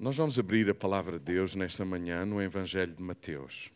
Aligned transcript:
Nós 0.00 0.16
vamos 0.16 0.38
abrir 0.38 0.66
a 0.70 0.74
palavra 0.74 1.18
de 1.18 1.26
Deus 1.26 1.54
nesta 1.54 1.84
manhã 1.84 2.24
no 2.24 2.40
Evangelho 2.40 2.94
de 2.94 3.02
Mateus. 3.02 3.70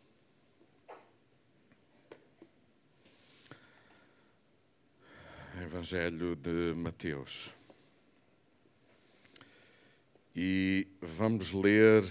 Evangelho 5.63 6.35
de 6.35 6.73
Mateus. 6.75 7.53
E 10.35 10.89
vamos 11.03 11.53
ler 11.53 12.03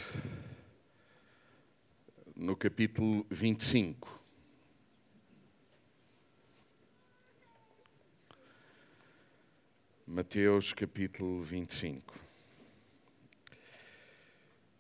no 2.36 2.56
capítulo 2.56 3.26
25. 3.32 4.22
Mateus 10.06 10.72
capítulo 10.72 11.42
25. 11.42 12.23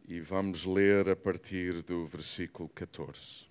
E 0.06 0.20
vamos 0.20 0.66
ler 0.66 1.10
a 1.10 1.16
partir 1.16 1.82
do 1.82 2.06
versículo 2.06 2.68
14. 2.68 3.48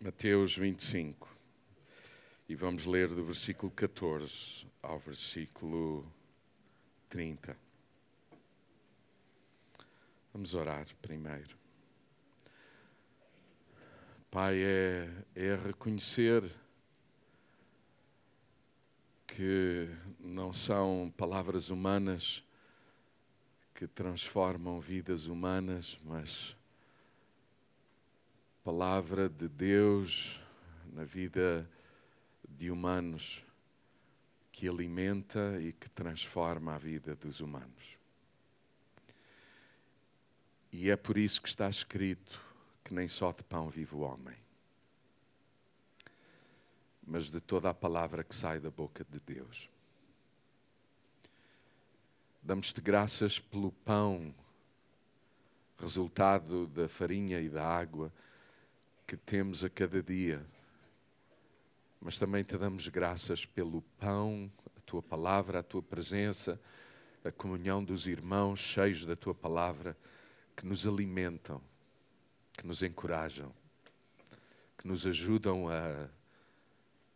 Mateus 0.00 0.56
25. 0.56 1.28
E 2.48 2.54
vamos 2.54 2.86
ler 2.86 3.08
do 3.08 3.22
versículo 3.22 3.70
14 3.70 4.66
ao 4.82 4.98
versículo 4.98 6.10
30. 7.10 7.54
Vamos 10.32 10.54
orar 10.54 10.86
primeiro. 11.02 11.58
Pai, 14.30 14.58
é, 14.62 15.10
é 15.34 15.54
reconhecer 15.54 16.50
que 19.26 19.86
não 20.18 20.50
são 20.50 21.12
palavras 21.14 21.68
humanas 21.68 22.42
que 23.74 23.86
transformam 23.86 24.80
vidas 24.80 25.26
humanas, 25.26 25.98
mas 26.04 26.56
palavra 28.62 29.28
de 29.28 29.48
Deus 29.48 30.40
na 30.92 31.04
vida 31.04 31.68
de 32.48 32.70
humanos 32.70 33.44
que 34.52 34.68
alimenta 34.68 35.60
e 35.60 35.72
que 35.72 35.90
transforma 35.90 36.74
a 36.74 36.78
vida 36.78 37.16
dos 37.16 37.40
humanos. 37.40 37.98
E 40.72 40.90
é 40.90 40.96
por 40.96 41.18
isso 41.18 41.42
que 41.42 41.48
está 41.48 41.68
escrito 41.68 42.40
que 42.84 42.94
nem 42.94 43.08
só 43.08 43.32
de 43.32 43.42
pão 43.42 43.68
vive 43.68 43.94
o 43.94 44.00
homem 44.00 44.44
mas 47.06 47.30
de 47.30 47.40
toda 47.40 47.70
a 47.70 47.74
palavra 47.74 48.24
que 48.24 48.34
sai 48.34 48.58
da 48.58 48.70
boca 48.70 49.04
de 49.04 49.20
Deus. 49.20 49.68
Damos-te 52.44 52.78
graças 52.78 53.40
pelo 53.40 53.72
pão, 53.72 54.34
resultado 55.78 56.66
da 56.66 56.86
farinha 56.86 57.40
e 57.40 57.48
da 57.48 57.66
água 57.66 58.12
que 59.06 59.16
temos 59.16 59.64
a 59.64 59.70
cada 59.70 60.02
dia, 60.02 60.44
mas 61.98 62.18
também 62.18 62.44
te 62.44 62.58
damos 62.58 62.86
graças 62.88 63.46
pelo 63.46 63.80
pão, 63.98 64.52
a 64.76 64.80
tua 64.82 65.02
palavra, 65.02 65.60
a 65.60 65.62
tua 65.62 65.82
presença, 65.82 66.60
a 67.24 67.32
comunhão 67.32 67.82
dos 67.82 68.06
irmãos 68.06 68.60
cheios 68.60 69.06
da 69.06 69.16
tua 69.16 69.34
palavra 69.34 69.96
que 70.54 70.66
nos 70.66 70.86
alimentam, 70.86 71.62
que 72.52 72.66
nos 72.66 72.82
encorajam, 72.82 73.50
que 74.76 74.86
nos 74.86 75.06
ajudam 75.06 75.66
a 75.70 76.10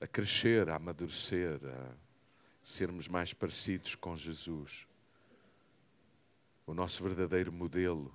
a 0.01 0.07
crescer, 0.07 0.71
a 0.71 0.77
amadurecer, 0.77 1.61
a 1.63 1.93
sermos 2.63 3.09
mais 3.09 3.35
parecidos 3.35 3.95
com 3.95 4.17
Jesus, 4.17 4.88
o 6.69 6.75
nosso 6.75 7.03
verdadeiro 7.03 7.51
modelo. 7.51 8.15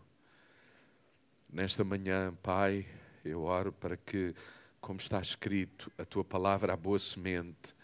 Nesta 1.49 1.83
manhã, 1.83 2.31
Pai, 2.43 2.85
eu 3.25 3.41
oro 3.41 3.71
para 3.71 3.97
que, 3.97 4.35
como 4.79 5.00
está 5.00 5.19
escrito, 5.19 5.91
a 5.97 6.05
tua 6.05 6.23
palavra, 6.23 6.72
a 6.72 6.78
boa 6.78 7.00
semente, 7.00 7.75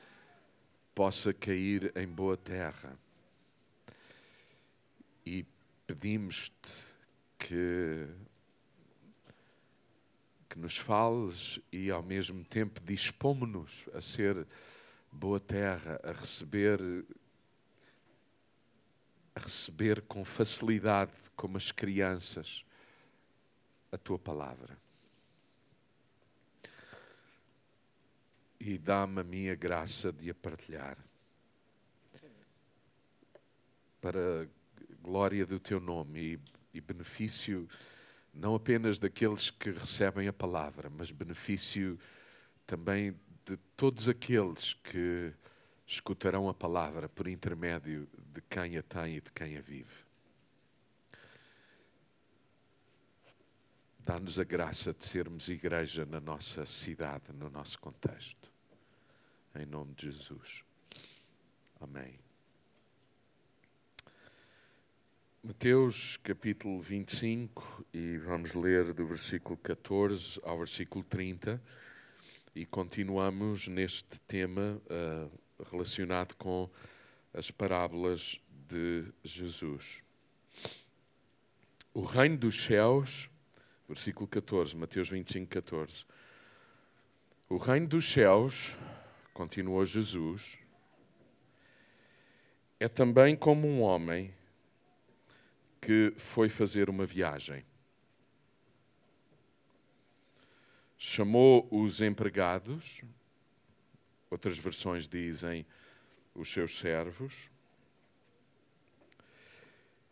possa 0.93 1.33
cair 1.33 1.91
em 1.95 2.07
boa 2.07 2.37
terra. 2.37 2.95
E 5.25 5.43
pedimos-te 5.87 6.69
que 7.39 8.07
que 10.47 10.57
nos 10.57 10.77
fales 10.77 11.59
e 11.71 11.91
ao 11.91 12.01
mesmo 12.01 12.43
tempo 12.43 12.81
dispomos-nos 12.81 13.85
a 13.93 14.01
ser 14.01 14.47
boa 15.11 15.39
terra, 15.39 15.99
a 16.03 16.11
receber 16.11 16.79
receber 19.35 20.01
com 20.01 20.23
facilidade, 20.25 21.11
como 21.35 21.57
as 21.57 21.71
crianças, 21.71 22.65
a 23.91 23.97
tua 23.97 24.19
palavra. 24.19 24.77
E 28.59 28.77
dá-me 28.77 29.21
a 29.21 29.23
minha 29.23 29.55
graça 29.55 30.11
de 30.11 30.29
a 30.29 30.35
partilhar. 30.35 30.97
Para 34.01 34.43
a 34.43 34.47
glória 35.01 35.45
do 35.45 35.59
teu 35.59 35.79
nome 35.79 36.19
e, 36.73 36.77
e 36.77 36.81
benefício 36.81 37.67
não 38.33 38.55
apenas 38.55 38.99
daqueles 38.99 39.49
que 39.49 39.71
recebem 39.71 40.27
a 40.27 40.33
palavra, 40.33 40.89
mas 40.89 41.11
benefício 41.11 41.99
também 42.65 43.15
de 43.45 43.57
todos 43.75 44.07
aqueles 44.07 44.73
que 44.73 45.33
escutarão 45.89 46.47
a 46.47 46.53
palavra 46.53 47.09
por 47.09 47.27
intermédio 47.27 48.07
de 48.31 48.41
quem 48.41 48.77
a 48.77 48.83
tem 48.83 49.15
e 49.15 49.21
de 49.21 49.31
quem 49.31 49.57
a 49.57 49.61
vive. 49.61 50.05
Dá-nos 53.97 54.37
a 54.37 54.43
graça 54.43 54.93
de 54.93 55.03
sermos 55.03 55.49
igreja 55.49 56.05
na 56.05 56.19
nossa 56.19 56.63
cidade, 56.63 57.33
no 57.33 57.49
nosso 57.49 57.79
contexto. 57.79 58.51
Em 59.55 59.65
nome 59.65 59.95
de 59.95 60.11
Jesus. 60.11 60.63
Amém. 61.81 62.19
Mateus 65.43 66.17
capítulo 66.17 66.79
25 66.79 67.85
e 67.91 68.17
vamos 68.17 68.53
ler 68.53 68.93
do 68.93 69.07
versículo 69.07 69.57
14 69.57 70.39
ao 70.43 70.59
versículo 70.59 71.03
30 71.03 71.59
e 72.53 72.65
continuamos 72.65 73.67
neste 73.67 74.19
tema 74.21 74.79
uh, 74.85 75.48
relacionado 75.71 76.35
com 76.35 76.69
as 77.33 77.51
parábolas 77.51 78.39
de 78.67 79.05
Jesus. 79.23 80.01
O 81.93 82.01
reino 82.01 82.37
dos 82.37 82.63
céus, 82.63 83.29
versículo 83.87 84.27
14, 84.27 84.75
Mateus 84.75 85.09
25, 85.09 85.47
14. 85.47 86.05
O 87.49 87.57
reino 87.57 87.87
dos 87.87 88.09
céus, 88.11 88.75
continuou 89.33 89.85
Jesus, 89.85 90.57
é 92.79 92.87
também 92.87 93.35
como 93.35 93.67
um 93.67 93.81
homem 93.81 94.33
que 95.81 96.13
foi 96.17 96.47
fazer 96.47 96.89
uma 96.89 97.05
viagem. 97.05 97.65
Chamou 100.97 101.67
os 101.71 102.01
empregados, 102.01 103.01
outras 104.29 104.57
versões 104.57 105.07
dizem 105.07 105.65
os 106.35 106.51
seus 106.51 106.77
servos, 106.77 107.49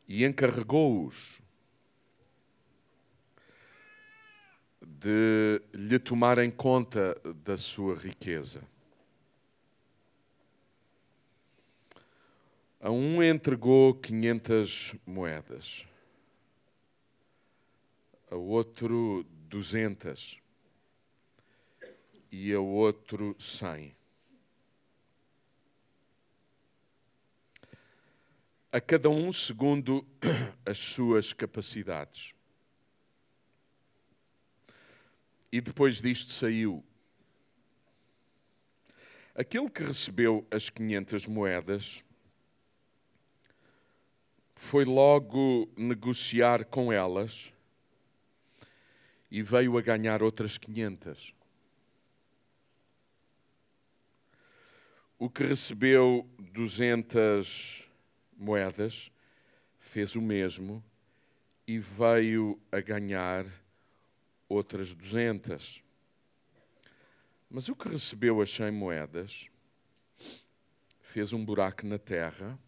e 0.08 0.24
encarregou-os 0.24 1.42
de 4.82 5.62
lhe 5.74 6.00
tomarem 6.00 6.50
conta 6.50 7.14
da 7.44 7.58
sua 7.58 7.96
riqueza. 7.96 8.64
A 12.80 12.90
um 12.90 13.22
entregou 13.22 13.96
500 13.96 14.96
moedas, 15.06 15.86
a 18.32 18.36
outro 18.36 19.26
200 19.50 20.40
e 22.32 22.54
a 22.54 22.60
outro 22.60 23.36
100. 23.40 23.97
A 28.72 28.82
cada 28.82 29.10
um 29.10 29.32
segundo 29.32 30.06
as 30.66 30.78
suas 30.78 31.32
capacidades. 31.32 32.34
E 35.50 35.62
depois 35.62 36.02
disto 36.02 36.32
saiu. 36.34 36.84
Aquele 39.34 39.70
que 39.70 39.84
recebeu 39.84 40.46
as 40.52 40.70
500 40.70 41.28
moedas 41.28 42.04
foi 44.56 44.84
logo 44.84 45.72
negociar 45.78 46.66
com 46.66 46.92
elas 46.92 47.54
e 49.32 49.42
veio 49.42 49.78
a 49.78 49.82
ganhar 49.82 50.22
outras 50.22 50.58
500. 50.58 51.34
O 55.18 55.30
que 55.30 55.44
recebeu 55.44 56.30
200 56.38 57.87
moedas, 58.38 59.12
fez 59.80 60.16
o 60.16 60.22
mesmo 60.22 60.84
e 61.68 61.80
veio 61.80 62.60
a 62.72 62.80
ganhar 62.80 63.46
outras 64.48 64.94
duzentas. 64.94 65.84
Mas 67.50 67.68
o 67.70 67.76
que 67.76 67.90
recebeu 67.90 68.42
as 68.42 68.50
cem 68.50 68.72
moedas 68.72 69.50
fez 71.02 71.34
um 71.34 71.44
buraco 71.44 71.86
na 71.86 71.98
terra 71.98 72.60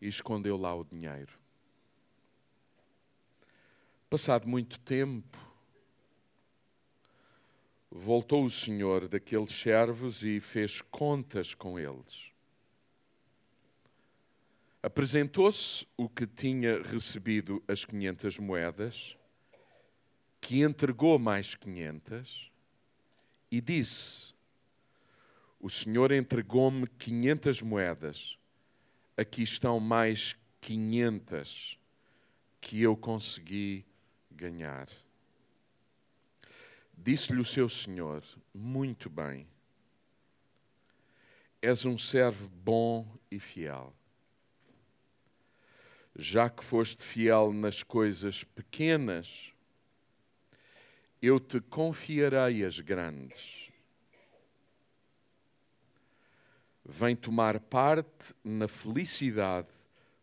e 0.00 0.08
escondeu 0.08 0.56
lá 0.56 0.74
o 0.74 0.84
dinheiro. 0.84 1.38
Passado 4.10 4.46
muito 4.46 4.78
tempo, 4.80 5.38
voltou 7.90 8.44
o 8.44 8.50
senhor 8.50 9.08
daqueles 9.08 9.52
servos 9.52 10.22
e 10.22 10.40
fez 10.40 10.80
contas 10.82 11.54
com 11.54 11.78
eles. 11.78 12.33
Apresentou-se 14.84 15.86
o 15.96 16.10
que 16.10 16.26
tinha 16.26 16.82
recebido 16.82 17.64
as 17.66 17.86
quinhentas 17.86 18.38
moedas, 18.38 19.16
que 20.42 20.60
entregou 20.62 21.18
mais 21.18 21.54
quinhentas, 21.54 22.50
e 23.50 23.62
disse: 23.62 24.34
O 25.58 25.70
senhor 25.70 26.12
entregou-me 26.12 26.86
quinhentas 26.86 27.62
moedas, 27.62 28.38
aqui 29.16 29.42
estão 29.42 29.80
mais 29.80 30.36
quinhentas 30.60 31.78
que 32.60 32.82
eu 32.82 32.94
consegui 32.94 33.86
ganhar. 34.30 34.90
Disse-lhe 36.92 37.40
o 37.40 37.44
seu 37.46 37.70
senhor: 37.70 38.22
Muito 38.52 39.08
bem, 39.08 39.48
és 41.62 41.86
um 41.86 41.96
servo 41.96 42.50
bom 42.50 43.08
e 43.30 43.40
fiel 43.40 43.94
já 46.16 46.48
que 46.48 46.64
foste 46.64 47.02
fiel 47.02 47.52
nas 47.52 47.82
coisas 47.82 48.44
pequenas, 48.44 49.52
eu 51.20 51.40
te 51.40 51.60
confiarei 51.60 52.64
as 52.64 52.78
grandes. 52.78 53.70
Vem 56.84 57.16
tomar 57.16 57.58
parte 57.58 58.34
na 58.44 58.68
felicidade 58.68 59.68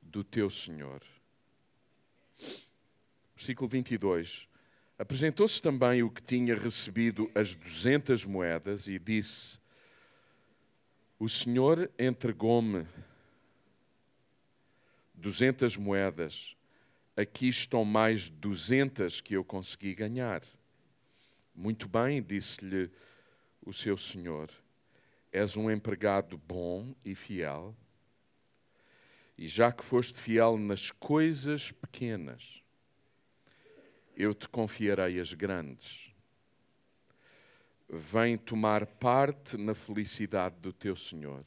do 0.02 0.24
teu 0.24 0.50
Senhor. 0.50 1.02
Versículo 3.36 3.68
22. 3.68 4.48
Apresentou-se 5.00 5.60
também 5.60 6.04
o 6.04 6.12
que 6.12 6.22
tinha 6.22 6.56
recebido 6.56 7.32
as 7.34 7.56
duzentas 7.56 8.24
moedas 8.24 8.88
e 8.88 9.00
disse: 9.00 9.60
O 11.18 11.28
Senhor 11.28 11.90
entregou-me 11.98 12.86
duzentas 15.22 15.78
moedas, 15.78 16.58
aqui 17.16 17.48
estão 17.48 17.86
mais 17.86 18.28
duzentas 18.28 19.22
que 19.22 19.36
eu 19.36 19.44
consegui 19.44 19.94
ganhar. 19.94 20.42
Muito 21.54 21.88
bem, 21.88 22.24
disse-lhe 22.24 22.90
o 23.64 23.72
seu 23.72 23.96
senhor, 23.98 24.50
és 25.32 25.56
um 25.56 25.70
empregado 25.70 26.38
bom 26.40 26.96
e 27.06 27.14
fiel, 27.14 27.76
e 29.38 29.48
já 29.48 29.72
que 29.72 29.86
foste 29.86 30.20
fiel 30.20 30.58
nas 30.58 30.90
coisas 30.90 31.72
pequenas, 31.72 32.64
eu 34.16 34.34
te 34.34 34.50
confiarei 34.50 35.20
as 35.20 35.34
grandes. 35.34 36.12
Vem 37.88 38.38
tomar 38.38 38.86
parte 38.86 39.56
na 39.58 39.76
felicidade 39.76 40.56
do 40.60 40.74
teu 40.74 40.96
Senhor. 40.96 41.44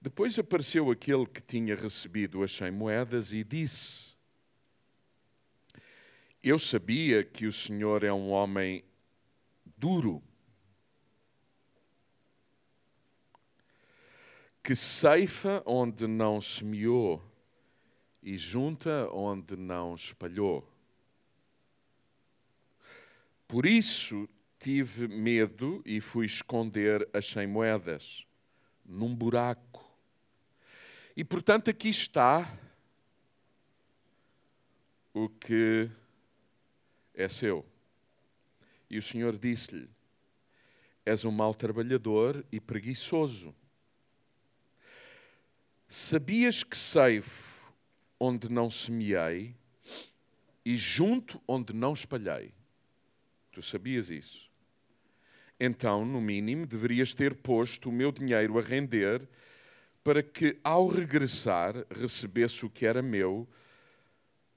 Depois 0.00 0.38
apareceu 0.38 0.90
aquele 0.90 1.26
que 1.26 1.42
tinha 1.42 1.74
recebido 1.74 2.42
as 2.42 2.52
cem 2.52 2.70
moedas 2.70 3.32
e 3.32 3.42
disse: 3.42 4.14
Eu 6.42 6.58
sabia 6.58 7.24
que 7.24 7.46
o 7.46 7.52
Senhor 7.52 8.04
é 8.04 8.12
um 8.12 8.30
homem 8.30 8.84
duro, 9.76 10.22
que 14.62 14.76
ceifa 14.76 15.62
onde 15.66 16.06
não 16.06 16.40
semeou 16.40 17.20
e 18.22 18.38
junta 18.38 19.08
onde 19.12 19.56
não 19.56 19.96
espalhou. 19.96 20.68
Por 23.48 23.66
isso 23.66 24.28
tive 24.60 25.08
medo 25.08 25.82
e 25.84 26.00
fui 26.00 26.26
esconder 26.26 27.08
as 27.12 27.26
cem 27.26 27.46
moedas 27.48 28.28
num 28.84 29.14
buraco 29.14 29.67
e 31.18 31.24
portanto, 31.24 31.68
aqui 31.68 31.88
está 31.88 32.56
o 35.12 35.28
que 35.28 35.90
é 37.12 37.28
seu. 37.28 37.66
E 38.88 38.98
o 38.98 39.02
Senhor 39.02 39.36
disse-lhe: 39.36 39.90
És 41.04 41.24
um 41.24 41.32
mau 41.32 41.52
trabalhador 41.52 42.46
e 42.52 42.60
preguiçoso. 42.60 43.52
Sabias 45.88 46.62
que 46.62 46.76
ceifo 46.76 47.74
onde 48.20 48.48
não 48.48 48.70
semeei 48.70 49.56
e 50.64 50.76
junto 50.76 51.42
onde 51.48 51.72
não 51.72 51.94
espalhei? 51.94 52.54
Tu 53.50 53.60
sabias 53.60 54.08
isso? 54.08 54.48
Então, 55.58 56.04
no 56.04 56.20
mínimo, 56.20 56.64
deverias 56.64 57.12
ter 57.12 57.34
posto 57.34 57.88
o 57.88 57.92
meu 57.92 58.12
dinheiro 58.12 58.56
a 58.56 58.62
render 58.62 59.28
para 60.08 60.22
que, 60.22 60.58
ao 60.64 60.86
regressar, 60.86 61.74
recebesse 61.90 62.64
o 62.64 62.70
que 62.70 62.86
era 62.86 63.02
meu 63.02 63.46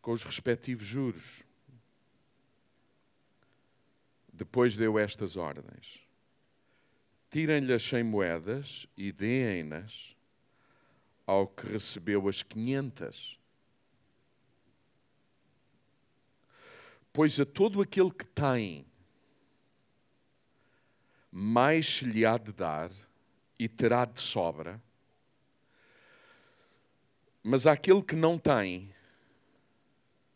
com 0.01 0.13
os 0.13 0.23
respectivos 0.23 0.87
juros. 0.87 1.43
Depois 4.31 4.77
deu 4.77 4.97
estas 4.97 5.35
ordens: 5.35 6.07
tirem-lhe 7.29 7.73
as 7.73 7.83
cem 7.83 8.01
moedas 8.01 8.87
e 8.95 9.11
deem-nas 9.11 10.15
ao 11.27 11.45
que 11.45 11.67
recebeu 11.67 12.29
as 12.29 12.41
quinhentas. 12.41 13.37
Pois 17.11 17.37
a 17.41 17.45
todo 17.45 17.81
aquele 17.81 18.11
que 18.11 18.25
tem, 18.25 18.85
mais 21.29 21.97
se 21.97 22.05
lhe 22.05 22.25
há 22.25 22.37
de 22.37 22.53
dar 22.53 22.89
e 23.59 23.67
terá 23.67 24.05
de 24.05 24.21
sobra 24.21 24.81
mas 27.43 27.65
aquele 27.65 28.03
que 28.03 28.15
não 28.15 28.37
tem, 28.37 28.93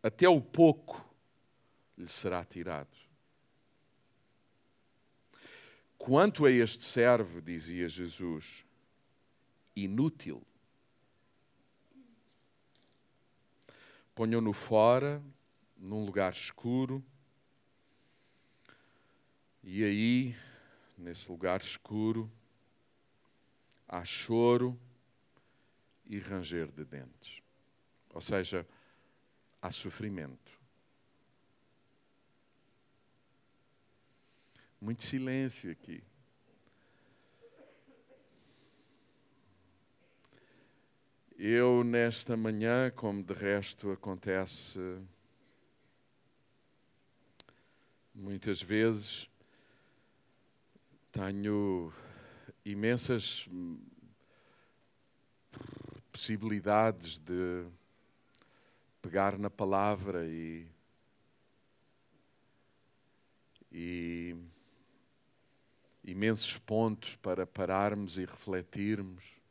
até 0.02 0.28
o 0.28 0.42
pouco 0.42 1.04
lhe 1.98 2.08
será 2.08 2.44
tirado. 2.44 2.96
Quanto 5.98 6.46
a 6.46 6.52
este 6.52 6.84
servo, 6.84 7.42
dizia 7.42 7.90
Jesus, 7.90 8.66
inútil, 9.76 10.42
ponham-no 14.14 14.54
fora, 14.54 15.22
num 15.78 16.06
lugar 16.06 16.32
escuro, 16.32 17.04
e 19.64 19.84
aí, 19.84 20.36
nesse 20.96 21.30
lugar 21.32 21.60
escuro, 21.60 22.32
há 23.88 24.06
choro 24.06 24.80
e 26.08 26.20
ranger 26.20 26.72
de 26.72 26.86
dentes. 26.86 27.42
Ou 28.14 28.22
seja, 28.22 28.68
há 29.62 29.72
sofrimento. 29.72 30.60
Muito 34.80 35.04
silêncio 35.04 35.72
aqui. 35.72 36.04
Eu, 41.38 41.84
nesta 41.84 42.38
manhã, 42.38 42.90
como 42.92 43.22
de 43.22 43.34
resto 43.34 43.92
acontece 43.92 44.80
muitas 48.14 48.62
vezes, 48.62 49.30
tenho 51.12 51.92
imensas 52.64 53.48
possibilidades 56.16 57.20
de 57.20 57.66
pegar 59.02 59.38
na 59.38 59.50
palavra 59.50 60.26
e, 60.26 60.66
e 63.70 64.34
imensos 66.06 66.58
pontos 66.58 67.18
para 67.18 67.46
pararmos 67.46 68.18
e 68.18 68.24
refletirmos, 68.24 69.42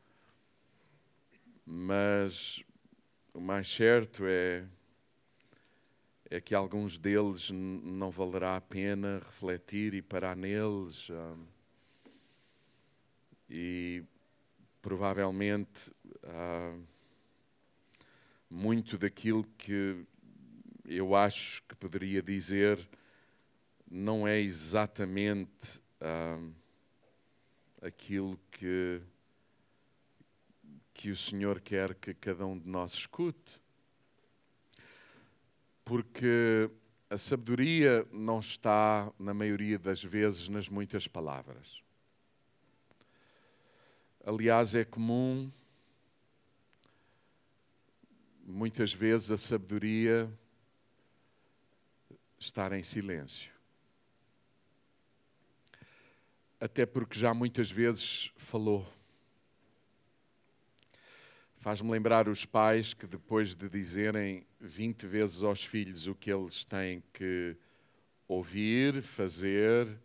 mas 1.67 2.65
o 3.35 3.41
mais 3.43 3.71
certo 3.71 4.25
é 4.27 4.67
é 6.31 6.41
que 6.41 6.55
alguns 6.55 6.97
deles 6.97 7.51
não 7.51 8.11
valerá 8.11 8.57
a 8.57 8.61
pena 8.61 9.19
refletir 9.19 9.93
e 9.93 10.01
parar 10.01 10.35
neles. 10.35 11.11
Um, 11.11 11.47
e 13.49 14.03
provavelmente 14.81 15.94
ah, 16.27 16.77
muito 18.51 18.97
daquilo 18.97 19.45
que 19.59 20.05
eu 20.85 21.15
acho 21.15 21.63
que 21.65 21.75
poderia 21.75 22.23
dizer 22.23 22.89
não 23.91 24.27
é 24.27 24.41
exatamente 24.41 25.81
ah, 26.01 26.41
aquilo 27.83 28.39
que, 28.51 29.01
que 30.93 31.11
o 31.11 31.17
Senhor 31.17 31.61
quer 31.61 31.95
que 31.95 32.15
cada 32.15 32.47
um 32.47 32.59
de 32.59 32.69
nós 32.69 32.93
escute. 32.95 33.63
Porque 35.85 36.71
a 37.11 37.19
sabedoria 37.19 38.07
não 38.11 38.41
está, 38.41 39.13
na 39.19 39.35
maioria 39.35 39.79
das 39.79 40.03
vezes, 40.03 40.49
nas 40.49 40.69
muitas 40.69 41.07
palavras. 41.07 41.83
Aliás, 44.25 44.75
é 44.75 44.85
comum, 44.85 45.51
muitas 48.47 48.93
vezes, 48.93 49.31
a 49.31 49.37
sabedoria 49.37 50.31
estar 52.39 52.73
em 52.73 52.83
silêncio. 52.83 53.51
Até 56.61 56.87
porque 56.87 57.19
já 57.19 57.33
muitas 57.33 57.71
vezes 57.71 58.31
falou. 58.37 58.87
Faz-me 61.57 61.91
lembrar 61.91 62.29
os 62.29 62.45
pais 62.45 62.93
que, 62.93 63.07
depois 63.07 63.55
de 63.55 63.69
dizerem 63.69 64.47
20 64.61 65.07
vezes 65.07 65.43
aos 65.43 65.65
filhos 65.65 66.07
o 66.07 66.15
que 66.15 66.31
eles 66.31 66.65
têm 66.65 67.03
que 67.13 67.57
ouvir, 68.29 69.03
fazer, 69.03 69.99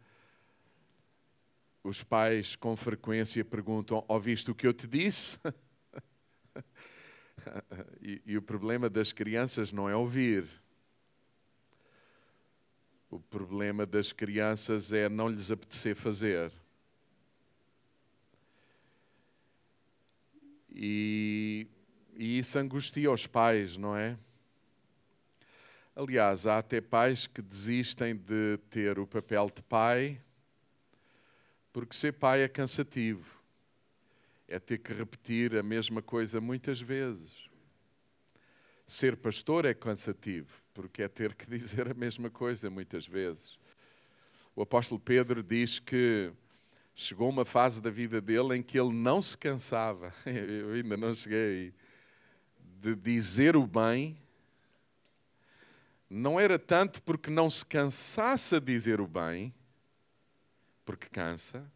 os 1.83 2.03
pais 2.03 2.55
com 2.55 2.75
frequência 2.75 3.43
perguntam: 3.43 4.03
Ouviste 4.07 4.51
o 4.51 4.55
que 4.55 4.67
eu 4.67 4.73
te 4.73 4.87
disse? 4.87 5.37
e, 8.01 8.21
e 8.25 8.37
o 8.37 8.41
problema 8.41 8.89
das 8.89 9.11
crianças 9.11 9.71
não 9.71 9.89
é 9.89 9.95
ouvir. 9.95 10.45
O 13.09 13.19
problema 13.19 13.85
das 13.85 14.11
crianças 14.11 14.93
é 14.93 15.09
não 15.09 15.27
lhes 15.27 15.49
apetecer 15.49 15.95
fazer. 15.95 16.51
E, 20.69 21.67
e 22.15 22.37
isso 22.37 22.57
angustia 22.59 23.11
os 23.11 23.25
pais, 23.25 23.77
não 23.77 23.95
é? 23.95 24.17
Aliás, 25.95 26.45
há 26.45 26.59
até 26.59 26.79
pais 26.79 27.27
que 27.27 27.41
desistem 27.41 28.15
de 28.15 28.57
ter 28.69 28.99
o 28.99 29.07
papel 29.07 29.49
de 29.53 29.61
pai 29.63 30.21
porque 31.71 31.95
ser 31.95 32.13
pai 32.13 32.41
é 32.41 32.47
cansativo. 32.47 33.38
É 34.51 34.57
ter 34.57 34.79
que 34.79 34.91
repetir 34.91 35.55
a 35.55 35.61
mesma 35.61 36.01
coisa 36.01 36.41
muitas 36.41 36.81
vezes. 36.81 37.35
Ser 38.87 39.15
pastor 39.15 39.63
é 39.63 39.75
cansativo, 39.75 40.51
porque 40.73 41.03
é 41.03 41.07
ter 41.07 41.35
que 41.35 41.45
dizer 41.55 41.91
a 41.91 41.93
mesma 41.93 42.31
coisa 42.31 42.67
muitas 42.67 43.05
vezes. 43.05 43.59
O 44.55 44.63
apóstolo 44.63 44.99
Pedro 44.99 45.43
diz 45.43 45.77
que 45.77 46.31
chegou 46.95 47.29
uma 47.29 47.45
fase 47.45 47.79
da 47.79 47.91
vida 47.91 48.19
dele 48.19 48.57
em 48.57 48.63
que 48.63 48.79
ele 48.79 48.91
não 48.91 49.21
se 49.21 49.37
cansava, 49.37 50.11
eu 50.25 50.73
ainda 50.73 50.97
não 50.97 51.13
cheguei, 51.13 51.71
de 52.81 52.95
dizer 52.95 53.55
o 53.55 53.67
bem. 53.67 54.17
Não 56.09 56.39
era 56.39 56.57
tanto 56.57 57.03
porque 57.03 57.29
não 57.29 57.51
se 57.51 57.63
cansasse 57.63 58.55
a 58.55 58.59
dizer 58.59 58.99
o 58.99 59.07
bem, 59.07 59.53
porque 60.83 61.07
cansa, 61.07 61.71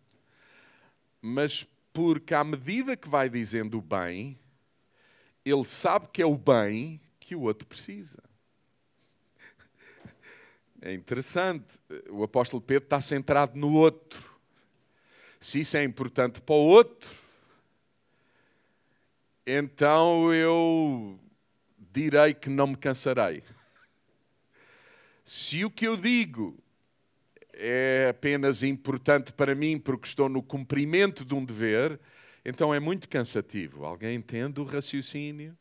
mas 1.22 1.68
porque 1.94 2.34
à 2.34 2.44
medida 2.44 2.98
que 2.98 3.08
vai 3.08 3.30
dizendo 3.30 3.78
o 3.78 3.82
bem, 3.82 4.38
ele 5.46 5.64
sabe 5.64 6.08
que 6.12 6.22
é 6.22 6.26
o 6.26 6.36
bem 6.36 7.00
que 7.20 7.36
o 7.36 7.42
outro 7.42 7.68
precisa. 7.68 8.22
É 10.82 10.92
interessante, 10.92 11.80
o 12.10 12.24
apóstolo 12.24 12.62
Pedro 12.62 12.86
está 12.86 13.00
centrado 13.00 13.58
no 13.58 13.72
outro. 13.74 14.34
Se 15.40 15.60
isso 15.60 15.78
é 15.78 15.84
importante 15.84 16.42
para 16.42 16.56
o 16.56 16.66
outro, 16.66 17.10
então 19.46 20.34
eu 20.34 21.20
direi 21.78 22.34
que 22.34 22.50
não 22.50 22.68
me 22.68 22.76
cansarei. 22.76 23.44
Se 25.24 25.64
o 25.64 25.72
que 25.72 25.88
eu 25.88 25.96
digo 25.96 26.63
é 27.54 28.08
apenas 28.10 28.64
importante 28.64 29.32
para 29.32 29.54
mim 29.54 29.78
porque 29.78 30.08
estou 30.08 30.28
no 30.28 30.42
cumprimento 30.42 31.24
de 31.24 31.34
um 31.34 31.46
dever, 31.46 32.00
então 32.44 32.74
é 32.74 32.80
muito 32.80 33.08
cansativo. 33.08 33.86
Alguém 33.86 34.16
entende 34.16 34.60
o 34.60 34.64
raciocínio? 34.64 35.56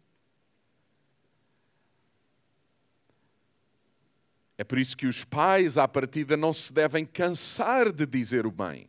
É 4.56 4.64
por 4.64 4.78
isso 4.78 4.96
que 4.96 5.06
os 5.06 5.24
pais, 5.24 5.76
à 5.76 5.86
partida, 5.88 6.36
não 6.36 6.52
se 6.52 6.72
devem 6.72 7.04
cansar 7.04 7.92
de 7.92 8.06
dizer 8.06 8.46
o 8.46 8.50
bem. 8.50 8.88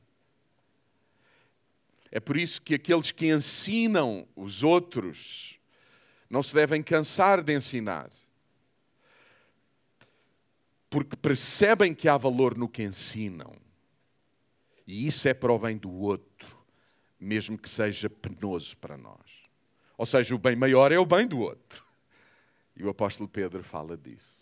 É 2.12 2.20
por 2.20 2.38
isso 2.38 2.62
que 2.62 2.76
aqueles 2.76 3.12
que 3.12 3.34
ensinam 3.34 4.28
os 4.36 4.64
outros 4.64 5.60
não 6.30 6.44
se 6.44 6.54
devem 6.54 6.84
cansar 6.84 7.42
de 7.42 7.56
ensinar 7.56 8.10
porque 10.94 11.16
percebem 11.16 11.92
que 11.96 12.08
há 12.08 12.16
valor 12.16 12.56
no 12.56 12.70
que 12.70 12.84
ensinam. 12.84 13.52
E 14.86 15.08
isso 15.08 15.28
é 15.28 15.34
para 15.34 15.52
o 15.52 15.58
bem 15.58 15.76
do 15.76 15.92
outro, 15.92 16.56
mesmo 17.20 17.58
que 17.58 17.68
seja 17.68 18.08
penoso 18.08 18.78
para 18.78 18.96
nós. 18.96 19.42
Ou 19.98 20.06
seja, 20.06 20.36
o 20.36 20.38
bem 20.38 20.56
maior 20.56 20.92
é 20.92 21.00
o 21.00 21.06
bem 21.06 21.26
do 21.26 21.40
outro. 21.40 21.84
E 22.76 22.84
o 22.84 22.90
apóstolo 22.90 23.28
Pedro 23.28 23.64
fala 23.64 23.98
disso. 23.98 24.38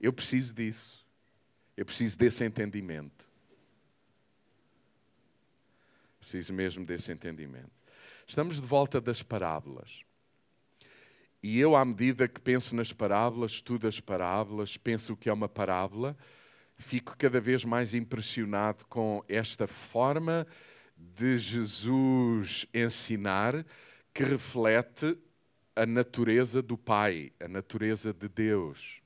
Eu 0.00 0.12
preciso 0.12 0.54
disso. 0.54 1.04
Eu 1.76 1.84
preciso 1.84 2.16
desse 2.16 2.44
entendimento. 2.44 3.28
Preciso 6.20 6.52
mesmo 6.52 6.86
desse 6.86 7.10
entendimento. 7.10 7.72
Estamos 8.24 8.60
de 8.60 8.66
volta 8.68 9.00
das 9.00 9.20
parábolas. 9.20 10.04
E 11.42 11.60
eu, 11.60 11.76
à 11.76 11.84
medida 11.84 12.26
que 12.26 12.40
penso 12.40 12.74
nas 12.74 12.92
parábolas, 12.92 13.52
estudo 13.52 13.86
as 13.86 14.00
parábolas, 14.00 14.76
penso 14.76 15.12
o 15.12 15.16
que 15.16 15.28
é 15.28 15.32
uma 15.32 15.48
parábola, 15.48 16.16
fico 16.76 17.16
cada 17.16 17.40
vez 17.40 17.64
mais 17.64 17.94
impressionado 17.94 18.84
com 18.86 19.22
esta 19.28 19.66
forma 19.66 20.46
de 20.96 21.38
Jesus 21.38 22.66
ensinar 22.74 23.64
que 24.12 24.24
reflete 24.24 25.16
a 25.76 25.86
natureza 25.86 26.60
do 26.60 26.76
Pai, 26.76 27.32
a 27.38 27.46
natureza 27.46 28.12
de 28.12 28.28
Deus. 28.28 29.00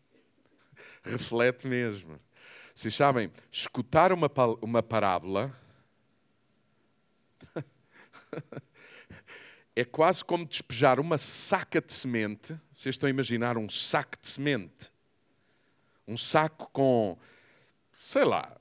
Reflete 1.05 1.67
mesmo. 1.67 2.19
Vocês 2.75 2.95
sabem, 2.95 3.31
escutar 3.51 4.11
uma, 4.11 4.31
uma 4.63 4.83
parábola 4.83 5.55
é 9.75 9.85
quase 9.85 10.25
como 10.25 10.47
despejar 10.47 11.01
uma 11.01 11.17
saca 11.17 11.81
de 11.81 11.93
semente. 11.93 12.59
Vocês 12.75 12.95
estão 12.95 13.07
a 13.07 13.11
imaginar 13.11 13.57
um 13.57 13.69
saco 13.69 14.19
de 14.21 14.29
semente? 14.29 14.93
Um 16.07 16.17
saco 16.17 16.71
com, 16.73 17.19
sei 18.03 18.25
lá, 18.25 18.57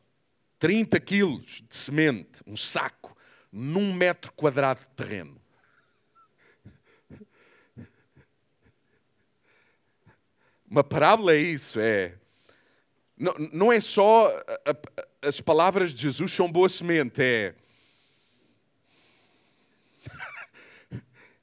30 0.59 0.99
quilos 0.99 1.63
de 1.67 1.75
semente, 1.75 2.41
um 2.47 2.55
saco, 2.55 3.17
num 3.51 3.93
metro 3.93 4.31
quadrado 4.33 4.79
de 4.79 4.87
terreno. 4.89 5.41
Uma 10.69 10.83
parábola 10.83 11.33
é 11.33 11.39
isso, 11.39 11.79
é. 11.81 12.15
Não, 13.17 13.33
não 13.51 13.73
é 13.73 13.81
só 13.81 14.27
a, 14.27 14.71
a, 14.71 15.27
as 15.27 15.41
palavras 15.41 15.93
de 15.93 16.03
Jesus 16.03 16.31
são 16.31 16.49
boa 16.49 16.69
semente, 16.69 17.21
é 17.21 17.55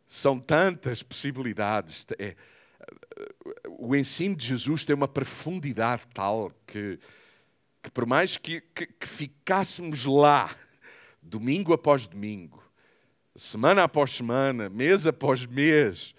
São 0.09 0.41
tantas 0.41 1.03
possibilidades. 1.03 2.05
É, 2.19 2.35
o 3.69 3.95
ensino 3.95 4.35
de 4.35 4.47
Jesus 4.47 4.85
tem 4.85 4.97
uma 4.97 5.07
profundidade 5.07 6.03
tal 6.13 6.51
que, 6.67 6.99
que 7.83 7.91
por 7.91 8.07
mais 8.07 8.37
que, 8.37 8.61
que, 8.75 8.87
que 8.87 9.07
ficássemos 9.07 10.05
lá, 10.05 10.51
domingo 11.23 11.73
após 11.73 12.07
domingo, 12.07 12.61
semana 13.37 13.85
após 13.85 14.13
semana, 14.13 14.69
mês 14.69 15.07
após 15.07 15.47
mês, 15.47 16.15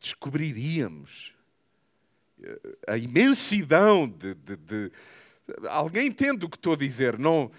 descobriríamos 0.00 1.34
a 2.86 2.96
imensidão 2.96 4.08
de, 4.08 4.34
de, 4.34 4.56
de, 4.56 4.92
Alguém 5.70 6.08
entende 6.08 6.44
o 6.44 6.48
que 6.48 6.56
estou 6.56 6.74
a 6.74 6.76
dizer? 6.76 7.18
Não, 7.18 7.50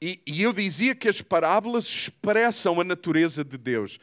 e, 0.00 0.20
e 0.26 0.42
eu 0.42 0.52
dizia 0.52 0.94
que 0.94 1.08
as 1.08 1.22
parábolas 1.22 1.84
expressam 1.84 2.80
a 2.80 2.84
natureza 2.84 3.44
de 3.44 3.56
Deus. 3.56 3.98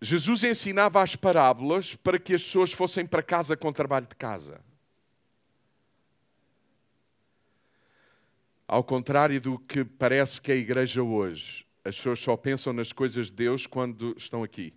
Jesus 0.00 0.44
ensinava 0.44 1.02
as 1.02 1.16
parábolas 1.16 1.94
para 1.94 2.18
que 2.18 2.34
as 2.34 2.42
pessoas 2.42 2.72
fossem 2.72 3.06
para 3.06 3.22
casa 3.22 3.56
com 3.56 3.72
trabalho 3.72 4.06
de 4.06 4.14
casa. 4.14 4.60
Ao 8.68 8.82
contrário 8.82 9.40
do 9.40 9.58
que 9.58 9.84
parece 9.84 10.40
que 10.40 10.50
é 10.50 10.54
a 10.54 10.58
igreja 10.58 11.02
hoje, 11.02 11.64
as 11.84 11.96
pessoas 11.96 12.18
só 12.18 12.36
pensam 12.36 12.72
nas 12.72 12.92
coisas 12.92 13.26
de 13.26 13.32
Deus 13.32 13.66
quando 13.66 14.14
estão 14.16 14.42
aqui. 14.42 14.74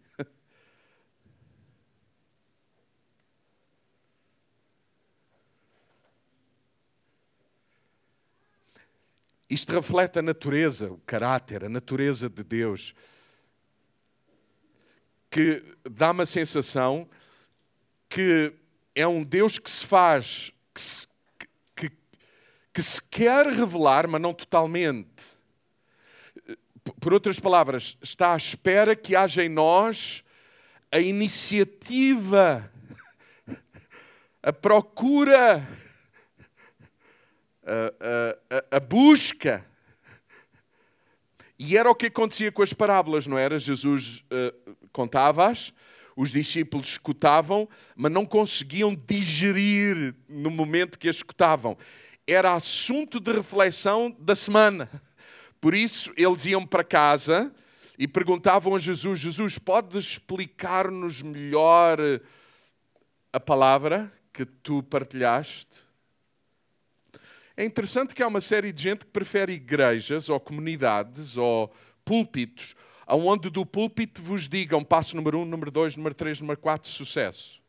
Isto 9.49 9.73
reflete 9.73 10.19
a 10.19 10.21
natureza, 10.21 10.91
o 10.91 10.99
caráter, 10.99 11.65
a 11.65 11.69
natureza 11.69 12.29
de 12.29 12.43
Deus, 12.43 12.93
que 15.31 15.63
dá 15.89 16.11
uma 16.11 16.25
sensação 16.25 17.09
que 18.07 18.53
é 18.93 19.07
um 19.07 19.23
Deus 19.23 19.57
que 19.57 19.69
se 19.69 19.85
faz, 19.85 20.51
que 20.71 20.81
se, 20.81 21.07
que, 21.75 21.91
que 22.71 22.81
se 22.81 23.01
quer 23.01 23.47
revelar, 23.47 24.07
mas 24.07 24.21
não 24.21 24.35
totalmente. 24.35 25.37
Por 26.99 27.11
outras 27.11 27.39
palavras, 27.39 27.97
está 28.03 28.33
à 28.33 28.37
espera 28.37 28.95
que 28.95 29.15
haja 29.15 29.43
em 29.43 29.49
nós 29.49 30.23
a 30.91 30.99
iniciativa, 30.99 32.71
a 34.43 34.53
procura 34.53 35.67
a, 38.71 38.77
a, 38.77 38.79
busca. 38.79 39.65
E 41.57 41.77
era 41.77 41.89
o 41.89 41.95
que 41.95 42.07
acontecia 42.07 42.51
com 42.51 42.61
as 42.61 42.73
parábolas, 42.73 43.27
não 43.27 43.37
era? 43.37 43.59
Jesus 43.59 44.23
uh, 44.31 44.75
contava-as, 44.91 45.73
os 46.15 46.31
discípulos 46.31 46.89
escutavam, 46.89 47.67
mas 47.95 48.11
não 48.11 48.25
conseguiam 48.25 48.95
digerir 48.95 50.15
no 50.27 50.49
momento 50.49 50.97
que 50.97 51.09
as 51.09 51.17
escutavam. 51.17 51.77
Era 52.25 52.53
assunto 52.53 53.19
de 53.19 53.31
reflexão 53.31 54.15
da 54.19 54.35
semana. 54.35 54.89
Por 55.59 55.73
isso, 55.73 56.13
eles 56.15 56.45
iam 56.45 56.65
para 56.65 56.83
casa 56.83 57.53
e 57.97 58.07
perguntavam 58.07 58.75
a 58.75 58.79
Jesus: 58.79 59.19
Jesus, 59.19 59.57
pode 59.57 59.97
explicar-nos 59.97 61.21
melhor 61.21 61.99
a 63.33 63.39
palavra 63.39 64.11
que 64.31 64.45
tu 64.45 64.81
partilhaste? 64.81 65.88
É 67.59 67.65
interessante 67.65 68.15
que 68.15 68.23
há 68.23 68.27
uma 68.29 68.39
série 68.39 68.71
de 68.71 68.83
gente 68.83 68.99
que 68.99 69.11
prefere 69.11 69.51
igrejas 69.51 70.29
ou 70.29 70.39
comunidades 70.39 71.35
ou 71.35 71.69
púlpitos, 72.05 72.73
onde 73.05 73.49
do 73.49 73.65
púlpito 73.65 74.21
vos 74.21 74.47
digam 74.47 74.81
passo 74.81 75.13
número 75.17 75.39
um, 75.39 75.43
número 75.43 75.69
dois, 75.69 75.97
número 75.97 76.15
três, 76.15 76.39
número 76.39 76.57
quatro, 76.57 76.89
sucesso. 76.89 77.61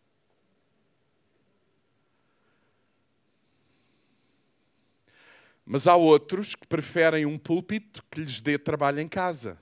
Mas 5.67 5.89
há 5.89 5.97
outros 5.97 6.55
que 6.55 6.69
preferem 6.69 7.27
um 7.27 7.37
púlpito 7.37 8.05
que 8.09 8.21
lhes 8.21 8.41
dê 8.41 8.57
trabalho 8.57 9.01
em 9.01 9.09
casa. 9.09 9.59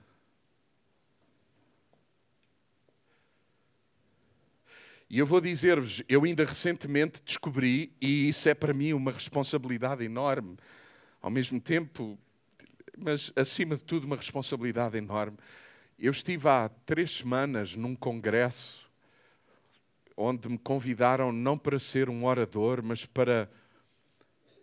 E 5.09 5.17
eu 5.17 5.25
vou 5.25 5.41
dizer-vos, 5.41 6.03
eu 6.07 6.23
ainda 6.23 6.45
recentemente 6.45 7.19
descobri, 7.25 7.91
e 7.99 8.29
isso 8.29 8.47
é 8.47 8.53
para 8.53 8.73
mim 8.73 8.93
uma 8.93 9.11
responsabilidade 9.11 10.05
enorme, 10.05 10.55
ao 11.19 11.31
mesmo 11.31 11.59
tempo, 11.59 12.15
mas 12.95 13.33
acima 13.35 13.75
de 13.75 13.83
tudo 13.83 14.05
uma 14.05 14.15
responsabilidade 14.15 14.95
enorme. 14.97 15.35
Eu 15.97 16.11
estive 16.11 16.47
há 16.47 16.69
três 16.85 17.09
semanas 17.09 17.75
num 17.75 17.95
congresso 17.95 18.87
onde 20.15 20.47
me 20.47 20.59
convidaram 20.59 21.31
não 21.31 21.57
para 21.57 21.79
ser 21.79 22.07
um 22.07 22.25
orador, 22.25 22.83
mas 22.83 23.03
para, 23.03 23.49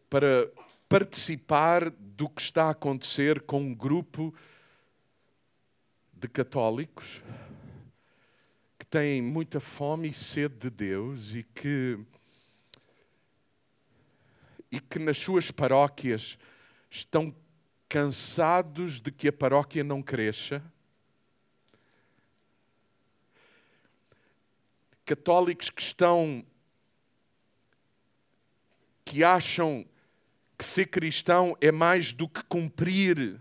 para 0.08 0.48
participar 0.88 1.90
do 1.90 2.28
que 2.28 2.40
está 2.40 2.66
a 2.66 2.70
acontecer 2.70 3.40
com 3.40 3.60
um 3.60 3.74
grupo 3.74 4.32
de 6.12 6.28
católicos 6.28 7.20
que 8.86 8.90
têm 8.90 9.20
muita 9.20 9.58
fome 9.58 10.08
e 10.08 10.12
sede 10.12 10.54
de 10.54 10.70
Deus 10.70 11.34
e 11.34 11.42
que, 11.42 11.98
e 14.70 14.80
que 14.80 14.98
nas 15.00 15.18
suas 15.18 15.50
paróquias 15.50 16.38
estão 16.88 17.34
cansados 17.88 19.00
de 19.00 19.10
que 19.10 19.28
a 19.28 19.32
paróquia 19.32 19.82
não 19.82 20.00
cresça. 20.00 20.62
Católicos 25.04 25.68
que 25.68 25.82
estão, 25.82 26.44
que 29.04 29.24
acham 29.24 29.84
que 30.56 30.64
ser 30.64 30.86
cristão 30.86 31.56
é 31.60 31.72
mais 31.72 32.12
do 32.12 32.28
que 32.28 32.42
cumprir 32.44 33.40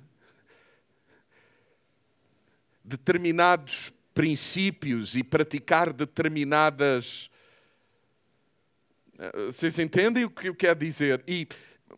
determinados 2.84 3.92
princípios 4.16 5.16
e 5.16 5.24
praticar 5.24 5.92
determinadas. 5.92 7.30
Eh, 9.20 9.46
vocês 9.48 9.78
entendem 9.78 10.24
o 10.24 10.30
que 10.30 10.48
eu 10.48 10.56
quero 10.56 10.80
dizer? 10.80 11.22
E 11.28 11.46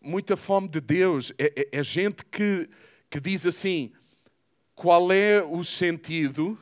muita 0.01 0.36
fome 0.36 0.67
de 0.67 0.82
Deus 0.82 1.32
é, 1.38 1.53
é, 1.56 1.80
é 1.80 1.84
gente 1.84 2.25
que, 2.25 2.67
que 3.08 3.19
diz 3.19 3.45
assim: 3.45 3.93
qual 4.75 5.12
é 5.12 5.43
o 5.43 5.63
sentido 5.63 6.58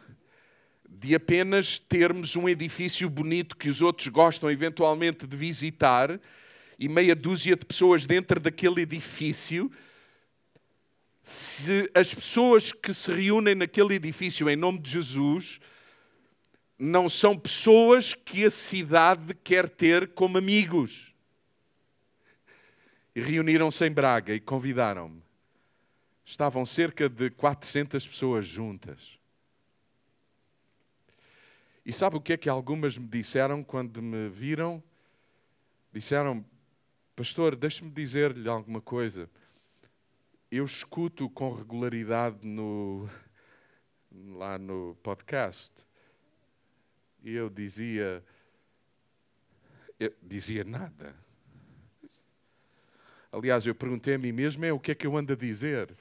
de 0.87 1.15
apenas 1.15 1.79
termos 1.79 2.35
um 2.35 2.49
edifício 2.49 3.09
bonito 3.09 3.55
que 3.55 3.69
os 3.69 3.81
outros 3.81 4.09
gostam 4.09 4.51
eventualmente 4.51 5.25
de 5.25 5.37
visitar 5.37 6.19
e 6.77 6.89
meia 6.89 7.15
dúzia 7.15 7.55
de 7.55 7.65
pessoas 7.65 8.05
dentro 8.05 8.41
daquele 8.41 8.81
edifício 8.81 9.71
se 11.25 11.89
as 11.95 12.13
pessoas 12.13 12.71
que 12.71 12.93
se 12.93 13.11
reúnem 13.11 13.55
naquele 13.55 13.95
edifício 13.95 14.47
em 14.47 14.55
nome 14.55 14.77
de 14.77 14.91
Jesus 14.91 15.59
não 16.77 17.09
são 17.09 17.35
pessoas 17.35 18.13
que 18.13 18.45
a 18.45 18.51
cidade 18.51 19.33
quer 19.33 19.67
ter 19.67 20.09
como 20.09 20.37
amigos. 20.37 21.11
E 23.15 23.21
reuniram-se 23.21 23.83
em 23.87 23.91
Braga 23.91 24.35
e 24.35 24.39
convidaram-me. 24.39 25.23
Estavam 26.23 26.63
cerca 26.63 27.09
de 27.09 27.31
400 27.31 28.07
pessoas 28.07 28.45
juntas. 28.45 29.17
E 31.83 31.91
sabe 31.91 32.17
o 32.17 32.21
que 32.21 32.33
é 32.33 32.37
que 32.37 32.49
algumas 32.49 32.99
me 32.99 33.07
disseram 33.07 33.63
quando 33.63 33.99
me 33.99 34.29
viram? 34.29 34.83
Disseram, 35.91 36.45
pastor, 37.15 37.55
deixe-me 37.55 37.89
dizer-lhe 37.89 38.47
alguma 38.47 38.79
coisa 38.79 39.27
eu 40.57 40.65
escuto 40.65 41.29
com 41.29 41.53
regularidade 41.53 42.47
no, 42.47 43.09
lá 44.37 44.57
no 44.57 44.95
podcast. 45.03 45.85
E 47.21 47.33
eu 47.33 47.49
dizia, 47.49 48.23
eu 49.99 50.13
dizia 50.21 50.63
nada. 50.63 51.15
Aliás, 53.31 53.65
eu 53.65 53.75
perguntei 53.75 54.15
a 54.15 54.17
mim 54.17 54.31
mesmo: 54.31 54.63
é 54.63 54.71
o 54.71 54.79
que 54.79 54.91
é 54.91 54.95
que 54.95 55.05
eu 55.05 55.17
ando 55.17 55.33
a 55.33 55.35
dizer? 55.35 55.93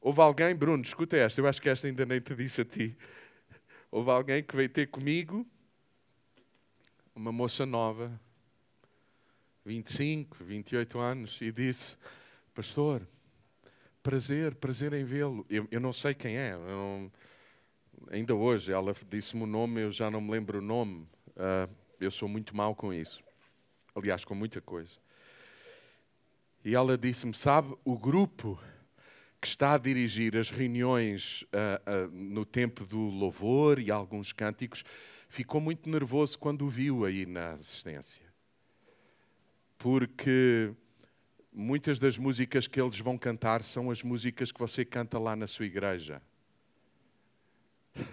Houve 0.00 0.20
alguém, 0.20 0.54
Bruno, 0.54 0.82
escuta 0.82 1.16
esta, 1.16 1.40
eu 1.40 1.46
acho 1.46 1.62
que 1.62 1.68
esta 1.68 1.86
ainda 1.86 2.04
nem 2.04 2.20
te 2.20 2.34
disse 2.34 2.60
a 2.60 2.64
ti. 2.64 2.96
Houve 3.90 4.10
alguém 4.10 4.42
que 4.42 4.54
veio 4.54 4.68
ter 4.68 4.88
comigo 4.88 5.46
uma 7.14 7.30
moça 7.30 7.66
nova, 7.66 8.20
25, 9.64 10.42
28 10.44 10.98
anos, 10.98 11.40
e 11.40 11.52
disse: 11.52 11.96
Pastor, 12.54 13.06
prazer, 14.02 14.54
prazer 14.54 14.92
em 14.92 15.04
vê-lo. 15.04 15.46
Eu, 15.48 15.68
eu, 15.70 15.80
não 15.80 15.92
sei 15.92 16.14
quem 16.14 16.36
é, 16.36 16.56
não, 16.56 17.10
ainda 18.10 18.34
hoje 18.34 18.72
ela 18.72 18.94
disse-me 19.08 19.42
o 19.42 19.46
nome, 19.46 19.82
eu 19.82 19.92
já 19.92 20.10
não 20.10 20.20
me 20.20 20.30
lembro 20.30 20.58
o 20.58 20.62
nome. 20.62 21.06
Uh, 21.30 21.72
eu 22.00 22.10
sou 22.10 22.28
muito 22.28 22.56
mau 22.56 22.74
com 22.74 22.92
isso. 22.92 23.22
Aliás, 23.94 24.24
com 24.24 24.34
muita 24.34 24.60
coisa. 24.60 24.98
E 26.64 26.74
ela 26.74 26.96
disse-me: 26.96 27.34
Sabe, 27.34 27.74
o 27.84 27.96
grupo 27.96 28.58
que 29.40 29.46
está 29.46 29.74
a 29.74 29.78
dirigir 29.78 30.36
as 30.36 30.50
reuniões 30.50 31.42
uh, 31.42 32.06
uh, 32.06 32.10
no 32.12 32.44
tempo 32.44 32.84
do 32.84 32.98
louvor 32.98 33.80
e 33.80 33.90
alguns 33.90 34.32
cânticos 34.32 34.84
ficou 35.32 35.62
muito 35.62 35.88
nervoso 35.88 36.38
quando 36.38 36.66
o 36.66 36.68
viu 36.68 37.06
aí 37.06 37.24
na 37.24 37.52
assistência. 37.52 38.22
Porque 39.78 40.70
muitas 41.50 41.98
das 41.98 42.18
músicas 42.18 42.66
que 42.66 42.78
eles 42.78 42.98
vão 42.98 43.16
cantar 43.16 43.62
são 43.62 43.90
as 43.90 44.02
músicas 44.02 44.52
que 44.52 44.60
você 44.60 44.84
canta 44.84 45.18
lá 45.18 45.34
na 45.34 45.46
sua 45.46 45.64
igreja. 45.64 46.20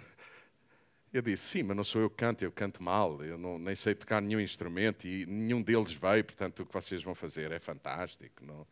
Eu 1.12 1.20
disse, 1.20 1.42
sim, 1.42 1.62
mas 1.62 1.76
não 1.76 1.82
sou 1.82 2.00
eu 2.00 2.08
que 2.08 2.18
canto, 2.18 2.44
eu 2.44 2.52
canto 2.52 2.80
mal, 2.80 3.20
eu 3.24 3.36
não, 3.36 3.58
nem 3.58 3.74
sei 3.74 3.96
tocar 3.96 4.22
nenhum 4.22 4.38
instrumento 4.38 5.08
e 5.08 5.26
nenhum 5.26 5.60
deles 5.60 5.92
veio, 5.92 6.24
portanto 6.24 6.60
o 6.60 6.66
que 6.66 6.72
vocês 6.72 7.02
vão 7.02 7.16
fazer 7.16 7.50
é 7.50 7.58
fantástico. 7.58 8.44
Não? 8.44 8.64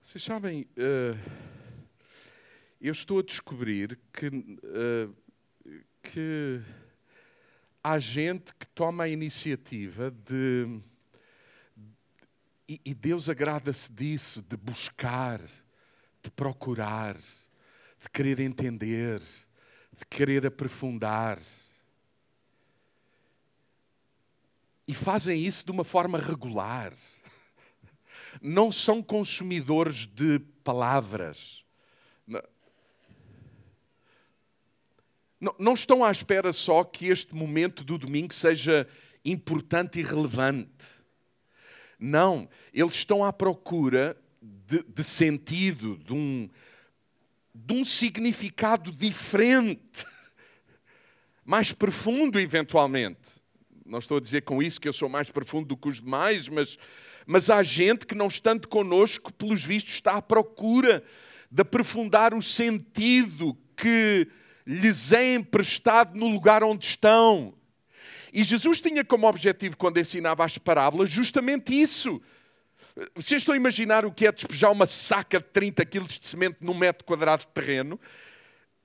Vocês 0.00 0.24
sabem, 0.24 0.66
uh, 0.76 1.55
eu 2.86 2.92
estou 2.92 3.18
a 3.18 3.22
descobrir 3.22 3.98
que, 4.12 4.28
uh, 4.28 5.14
que 6.00 6.62
há 7.82 7.98
gente 7.98 8.54
que 8.54 8.66
toma 8.68 9.04
a 9.04 9.08
iniciativa 9.08 10.08
de. 10.08 10.80
E, 12.68 12.80
e 12.84 12.94
Deus 12.94 13.28
agrada-se 13.28 13.90
disso, 13.92 14.40
de 14.40 14.56
buscar, 14.56 15.40
de 16.22 16.30
procurar, 16.30 17.16
de 17.16 18.08
querer 18.12 18.38
entender, 18.38 19.20
de 19.20 20.06
querer 20.08 20.46
aprofundar. 20.46 21.40
E 24.86 24.94
fazem 24.94 25.44
isso 25.44 25.66
de 25.66 25.72
uma 25.72 25.82
forma 25.82 26.18
regular. 26.18 26.92
Não 28.40 28.70
são 28.70 29.02
consumidores 29.02 30.06
de 30.06 30.38
palavras. 30.62 31.65
Não, 35.40 35.54
não 35.58 35.74
estão 35.74 36.04
à 36.04 36.10
espera 36.10 36.52
só 36.52 36.82
que 36.82 37.06
este 37.06 37.34
momento 37.34 37.84
do 37.84 37.98
domingo 37.98 38.32
seja 38.32 38.88
importante 39.24 40.00
e 40.00 40.02
relevante. 40.02 40.86
Não, 41.98 42.48
eles 42.72 42.94
estão 42.94 43.24
à 43.24 43.32
procura 43.32 44.16
de, 44.40 44.82
de 44.82 45.04
sentido, 45.04 45.98
de 45.98 46.12
um, 46.12 46.48
de 47.54 47.74
um 47.74 47.84
significado 47.84 48.92
diferente, 48.92 50.04
mais 51.44 51.72
profundo, 51.72 52.38
eventualmente. 52.38 53.40
Não 53.84 53.98
estou 53.98 54.16
a 54.16 54.20
dizer 54.20 54.42
com 54.42 54.62
isso 54.62 54.80
que 54.80 54.88
eu 54.88 54.92
sou 54.92 55.08
mais 55.08 55.30
profundo 55.30 55.68
do 55.68 55.76
que 55.76 55.88
os 55.88 56.00
demais, 56.00 56.48
mas, 56.48 56.78
mas 57.26 57.50
há 57.50 57.62
gente 57.62 58.06
que, 58.06 58.14
não 58.14 58.26
estando 58.26 58.68
connosco, 58.68 59.32
pelos 59.32 59.64
vistos, 59.64 59.94
está 59.94 60.14
à 60.14 60.22
procura 60.22 61.04
de 61.50 61.62
aprofundar 61.62 62.34
o 62.34 62.42
sentido 62.42 63.56
que 63.76 64.28
lhes 64.66 65.12
é 65.12 65.34
emprestado 65.34 66.18
no 66.18 66.26
lugar 66.26 66.64
onde 66.64 66.84
estão. 66.84 67.54
E 68.32 68.42
Jesus 68.42 68.80
tinha 68.80 69.04
como 69.04 69.28
objetivo, 69.28 69.76
quando 69.76 69.98
ensinava 69.98 70.44
as 70.44 70.58
parábolas, 70.58 71.08
justamente 71.08 71.72
isso. 71.72 72.20
Vocês 73.14 73.42
estão 73.42 73.54
a 73.54 73.56
imaginar 73.56 74.04
o 74.04 74.12
que 74.12 74.26
é 74.26 74.32
despejar 74.32 74.72
uma 74.72 74.86
saca 74.86 75.38
de 75.38 75.46
30 75.46 75.84
quilos 75.84 76.18
de 76.18 76.26
semente 76.26 76.56
num 76.60 76.74
metro 76.74 77.04
quadrado 77.04 77.42
de 77.42 77.48
terreno? 77.48 78.00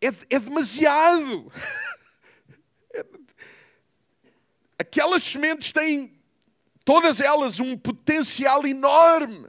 É, 0.02 0.08
é 0.30 0.40
demasiado. 0.40 1.52
Aquelas 4.78 5.24
sementes 5.24 5.72
têm, 5.72 6.14
todas 6.84 7.22
elas, 7.22 7.60
um 7.60 7.78
potencial 7.78 8.66
enorme. 8.66 9.48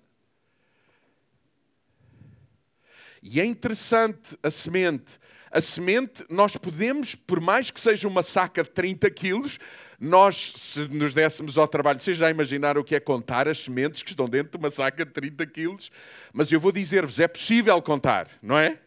E 3.23 3.41
é 3.41 3.45
interessante 3.45 4.37
a 4.43 4.51
semente. 4.51 5.19
A 5.51 5.61
semente, 5.61 6.25
nós 6.29 6.57
podemos, 6.57 7.15
por 7.15 7.41
mais 7.41 7.71
que 7.71 7.81
seja 7.81 8.09
uma 8.09 8.23
saca 8.23 8.65
de 8.65 8.71
30 8.71 9.11
quilos, 9.11 9.59
nós, 10.01 10.55
se 10.57 10.89
nos 10.89 11.15
dessemos 11.15 11.57
ao 11.57 11.69
trabalho, 11.69 12.01
vocês 12.01 12.17
já 12.17 12.29
imaginaram 12.29 12.81
o 12.81 12.85
que 12.85 12.97
é 12.97 13.01
contar 13.01 13.47
as 13.47 13.59
sementes 13.59 14.03
que 14.03 14.11
estão 14.11 14.29
dentro 14.29 14.53
de 14.53 14.57
uma 14.59 14.71
saca 14.71 15.05
de 15.05 15.13
30 15.13 15.47
quilos? 15.47 15.91
Mas 16.33 16.51
eu 16.51 16.59
vou 16.59 16.73
dizer-vos, 16.73 17.21
é 17.21 17.29
possível 17.29 17.81
contar, 17.81 18.29
não 18.43 18.59
é? 18.59 18.81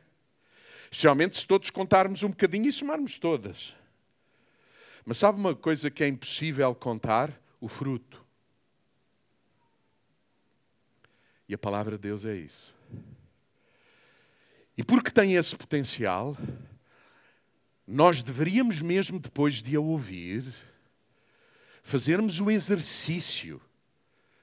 Especialmente 0.85 1.37
se 1.37 1.47
todos 1.47 1.69
contarmos 1.69 2.23
um 2.23 2.29
bocadinho 2.29 2.67
e 2.67 2.71
somarmos 2.71 3.17
todas. 3.17 3.73
Mas 5.05 5.17
sabe 5.17 5.39
uma 5.39 5.55
coisa 5.55 5.89
que 5.89 6.03
é 6.03 6.07
impossível 6.07 6.75
contar? 6.75 7.31
O 7.61 7.69
fruto. 7.69 8.23
E 11.47 11.53
a 11.53 11.57
palavra 11.57 11.95
de 11.95 12.01
Deus 12.01 12.25
é 12.25 12.35
isso. 12.35 12.74
E 14.77 14.83
porque 14.83 15.09
tem 15.09 15.35
esse 15.35 15.55
potencial, 15.55 16.37
nós 17.87 18.21
deveríamos 18.21 18.81
mesmo, 18.81 19.19
depois 19.19 19.61
de 19.61 19.75
a 19.75 19.79
ouvir, 19.79 20.43
fazermos 21.81 22.39
o 22.39 22.49
exercício, 22.49 23.61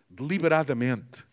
deliberadamente, 0.09 1.25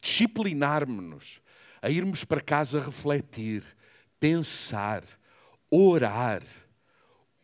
disciplinarmos-nos, 0.00 1.40
a 1.80 1.90
irmos 1.90 2.24
para 2.24 2.40
casa 2.40 2.80
refletir, 2.80 3.64
pensar, 4.20 5.02
orar, 5.70 6.42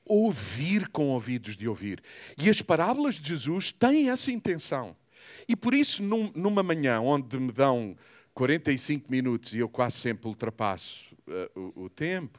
ouvir 0.05 0.89
com 0.89 1.09
ouvidos 1.09 1.57
de 1.57 1.67
ouvir. 1.67 2.03
E 2.37 2.51
as 2.51 2.61
parábolas 2.61 3.19
de 3.19 3.29
Jesus 3.29 3.73
têm 3.73 4.11
essa 4.11 4.31
intenção. 4.31 4.97
E 5.49 5.57
por 5.57 5.75
isso, 5.75 6.03
num, 6.03 6.31
numa 6.35 6.63
manhã 6.63 7.01
onde 7.01 7.39
me 7.39 7.53
dão 7.53 7.97
45 8.35 9.11
minutos 9.11 9.55
e 9.55 9.59
eu 9.59 9.69
quase 9.69 9.97
sempre 9.99 10.29
ultrapasso 10.29 11.15
uh, 11.27 11.73
o, 11.75 11.85
o 11.85 11.91
tempo, 11.91 12.39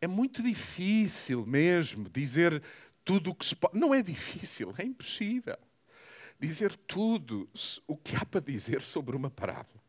é 0.00 0.06
muito 0.06 0.42
difícil 0.42 1.46
mesmo 1.46 2.08
dizer 2.08 2.62
tudo 3.04 3.30
o 3.30 3.34
que 3.34 3.46
se 3.46 3.54
pode. 3.54 3.78
Não 3.78 3.94
é 3.94 4.02
difícil, 4.02 4.74
é 4.78 4.84
impossível. 4.84 5.56
Dizer 6.38 6.74
tudo 6.88 7.48
o 7.86 7.96
que 7.96 8.16
há 8.16 8.24
para 8.24 8.40
dizer 8.40 8.82
sobre 8.82 9.14
uma 9.14 9.30
parábola. 9.30 9.80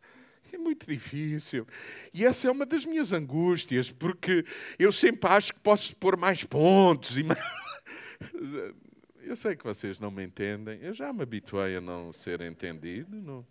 É 0.52 0.58
muito 0.58 0.86
difícil. 0.86 1.66
E 2.14 2.24
essa 2.24 2.48
é 2.48 2.52
uma 2.52 2.66
das 2.66 2.86
minhas 2.86 3.12
angústias, 3.12 3.92
porque 3.92 4.46
eu 4.78 4.92
sempre 4.92 5.28
acho 5.32 5.52
que 5.52 5.60
posso 5.60 5.96
pôr 5.96 6.16
mais 6.16 6.44
pontos. 6.44 7.18
E... 7.18 7.24
Eu 9.26 9.38
sei 9.38 9.56
que 9.56 9.64
vocês 9.64 10.02
não 10.02 10.12
me 10.12 10.22
entendem, 10.22 10.80
eu 10.82 10.94
já 10.94 11.14
me 11.14 11.24
habituei 11.24 11.78
a 11.78 11.82
não 11.82 12.12
ser 12.12 12.42
entendido. 12.42 13.22
Não... 13.22 13.48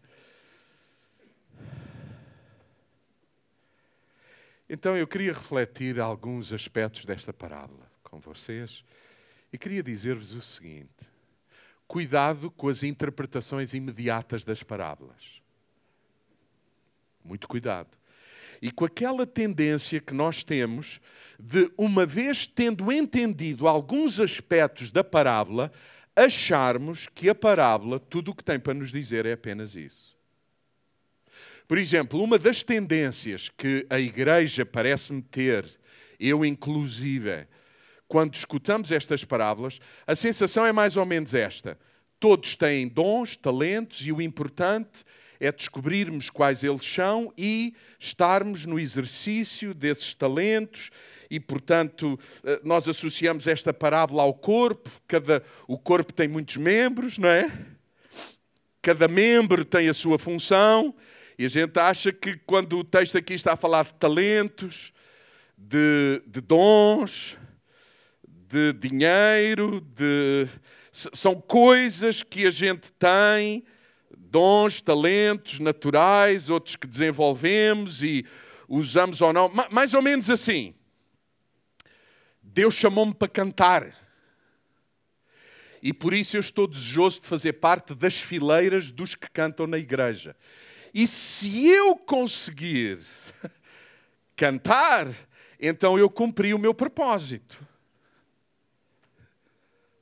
Então 4.75 4.97
eu 4.97 5.07
queria 5.07 5.35
refletir 5.35 6.01
alguns 6.01 6.51
aspectos 6.51 7.05
desta 7.05 7.31
parábola 7.31 7.87
com 8.03 8.19
vocês 8.19 8.83
e 9.53 9.59
queria 9.59 9.83
dizer-vos 9.83 10.33
o 10.33 10.41
seguinte: 10.41 10.89
cuidado 11.87 12.51
com 12.51 12.71
as 12.71 12.83
interpretações 12.83 13.75
imediatas 13.75 14.45
das 14.45 14.63
parábolas. 14.63 15.43
Muito 17.23 17.47
cuidado. 17.47 17.91
E 18.63 18.73
com 18.73 18.87
aquela 18.87 19.27
tendência 19.27 20.01
que 20.01 20.15
nós 20.15 20.43
temos 20.43 21.03
de, 21.39 21.71
uma 21.77 22.07
vez 22.07 22.47
tendo 22.47 22.91
entendido 22.91 23.69
alguns 23.69 24.19
aspectos 24.19 24.91
da 24.91 25.05
parábola, 25.05 25.71
acharmos 26.17 27.07
que 27.15 27.29
a 27.29 27.35
parábola, 27.35 28.01
tudo 28.01 28.31
o 28.31 28.35
que 28.35 28.43
tem 28.43 28.59
para 28.59 28.73
nos 28.73 28.91
dizer 28.91 29.27
é 29.27 29.35
apenas 29.35 29.77
isso. 29.77 30.12
Por 31.67 31.79
exemplo, 31.79 32.23
uma 32.23 32.39
das 32.39 32.63
tendências 32.63 33.49
que 33.49 33.87
a 33.89 33.99
Igreja 33.99 34.67
parece-me 34.67 35.23
ter, 35.23 35.65
eu 36.19 36.45
inclusive, 36.45 37.47
quando 38.07 38.35
escutamos 38.35 38.93
estas 38.93 39.25
parábolas, 39.25 39.79
a 40.07 40.15
sensação 40.15 40.67
é 40.67 40.73
mais 40.73 40.97
ou 40.97 41.07
menos 41.07 41.35
esta. 41.35 41.79
Todos 42.21 42.55
têm 42.57 42.87
dons, 42.87 43.37
talentos 43.37 44.07
e 44.07 44.13
o 44.13 44.21
importante 44.21 45.05
é 45.41 45.51
descobrirmos 45.51 46.31
quais 46.31 46.63
eles 46.63 46.85
são 46.85 47.33
e 47.37 47.75
estarmos 47.99 48.65
no 48.65 48.79
exercício 48.79 49.75
desses 49.75 50.15
talentos 50.15 50.91
e, 51.29 51.41
portanto, 51.41 52.17
eh, 52.45 52.61
nós 52.63 52.89
associamos 52.89 53.49
esta 53.49 53.75
parábola 53.75 54.23
ao 54.23 54.35
corpo. 54.35 54.89
Cada, 55.09 55.43
o 55.67 55.77
corpo 55.77 56.13
tem 56.13 56.29
muitos 56.29 56.57
membros, 56.57 57.19
não 57.19 57.29
é? 57.29 57.51
Cada 58.81 59.09
membro 59.09 59.65
tem 59.65 59.89
a 59.89 59.95
sua 59.95 60.17
função 60.17 60.95
e 61.39 61.45
a 61.45 61.49
gente 61.49 61.79
acha 61.79 62.13
que 62.13 62.37
quando 62.39 62.79
o 62.79 62.85
texto 62.85 63.17
aqui 63.17 63.35
está 63.35 63.55
a 63.55 63.57
falar 63.57 63.85
de 63.85 63.95
talentos, 63.95 64.93
de, 65.57 66.23
de 66.27 66.41
dons, 66.41 67.39
de 68.49 68.73
dinheiro, 68.75 69.81
de, 69.81 70.47
são 70.93 71.35
coisas 71.41 72.23
que 72.23 72.47
a 72.47 72.51
gente 72.51 72.93
tem, 72.93 73.65
dons, 74.17 74.81
talentos 74.81 75.59
naturais, 75.59 76.51
outros 76.51 76.77
que 76.77 76.87
desenvolvemos 76.87 78.03
e 78.03 78.27
usamos 78.69 79.21
ou 79.21 79.33
não, 79.33 79.51
mais 79.71 79.95
ou 79.95 80.03
menos 80.03 80.31
assim. 80.31 80.75
Deus 82.43 82.75
chamou-me 82.75 83.15
para 83.15 83.29
cantar. 83.29 83.95
E 85.83 85.93
por 85.93 86.15
isso 86.15 86.37
eu 86.37 86.41
estou 86.41 86.67
desejoso 86.67 87.21
de 87.21 87.27
fazer 87.27 87.55
parte 87.55 87.95
das 87.95 88.21
fileiras 88.21 88.91
dos 88.91 89.15
que 89.15 89.29
cantam 89.31 89.67
na 89.67 89.79
igreja. 89.79 90.37
E 90.95 91.07
se 91.07 91.67
eu 91.67 91.97
conseguir 91.97 92.99
cantar, 94.37 95.09
então 95.59 95.99
eu 95.99 96.11
cumpri 96.11 96.53
o 96.53 96.59
meu 96.59 96.75
propósito. 96.75 97.59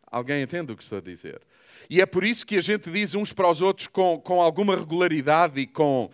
Alguém 0.06 0.42
entende 0.42 0.72
o 0.72 0.76
que 0.76 0.82
estou 0.82 0.98
a 0.98 1.00
dizer? 1.00 1.40
E 1.88 2.00
é 2.00 2.06
por 2.06 2.24
isso 2.24 2.44
que 2.44 2.56
a 2.56 2.60
gente 2.60 2.90
diz 2.90 3.14
uns 3.14 3.32
para 3.32 3.48
os 3.48 3.62
outros 3.62 3.86
com, 3.86 4.20
com 4.20 4.40
alguma 4.40 4.76
regularidade 4.76 5.60
e 5.60 5.66
com, 5.66 6.10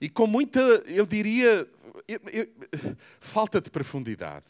e 0.00 0.08
com 0.08 0.26
muita, 0.26 0.60
eu 0.86 1.06
diria, 1.06 1.68
eu, 2.08 2.20
eu, 2.32 2.48
falta 3.20 3.60
de 3.60 3.70
profundidade. 3.70 4.44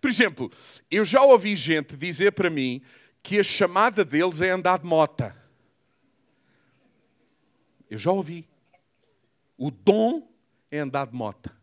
Por 0.00 0.10
exemplo, 0.10 0.50
eu 0.90 1.04
já 1.04 1.22
ouvi 1.22 1.54
gente 1.56 1.96
dizer 1.96 2.32
para 2.32 2.50
mim 2.50 2.82
que 3.22 3.38
a 3.38 3.44
chamada 3.44 4.04
deles 4.04 4.40
é 4.40 4.50
andar 4.50 4.78
de 4.78 4.86
mota. 4.86 5.36
Eu 7.90 7.98
já 7.98 8.10
ouvi. 8.10 8.48
O 9.56 9.70
dom 9.70 10.28
é 10.70 10.78
andar 10.78 11.06
de 11.06 11.14
mota. 11.14 11.56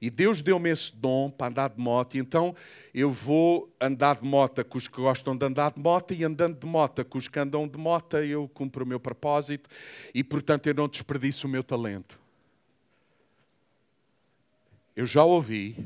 E 0.00 0.08
Deus 0.08 0.40
deu-me 0.40 0.70
esse 0.70 0.96
dom 0.96 1.30
para 1.30 1.48
andar 1.48 1.68
de 1.68 1.78
moto, 1.78 2.16
então 2.16 2.56
eu 2.94 3.12
vou 3.12 3.70
andar 3.78 4.16
de 4.16 4.24
moto 4.24 4.64
com 4.64 4.78
os 4.78 4.88
que 4.88 4.96
gostam 4.96 5.36
de 5.36 5.44
andar 5.44 5.72
de 5.72 5.78
moto, 5.78 6.14
e 6.14 6.24
andando 6.24 6.58
de 6.58 6.66
moto 6.66 7.04
com 7.04 7.18
os 7.18 7.28
que 7.28 7.38
andam 7.38 7.68
de 7.68 7.76
moto, 7.76 8.16
eu 8.16 8.48
cumpro 8.48 8.82
o 8.82 8.88
meu 8.88 8.98
propósito, 8.98 9.68
e 10.14 10.24
portanto 10.24 10.66
eu 10.68 10.74
não 10.74 10.88
desperdiço 10.88 11.46
o 11.46 11.50
meu 11.50 11.62
talento. 11.62 12.18
Eu 14.96 15.04
já 15.04 15.22
ouvi 15.22 15.76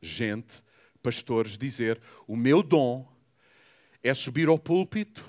gente, 0.00 0.62
pastores, 1.02 1.58
dizer: 1.58 2.00
o 2.28 2.36
meu 2.36 2.62
dom 2.62 3.06
é 4.00 4.14
subir 4.14 4.48
ao 4.48 4.58
púlpito 4.58 5.24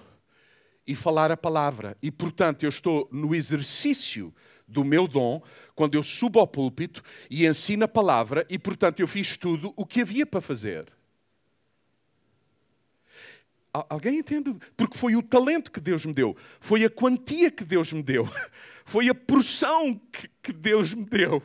e 0.86 0.96
falar 0.96 1.32
a 1.32 1.38
palavra. 1.38 1.98
E, 2.02 2.12
portanto, 2.12 2.64
eu 2.64 2.70
estou 2.70 3.08
no 3.12 3.34
exercício 3.36 4.34
do 4.68 4.84
meu 4.84 5.08
dom 5.08 5.42
quando 5.76 5.96
eu 5.96 6.04
subo 6.04 6.40
ao 6.40 6.48
púlpito 6.48 7.04
e 7.30 7.46
ensino 7.46 7.84
a 7.84 7.88
palavra, 7.88 8.46
e, 8.50 8.58
portanto, 8.58 9.00
eu 9.00 9.08
fiz 9.08 9.38
tudo 9.38 9.74
o 9.76 9.86
que 9.86 10.02
havia 10.02 10.26
para 10.26 10.42
fazer. 10.42 10.92
Alguém 13.74 14.20
entende? 14.20 14.54
Porque 14.76 14.98
foi 14.98 15.16
o 15.16 15.22
talento 15.22 15.72
que 15.72 15.80
Deus 15.80 16.06
me 16.06 16.14
deu, 16.14 16.36
foi 16.60 16.84
a 16.84 16.90
quantia 16.90 17.50
que 17.50 17.64
Deus 17.64 17.94
me 17.94 18.04
deu, 18.04 18.28
foi 18.84 19.08
a 19.08 19.16
porção 19.16 19.96
que, 20.12 20.30
que 20.44 20.52
Deus 20.52 20.94
me 20.94 21.06
deu. 21.06 21.42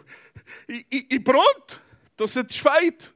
E, 0.68 0.86
e, 0.90 1.06
e 1.12 1.20
pronto, 1.20 1.80
estou 2.10 2.26
satisfeito. 2.26 3.14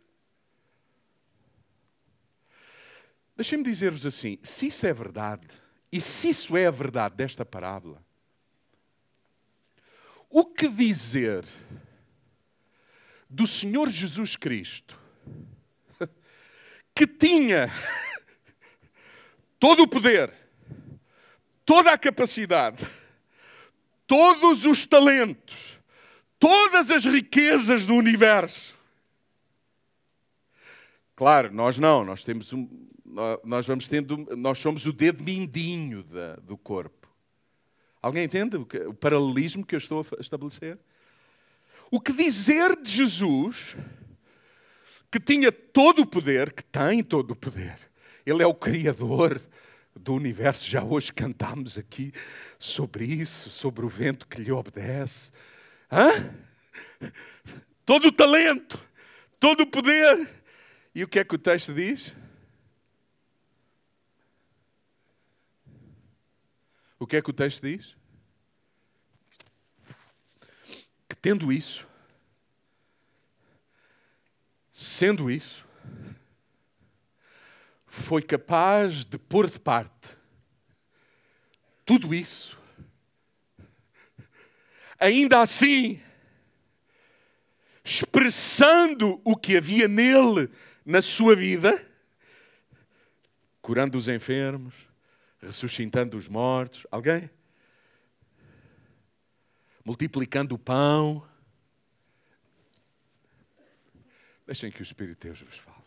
Deixem-me 3.36 3.64
dizer-vos 3.64 4.06
assim: 4.06 4.38
se 4.42 4.68
isso 4.68 4.86
é 4.86 4.92
verdade, 4.92 5.46
e 5.92 6.00
se 6.00 6.30
isso 6.30 6.56
é 6.56 6.66
a 6.66 6.70
verdade 6.70 7.16
desta 7.16 7.44
parábola, 7.44 8.04
o 10.28 10.44
que 10.44 10.68
dizer 10.68 11.44
do 13.28 13.46
Senhor 13.46 13.90
Jesus 13.90 14.36
Cristo, 14.36 14.98
que 16.94 17.06
tinha 17.06 17.68
todo 19.58 19.82
o 19.82 19.88
poder, 19.88 20.32
toda 21.64 21.92
a 21.92 21.98
capacidade, 21.98 22.86
todos 24.06 24.64
os 24.64 24.86
talentos, 24.86 25.80
todas 26.38 26.90
as 26.90 27.04
riquezas 27.04 27.84
do 27.84 27.94
universo. 27.94 28.78
Claro, 31.14 31.52
nós 31.52 31.78
não, 31.78 32.04
nós 32.04 32.24
temos 32.24 32.52
um, 32.52 32.89
nós 33.44 33.66
vamos 33.66 33.86
tendo, 33.86 34.16
nós 34.36 34.58
somos 34.58 34.86
o 34.86 34.92
dedo 34.92 35.22
mindinho 35.22 36.02
da, 36.04 36.36
do 36.36 36.56
corpo. 36.56 37.08
Alguém 38.00 38.24
entende 38.24 38.56
o, 38.56 38.64
que, 38.64 38.78
o 38.78 38.94
paralelismo 38.94 39.64
que 39.64 39.74
eu 39.74 39.78
estou 39.78 40.06
a 40.16 40.20
estabelecer? 40.20 40.78
O 41.90 42.00
que 42.00 42.12
dizer 42.12 42.80
de 42.80 42.90
Jesus, 42.90 43.76
que 45.10 45.18
tinha 45.18 45.50
todo 45.50 46.02
o 46.02 46.06
poder, 46.06 46.52
que 46.52 46.62
tem 46.62 47.02
todo 47.02 47.32
o 47.32 47.36
poder, 47.36 47.78
ele 48.24 48.42
é 48.42 48.46
o 48.46 48.54
Criador 48.54 49.40
do 49.94 50.14
universo. 50.14 50.68
Já 50.68 50.82
hoje 50.82 51.12
cantámos 51.12 51.76
aqui 51.76 52.12
sobre 52.58 53.04
isso, 53.04 53.50
sobre 53.50 53.84
o 53.84 53.88
vento 53.88 54.26
que 54.26 54.40
lhe 54.40 54.52
obedece. 54.52 55.32
Hã? 55.90 56.32
Todo 57.84 58.08
o 58.08 58.12
talento, 58.12 58.78
todo 59.38 59.62
o 59.62 59.66
poder. 59.66 60.28
E 60.94 61.02
o 61.02 61.08
que 61.08 61.18
é 61.18 61.24
que 61.24 61.34
o 61.34 61.38
texto 61.38 61.74
diz? 61.74 62.14
O 67.00 67.06
que 67.06 67.16
é 67.16 67.22
que 67.22 67.30
o 67.30 67.32
texto 67.32 67.62
diz? 67.62 67.96
Que 71.08 71.16
tendo 71.16 71.52
isso, 71.52 71.88
sendo 74.70 75.28
isso, 75.28 75.66
foi 77.86 78.22
capaz 78.22 79.04
de 79.04 79.18
pôr 79.18 79.50
de 79.50 79.58
parte 79.58 80.20
tudo 81.90 82.14
isso, 82.14 82.56
ainda 84.96 85.40
assim, 85.40 86.00
expressando 87.82 89.20
o 89.24 89.34
que 89.34 89.56
havia 89.56 89.88
nele 89.88 90.48
na 90.86 91.02
sua 91.02 91.34
vida, 91.34 91.84
curando 93.60 93.98
os 93.98 94.06
enfermos, 94.06 94.89
ressuscitando 95.40 96.16
os 96.16 96.28
mortos. 96.28 96.86
Alguém? 96.90 97.30
Multiplicando 99.84 100.54
o 100.54 100.58
pão. 100.58 101.26
Deixem 104.46 104.70
que 104.70 104.80
o 104.80 104.82
Espírito 104.82 105.20
de 105.20 105.28
Deus 105.28 105.40
vos 105.40 105.58
fale. 105.58 105.80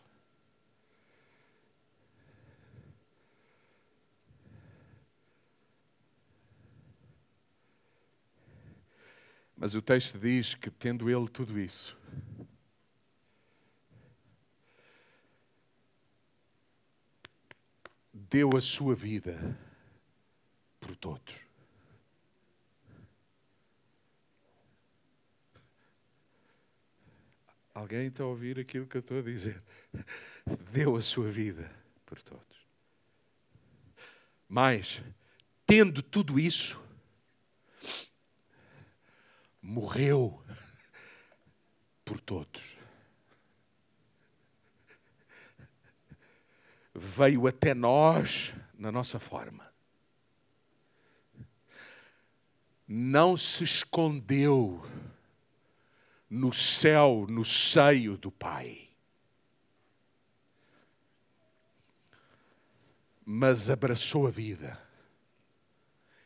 Mas 9.56 9.74
o 9.74 9.80
texto 9.80 10.18
diz 10.18 10.54
que, 10.54 10.70
tendo 10.70 11.08
ele 11.08 11.28
tudo 11.28 11.58
isso, 11.58 11.96
deu 18.34 18.56
a 18.56 18.60
sua 18.60 18.96
vida 18.96 19.56
por 20.80 20.96
todos. 20.96 21.46
Alguém 27.72 28.08
está 28.08 28.24
a 28.24 28.26
ouvir 28.26 28.58
aquilo 28.58 28.88
que 28.88 28.96
eu 28.96 29.00
estou 29.00 29.20
a 29.20 29.22
dizer? 29.22 29.62
Deu 30.72 30.96
a 30.96 31.00
sua 31.00 31.30
vida 31.30 31.70
por 32.04 32.20
todos. 32.22 32.66
Mas, 34.48 35.00
tendo 35.64 36.02
tudo 36.02 36.36
isso, 36.36 36.82
morreu 39.62 40.44
por 42.04 42.18
todos. 42.18 42.76
Veio 46.94 47.46
até 47.46 47.74
nós 47.74 48.54
na 48.78 48.92
nossa 48.92 49.18
forma. 49.18 49.72
Não 52.86 53.36
se 53.36 53.64
escondeu 53.64 54.84
no 56.30 56.52
céu, 56.52 57.26
no 57.28 57.44
seio 57.44 58.16
do 58.16 58.30
Pai. 58.30 58.88
Mas 63.24 63.70
abraçou 63.70 64.26
a 64.26 64.30
vida, 64.30 64.78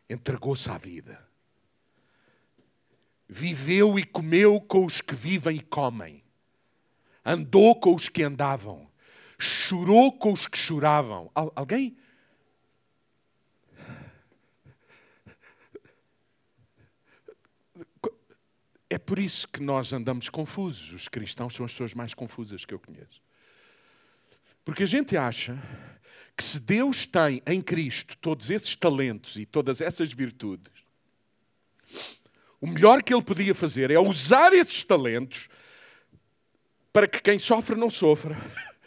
entregou-se 0.09 0.68
à 0.68 0.76
vida 0.76 1.28
viveu 3.28 3.98
e 3.98 4.04
comeu 4.04 4.61
com 4.61 4.87
os 4.87 5.00
que 5.00 5.14
vivem 5.14 5.59
e 5.59 5.61
comem, 5.61 6.24
andou 7.24 7.78
com 7.78 7.94
os 7.94 8.09
que 8.09 8.22
andavam, 8.22 8.88
chorou 9.38 10.12
com 10.12 10.33
os 10.33 10.46
que 10.46 10.59
choravam. 10.59 11.31
alguém? 11.35 11.96
É 18.90 18.98
por 18.98 19.18
isso 19.18 19.46
que 19.46 19.62
nós 19.62 19.92
andamos 19.92 20.29
confusos. 20.29 20.92
Os 20.92 21.09
cristãos 21.09 21.55
são 21.55 21.66
as 21.66 21.72
pessoas 21.72 21.94
mais 21.94 22.14
confusas 22.14 22.64
que 22.64 22.72
eu 22.72 22.79
conheço. 22.79 23.22
Porque 24.64 24.83
a 24.83 24.87
gente 24.87 25.16
acha 25.16 25.59
que 26.37 26.42
se 26.42 26.61
Deus 26.61 27.05
tem 27.07 27.42
em 27.46 27.61
Cristo 27.61 28.16
todos 28.18 28.51
esses 28.51 28.74
talentos 28.77 29.37
e 29.37 29.44
todas 29.44 29.81
essas 29.81 30.12
virtudes, 30.12 30.72
o 32.61 32.66
melhor 32.66 33.03
que 33.03 33.12
ele 33.12 33.22
podia 33.22 33.55
fazer 33.55 33.90
é 33.90 33.98
usar 33.98 34.53
esses 34.53 34.83
talentos 34.85 35.48
para 36.92 37.07
que 37.07 37.20
quem 37.20 37.38
sofre 37.38 37.77
não 37.77 37.90
sofra, 37.90 38.37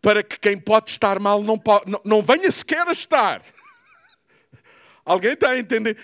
para 0.00 0.22
que 0.22 0.38
quem 0.38 0.58
pode 0.58 0.90
estar 0.90 1.18
mal 1.18 1.42
não, 1.42 1.58
pode, 1.58 1.90
não, 1.90 2.00
não 2.04 2.22
venha 2.22 2.50
sequer 2.50 2.86
a 2.86 2.92
estar. 2.92 3.42
Alguém 5.04 5.32
está 5.32 5.50
a 5.50 5.58
entender? 5.58 5.96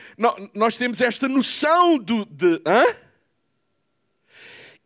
nós 0.54 0.76
temos 0.76 1.00
esta 1.00 1.28
noção 1.28 1.98
do, 1.98 2.24
de. 2.24 2.60
Hã? 2.66 2.84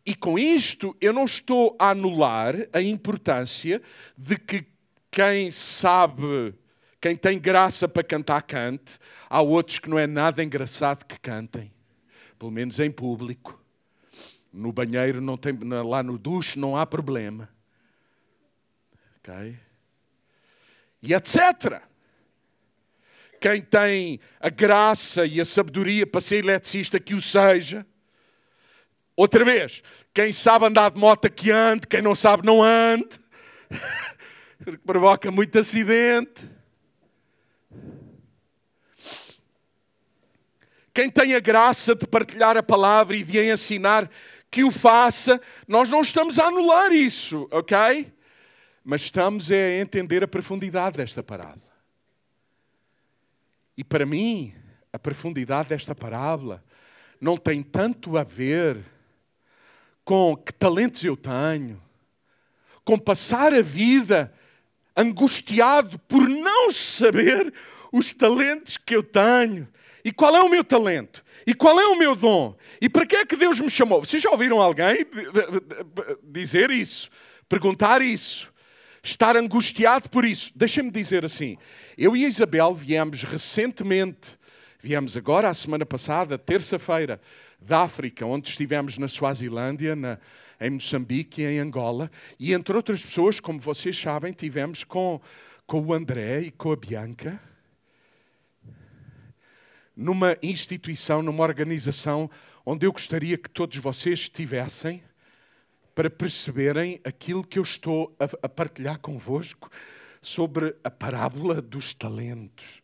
E 0.05 0.15
com 0.15 0.37
isto 0.37 0.95
eu 0.99 1.13
não 1.13 1.25
estou 1.25 1.75
a 1.79 1.91
anular 1.91 2.55
a 2.73 2.81
importância 2.81 3.81
de 4.17 4.37
que 4.37 4.65
quem 5.11 5.51
sabe 5.51 6.53
quem 7.01 7.15
tem 7.15 7.39
graça 7.39 7.87
para 7.87 8.03
cantar, 8.03 8.41
cante. 8.41 8.99
Há 9.29 9.41
outros 9.41 9.79
que 9.79 9.89
não 9.89 9.97
é 9.97 10.05
nada 10.05 10.43
engraçado 10.43 11.05
que 11.05 11.17
cantem. 11.19 11.71
Pelo 12.37 12.51
menos 12.51 12.79
em 12.79 12.91
público. 12.91 13.59
No 14.51 14.73
banheiro, 14.73 15.21
não 15.21 15.37
tem, 15.37 15.57
lá 15.85 16.03
no 16.03 16.17
duche, 16.17 16.59
não 16.59 16.75
há 16.75 16.85
problema. 16.85 17.47
Ok? 19.29 19.57
E 21.03 21.13
etc. 21.13 21.81
Quem 23.39 23.61
tem 23.61 24.19
a 24.39 24.49
graça 24.49 25.25
e 25.25 25.39
a 25.39 25.45
sabedoria 25.45 26.05
para 26.05 26.19
ser 26.19 26.37
eletricista, 26.37 26.99
que 26.99 27.13
o 27.13 27.21
seja. 27.21 27.85
Outra 29.15 29.45
vez, 29.45 29.83
quem 30.13 30.31
sabe 30.31 30.65
andar 30.65 30.91
de 30.91 30.99
moto 30.99 31.31
que 31.31 31.51
ande, 31.51 31.87
quem 31.87 32.01
não 32.01 32.15
sabe 32.15 32.45
não 32.45 32.63
ande, 32.63 33.07
provoca 34.85 35.29
muito 35.29 35.57
acidente. 35.59 36.49
Quem 40.93 41.09
tem 41.09 41.35
a 41.35 41.39
graça 41.39 41.95
de 41.95 42.07
partilhar 42.07 42.57
a 42.57 42.63
palavra 42.63 43.15
e 43.15 43.23
de 43.23 43.39
ensinar, 43.39 44.09
que 44.51 44.63
o 44.63 44.71
faça. 44.71 45.39
Nós 45.67 45.89
não 45.91 46.01
estamos 46.01 46.39
a 46.39 46.47
anular 46.47 46.91
isso, 46.91 47.47
ok? 47.51 48.11
Mas 48.89 49.03
estamos 49.03 49.51
a 49.51 49.71
entender 49.79 50.23
a 50.23 50.27
profundidade 50.27 50.97
desta 50.97 51.21
parábola. 51.21 51.61
E 53.77 53.83
para 53.83 54.03
mim, 54.03 54.51
a 54.91 54.97
profundidade 54.97 55.69
desta 55.69 55.93
parábola 55.93 56.63
não 57.21 57.37
tem 57.37 57.61
tanto 57.61 58.17
a 58.17 58.23
ver 58.23 58.83
com 60.03 60.35
que 60.35 60.51
talentos 60.51 61.03
eu 61.03 61.15
tenho, 61.15 61.79
com 62.83 62.97
passar 62.97 63.53
a 63.53 63.61
vida 63.61 64.33
angustiado 64.97 65.99
por 65.99 66.27
não 66.27 66.71
saber 66.71 67.53
os 67.91 68.11
talentos 68.11 68.75
que 68.75 68.95
eu 68.95 69.03
tenho. 69.03 69.67
E 70.03 70.11
qual 70.11 70.35
é 70.35 70.41
o 70.41 70.49
meu 70.49 70.63
talento? 70.63 71.23
E 71.45 71.53
qual 71.53 71.79
é 71.79 71.85
o 71.85 71.95
meu 71.95 72.15
dom? 72.15 72.57
E 72.81 72.89
para 72.89 73.05
que 73.05 73.17
é 73.17 73.23
que 73.23 73.35
Deus 73.35 73.59
me 73.59 73.69
chamou? 73.69 74.03
Vocês 74.03 74.23
já 74.23 74.31
ouviram 74.31 74.59
alguém 74.59 75.05
dizer 76.23 76.71
isso? 76.71 77.07
Perguntar 77.47 78.01
isso? 78.01 78.51
Estar 79.03 79.37
angustiado 79.37 80.09
por 80.09 80.25
isso? 80.25 80.51
Deixem-me 80.55 80.91
dizer 80.91 81.25
assim: 81.25 81.57
eu 81.97 82.15
e 82.15 82.25
a 82.25 82.27
Isabel 82.27 82.73
viemos 82.75 83.23
recentemente, 83.23 84.37
viemos 84.81 85.15
agora, 85.15 85.49
a 85.49 85.53
semana 85.53 85.85
passada, 85.85 86.37
terça-feira, 86.37 87.19
da 87.59 87.81
África, 87.81 88.25
onde 88.25 88.49
estivemos 88.49 88.97
na 88.97 89.07
Suazilândia, 89.07 89.95
na, 89.95 90.17
em 90.59 90.71
Moçambique 90.71 91.41
e 91.41 91.45
em 91.45 91.59
Angola, 91.59 92.09
e 92.39 92.53
entre 92.53 92.75
outras 92.75 93.01
pessoas, 93.01 93.39
como 93.39 93.59
vocês 93.59 93.97
sabem, 93.97 94.33
tivemos 94.33 94.83
com, 94.83 95.21
com 95.65 95.81
o 95.81 95.93
André 95.93 96.41
e 96.41 96.51
com 96.51 96.71
a 96.71 96.75
Bianca 96.75 97.41
numa 99.99 100.37
instituição, 100.41 101.21
numa 101.21 101.43
organização 101.43 102.29
onde 102.65 102.85
eu 102.85 102.91
gostaria 102.93 103.37
que 103.37 103.49
todos 103.49 103.77
vocês 103.79 104.19
estivessem 104.21 105.03
para 105.93 106.09
perceberem 106.09 106.99
aquilo 107.03 107.43
que 107.43 107.59
eu 107.59 107.63
estou 107.63 108.15
a, 108.19 108.45
a 108.45 108.49
partilhar 108.49 108.99
convosco 108.99 109.69
sobre 110.21 110.75
a 110.83 110.89
parábola 110.89 111.61
dos 111.61 111.93
talentos. 111.93 112.81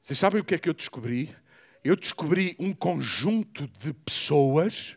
Vocês 0.00 0.18
sabem 0.18 0.40
o 0.40 0.44
que 0.44 0.54
é 0.54 0.58
que 0.58 0.68
eu 0.68 0.74
descobri? 0.74 1.34
Eu 1.84 1.96
descobri 1.96 2.56
um 2.58 2.72
conjunto 2.72 3.68
de 3.78 3.92
pessoas 3.92 4.96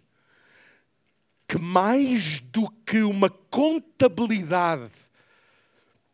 que, 1.48 1.58
mais 1.58 2.40
do 2.40 2.70
que 2.86 3.02
uma 3.02 3.30
contabilidade 3.30 4.92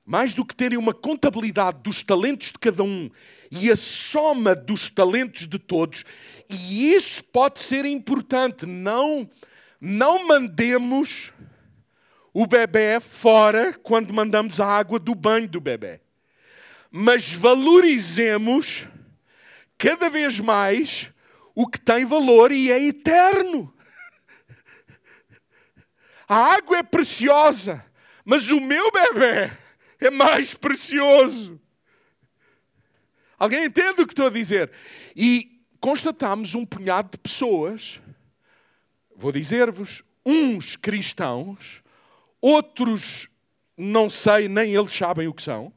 mais 0.10 0.34
do 0.34 0.44
que 0.44 0.56
terem 0.56 0.76
uma 0.76 0.92
contabilidade 0.92 1.82
dos 1.84 2.02
talentos 2.02 2.48
de 2.48 2.58
cada 2.58 2.82
um 2.82 3.12
e 3.52 3.70
a 3.70 3.76
soma 3.76 4.56
dos 4.56 4.90
talentos 4.90 5.48
de 5.48 5.60
todos, 5.60 6.04
e 6.50 6.94
isso 6.96 7.24
pode 7.26 7.60
ser 7.60 7.86
importante. 7.86 8.66
Não, 8.66 9.30
não 9.80 10.28
mandemos 10.28 11.32
o 12.34 12.46
bebê 12.46 13.00
fora 13.00 13.74
quando 13.74 14.14
mandamos 14.14 14.60
a 14.60 14.68
água 14.68 15.00
do 15.00 15.16
banho 15.16 15.48
do 15.48 15.60
bebê. 15.60 16.00
Mas 16.92 17.32
valorizemos 17.32 18.88
cada 19.78 20.10
vez 20.10 20.40
mais 20.40 21.12
o 21.56 21.68
que 21.68 21.80
tem 21.80 22.06
valor 22.06 22.52
e 22.52 22.72
é 22.72 22.82
eterno. 22.82 23.74
A 26.28 26.54
água 26.54 26.78
é 26.78 26.84
preciosa, 26.84 27.84
mas 28.24 28.50
o 28.52 28.60
meu 28.60 28.92
bebê 28.92 29.52
é 30.00 30.10
mais 30.10 30.54
precioso. 30.54 31.60
Alguém 33.38 33.66
entende 33.66 34.02
o 34.02 34.06
que 34.06 34.14
estou 34.14 34.28
a 34.28 34.32
dizer? 34.32 34.72
E 35.16 35.64
constatamos 35.80 36.56
um 36.56 36.66
punhado 36.66 37.12
de 37.12 37.18
pessoas, 37.18 38.02
vou 39.20 39.34
dizer-vos, 39.34 40.02
uns 40.26 40.78
cristãos, 40.78 41.84
outros 42.40 43.28
não 43.78 44.10
sei, 44.10 44.48
nem 44.48 44.74
eles 44.74 44.94
sabem 44.94 45.28
o 45.28 45.34
que 45.34 45.44
são, 45.44 45.74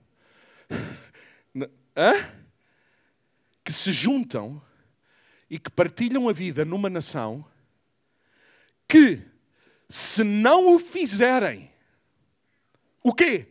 que 3.65 3.73
se 3.73 3.93
juntam 3.93 4.63
e 5.51 5.59
que 5.59 5.71
partilham 5.71 6.29
a 6.29 6.33
vida 6.33 6.65
numa 6.65 6.89
nação 6.89 7.45
que, 8.89 9.21
se 9.89 10.23
não 10.23 10.75
o 10.75 10.79
fizerem, 10.79 11.69
o 13.03 13.13
quê? 13.13 13.49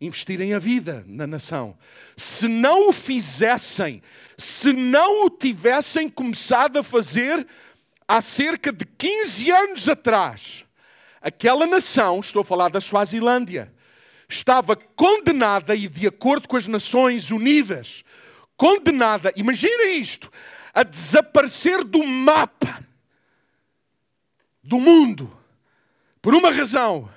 investirem 0.00 0.54
a 0.54 0.58
vida 0.58 1.04
na 1.06 1.26
nação. 1.26 1.76
Se 2.16 2.48
não 2.48 2.88
o 2.88 2.92
fizessem, 2.92 4.02
se 4.36 4.72
não 4.72 5.26
o 5.26 5.30
tivessem 5.30 6.08
começado 6.08 6.78
a 6.78 6.82
fazer 6.82 7.46
há 8.10 8.20
cerca 8.20 8.72
de 8.72 8.84
15 8.84 9.52
anos 9.52 9.88
atrás, 9.88 10.64
aquela 11.22 11.64
nação, 11.64 12.18
estou 12.18 12.42
a 12.42 12.44
falar 12.44 12.68
da 12.68 12.80
Suazilândia, 12.80 13.72
estava 14.28 14.74
condenada, 14.74 15.76
e 15.76 15.86
de 15.86 16.08
acordo 16.08 16.48
com 16.48 16.56
as 16.56 16.66
Nações 16.66 17.30
Unidas, 17.30 18.02
condenada, 18.56 19.32
imaginem 19.36 20.00
isto, 20.00 20.28
a 20.74 20.82
desaparecer 20.82 21.84
do 21.84 22.02
mapa 22.02 22.84
do 24.60 24.80
mundo, 24.80 25.32
por 26.20 26.34
uma 26.34 26.50
razão 26.50 27.08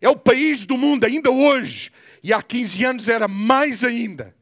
é 0.00 0.08
o 0.08 0.16
país 0.16 0.64
do 0.64 0.78
mundo 0.78 1.04
ainda 1.04 1.30
hoje, 1.30 1.92
e 2.22 2.32
há 2.32 2.42
15 2.42 2.84
anos 2.84 3.08
era 3.10 3.28
mais 3.28 3.84
ainda. 3.84 4.34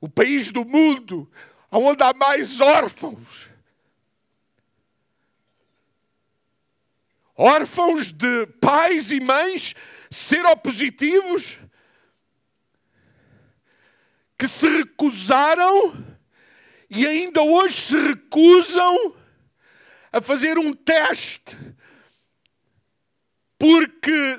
O 0.00 0.08
país 0.08 0.52
do 0.52 0.64
mundo 0.64 1.28
onde 1.70 2.02
há 2.02 2.14
mais 2.14 2.60
órfãos. 2.60 3.53
Órfãos 7.36 8.12
de 8.12 8.46
pais 8.60 9.10
e 9.10 9.20
mães 9.20 9.74
seropositivos 10.10 11.58
que 14.38 14.46
se 14.46 14.68
recusaram 14.68 16.04
e 16.88 17.06
ainda 17.06 17.42
hoje 17.42 17.76
se 17.76 17.96
recusam 17.96 19.16
a 20.12 20.20
fazer 20.20 20.58
um 20.58 20.72
teste 20.72 21.56
porque 23.58 24.38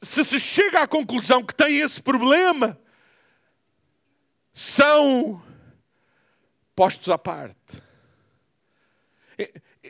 se 0.00 0.24
se 0.24 0.38
chega 0.38 0.82
à 0.82 0.86
conclusão 0.86 1.44
que 1.44 1.54
tem 1.54 1.80
esse 1.80 2.00
problema, 2.00 2.78
são 4.52 5.42
postos 6.74 7.08
à 7.08 7.18
parte. 7.18 7.87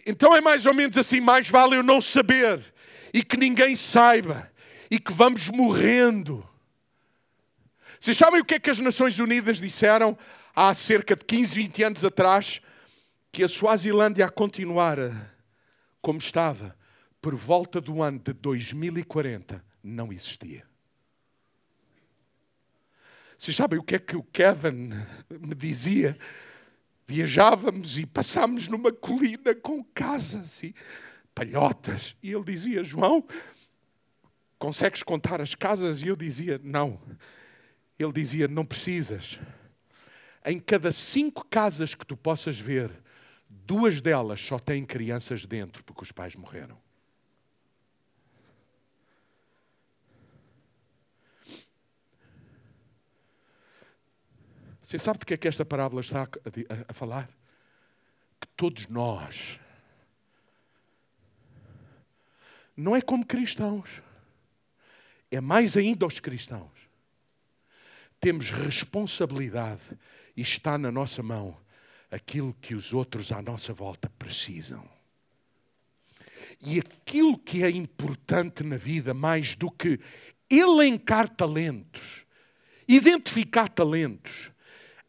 Então 0.09 0.35
é 0.35 0.41
mais 0.41 0.65
ou 0.65 0.73
menos 0.73 0.97
assim: 0.97 1.21
mais 1.21 1.51
vale 1.51 1.77
eu 1.77 1.83
não 1.83 2.01
saber 2.01 2.65
e 3.13 3.23
que 3.23 3.37
ninguém 3.37 3.77
saiba 3.77 4.51
e 4.91 4.99
que 4.99 5.13
vamos 5.13 5.51
morrendo. 5.51 6.49
Vocês 8.01 8.17
sabem 8.17 8.41
o 8.41 8.45
que 8.45 8.55
é 8.55 8.59
que 8.59 8.71
as 8.71 8.79
Nações 8.79 9.19
Unidas 9.19 9.59
disseram 9.59 10.17
há 10.57 10.73
cerca 10.73 11.15
de 11.15 11.27
15, 11.27 11.55
20 11.55 11.83
anos 11.83 12.05
atrás? 12.07 12.63
Que 13.31 13.45
a 13.45 13.49
Suazilândia 13.49 14.25
a 14.25 14.31
continuar 14.31 14.97
como 16.01 16.19
estava 16.19 16.75
por 17.21 17.35
volta 17.35 17.79
do 17.79 18.03
ano 18.03 18.19
de 18.19 18.33
2040 18.33 19.63
não 19.83 20.11
existia. 20.11 20.67
Vocês 23.37 23.55
sabem 23.55 23.79
o 23.79 23.83
que 23.83 23.97
é 23.97 23.99
que 23.99 24.17
o 24.17 24.23
Kevin 24.23 24.91
me 25.29 25.55
dizia? 25.55 26.17
Viajávamos 27.11 27.99
e 27.99 28.05
passámos 28.05 28.69
numa 28.69 28.93
colina 28.93 29.55
com 29.55 29.83
casas 29.83 30.63
e 30.63 30.75
palhotas. 31.35 32.15
E 32.23 32.31
ele 32.31 32.45
dizia: 32.45 32.85
João, 32.85 33.27
consegues 34.59 35.03
contar 35.03 35.41
as 35.41 35.55
casas? 35.55 36.03
E 36.03 36.09
eu 36.09 36.15
dizia: 36.15 36.61
Não. 36.63 37.01
Ele 37.99 38.13
dizia: 38.13 38.47
Não 38.47 38.63
precisas. 38.63 39.39
Em 40.45 40.61
cada 40.61 40.93
cinco 40.93 41.47
casas 41.47 41.95
que 41.95 42.05
tu 42.05 42.15
possas 42.15 42.61
ver, 42.61 42.93
duas 43.49 44.03
delas 44.03 44.39
só 44.39 44.59
têm 44.59 44.85
crianças 44.85 45.47
dentro 45.47 45.83
porque 45.85 46.03
os 46.03 46.13
pais 46.13 46.37
morreram. 46.37 46.79
Você 54.89 54.99
sabe 54.99 55.19
do 55.19 55.27
que 55.27 55.35
é 55.35 55.37
que 55.37 55.47
esta 55.47 55.67
parábola 55.67 56.01
está 56.01 56.23
a, 56.23 56.25
a, 56.25 56.85
a 56.89 56.93
falar? 56.95 57.29
Que 58.41 58.49
todos 58.57 58.87
nós, 58.87 59.61
não 62.75 62.97
é 62.97 63.03
como 63.03 63.27
cristãos, 63.27 64.01
é 65.31 65.43
mais 65.43 65.77
ainda 65.77 66.07
os 66.07 66.19
cristãos. 66.19 66.73
Temos 68.19 68.49
responsabilidade 68.49 69.83
e 70.35 70.41
está 70.41 70.79
na 70.79 70.91
nossa 70.91 71.23
mão 71.23 71.55
aquilo 72.11 72.55
que 72.55 72.75
os 72.75 72.95
outros 72.95 73.31
à 73.31 73.43
nossa 73.43 73.75
volta 73.75 74.11
precisam. 74.19 74.89
E 76.63 76.79
aquilo 76.79 77.37
que 77.37 77.63
é 77.63 77.69
importante 77.69 78.65
na 78.65 78.79
vida, 78.79 79.13
mais 79.13 79.55
do 79.55 79.71
que 79.71 80.01
elencar 80.49 81.29
talentos, 81.29 82.25
identificar 82.89 83.69
talentos, 83.69 84.51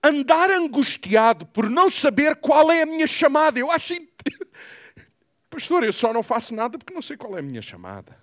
andar 0.03 0.49
angustiado 0.49 1.45
por 1.45 1.69
não 1.69 1.89
saber 1.89 2.35
qual 2.37 2.71
é 2.71 2.83
a 2.83 2.85
minha 2.85 3.07
chamada. 3.07 3.59
Eu 3.59 3.71
acho. 3.71 3.93
Pastor, 5.49 5.83
eu 5.83 5.93
só 5.93 6.13
não 6.13 6.23
faço 6.23 6.53
nada 6.53 6.77
porque 6.77 6.93
não 6.93 7.01
sei 7.01 7.17
qual 7.17 7.35
é 7.35 7.39
a 7.39 7.43
minha 7.43 7.61
chamada. 7.61 8.17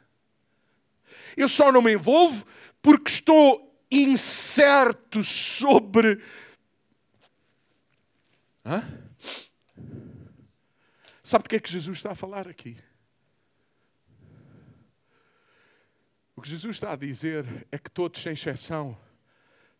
Eu 1.37 1.49
só 1.49 1.71
não 1.71 1.83
me 1.83 1.93
envolvo 1.93 2.47
porque 2.81 3.11
estou 3.11 3.67
incerto 3.91 5.23
sobre. 5.23 6.23
Hã? 8.65 8.83
Sabe 11.23 11.43
de 11.43 11.49
que 11.49 11.57
é 11.57 11.61
que 11.61 11.71
Jesus 11.71 11.99
está 11.99 12.13
a 12.13 12.17
falar 12.17 12.49
aqui? 12.49 12.77
O 16.37 16.43
que 16.43 16.49
Jesus 16.49 16.77
está 16.77 16.93
a 16.93 16.97
dizer 16.97 17.67
é 17.73 17.79
que 17.79 17.91
todos, 17.91 18.23
sem 18.23 18.33
exceção, 18.33 18.97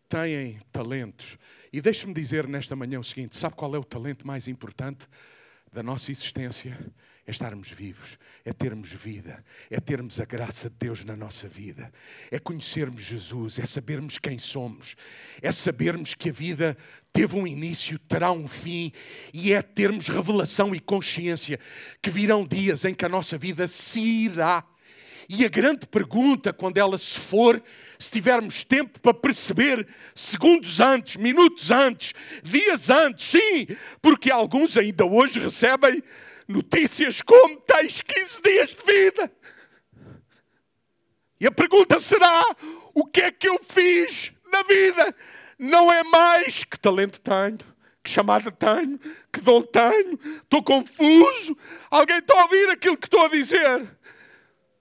têm 0.07 0.59
talentos. 0.71 1.37
E 1.71 1.81
deixe-me 1.81 2.13
dizer 2.13 2.47
nesta 2.47 2.75
manhã 2.75 2.99
o 2.99 3.03
seguinte: 3.03 3.35
sabe 3.35 3.55
qual 3.55 3.75
é 3.75 3.79
o 3.79 3.83
talento 3.83 4.25
mais 4.25 4.47
importante 4.47 5.07
da 5.71 5.83
nossa 5.83 6.11
existência? 6.11 6.77
É 7.25 7.31
estarmos 7.31 7.69
vivos, 7.71 8.17
é 8.45 8.53
termos 8.53 8.93
vida, 8.93 9.43
é 9.69 9.81
termos 9.81 10.17
a 10.17 10.23
graça 10.23 10.69
de 10.69 10.77
Deus 10.79 11.03
na 11.03 11.13
nossa 11.13 11.45
vida, 11.45 11.91
é 12.31 12.39
conhecermos 12.39 13.01
Jesus, 13.01 13.59
é 13.59 13.65
sabermos 13.65 14.17
quem 14.17 14.39
somos, 14.39 14.95
é 15.41 15.51
sabermos 15.51 16.13
que 16.13 16.29
a 16.29 16.31
vida 16.31 16.77
teve 17.11 17.35
um 17.35 17.45
início, 17.45 17.99
terá 17.99 18.31
um 18.31 18.47
fim, 18.47 18.93
e 19.33 19.51
é 19.51 19.61
termos 19.61 20.07
revelação 20.07 20.73
e 20.73 20.79
consciência 20.79 21.59
que 22.01 22.09
virão 22.09 22.47
dias 22.47 22.85
em 22.85 22.93
que 22.93 23.03
a 23.03 23.09
nossa 23.09 23.37
vida 23.37 23.67
se 23.67 23.99
irá. 23.99 24.65
E 25.29 25.43
a 25.43 25.49
grande 25.49 25.85
pergunta, 25.87 26.53
quando 26.53 26.77
ela 26.77 26.97
se 26.97 27.19
for, 27.19 27.61
se 27.99 28.09
tivermos 28.09 28.63
tempo 28.63 28.97
para 29.01 29.13
perceber, 29.13 29.85
segundos 30.15 30.79
antes, 30.79 31.17
minutos 31.17 31.69
antes, 31.69 32.13
dias 32.43 32.89
antes, 32.89 33.25
sim, 33.25 33.67
porque 34.01 34.31
alguns 34.31 34.77
ainda 34.77 35.05
hoje 35.05 35.39
recebem 35.39 36.01
notícias 36.47 37.21
como 37.21 37.57
tens 37.57 38.01
15 38.01 38.41
dias 38.41 38.69
de 38.69 38.83
vida. 38.85 39.31
E 41.41 41.45
a 41.45 41.51
pergunta 41.51 41.99
será: 41.99 42.45
o 42.93 43.05
que 43.05 43.21
é 43.21 43.31
que 43.31 43.49
eu 43.49 43.59
fiz 43.61 44.31
na 44.49 44.63
vida? 44.63 45.13
Não 45.59 45.91
é 45.91 46.03
mais 46.03 46.63
que 46.63 46.79
talento 46.79 47.19
tenho, 47.19 47.57
que 48.01 48.09
chamada 48.09 48.49
tenho, 48.49 48.97
que 49.31 49.41
dom 49.41 49.61
tenho, 49.61 50.17
estou 50.41 50.63
confuso. 50.63 51.57
Alguém 51.91 52.19
está 52.19 52.39
a 52.39 52.43
ouvir 52.43 52.69
aquilo 52.69 52.95
que 52.95 53.07
estou 53.07 53.25
a 53.25 53.27
dizer? 53.27 53.96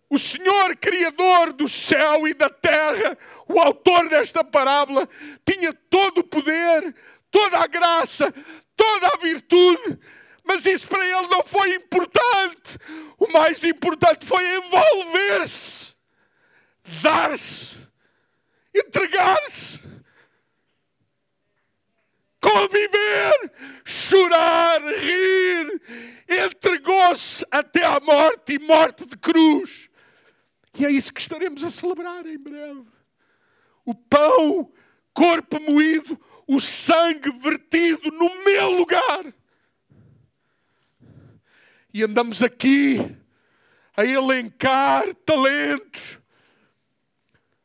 O 0.09 0.19
Senhor, 0.19 0.77
Criador 0.77 1.53
do 1.53 1.67
céu 1.67 2.29
e 2.29 2.35
da 2.35 2.49
terra, 2.49 3.19
o 3.49 3.59
autor 3.61 4.09
desta 4.09 4.45
parábola, 4.45 5.09
tinha 5.45 5.73
todo 5.73 6.19
o 6.19 6.25
poder, 6.25 6.95
toda 7.31 7.59
a 7.59 7.67
graça, 7.67 8.33
toda 8.77 9.09
a 9.09 9.17
virtude 9.19 9.99
mas 10.47 10.65
isso 10.65 10.87
para 10.87 11.05
ele 11.05 11.27
não 11.27 11.43
foi 11.43 11.75
importante. 11.75 12.79
O 13.19 13.27
mais 13.33 13.65
importante 13.65 14.25
foi 14.25 14.43
envolver-se, 14.57 15.93
dar-se, 17.03 17.77
entregar-se, 18.73 19.81
conviver, 22.41 23.53
chorar, 23.85 24.81
rir. 24.83 25.83
Entregou-se 26.29 27.45
até 27.51 27.85
à 27.85 27.99
morte 27.99 28.55
e 28.55 28.59
morte 28.61 29.05
de 29.05 29.17
cruz. 29.17 29.89
E 30.79 30.85
é 30.85 30.91
isso 30.91 31.13
que 31.13 31.21
estaremos 31.21 31.65
a 31.65 31.71
celebrar 31.71 32.27
em 32.27 32.39
breve. 32.39 32.85
O 33.85 33.95
pão, 33.95 34.73
corpo 35.15 35.61
moído, 35.61 36.21
o 36.47 36.61
sangue 36.61 37.31
vertido 37.33 38.11
no 38.11 38.45
meu 38.45 38.71
lugar 38.71 39.33
e 41.97 42.03
andamos 42.03 42.43
aqui 42.43 43.17
a 43.97 44.05
elencar 44.05 45.15
talentos. 45.25 46.19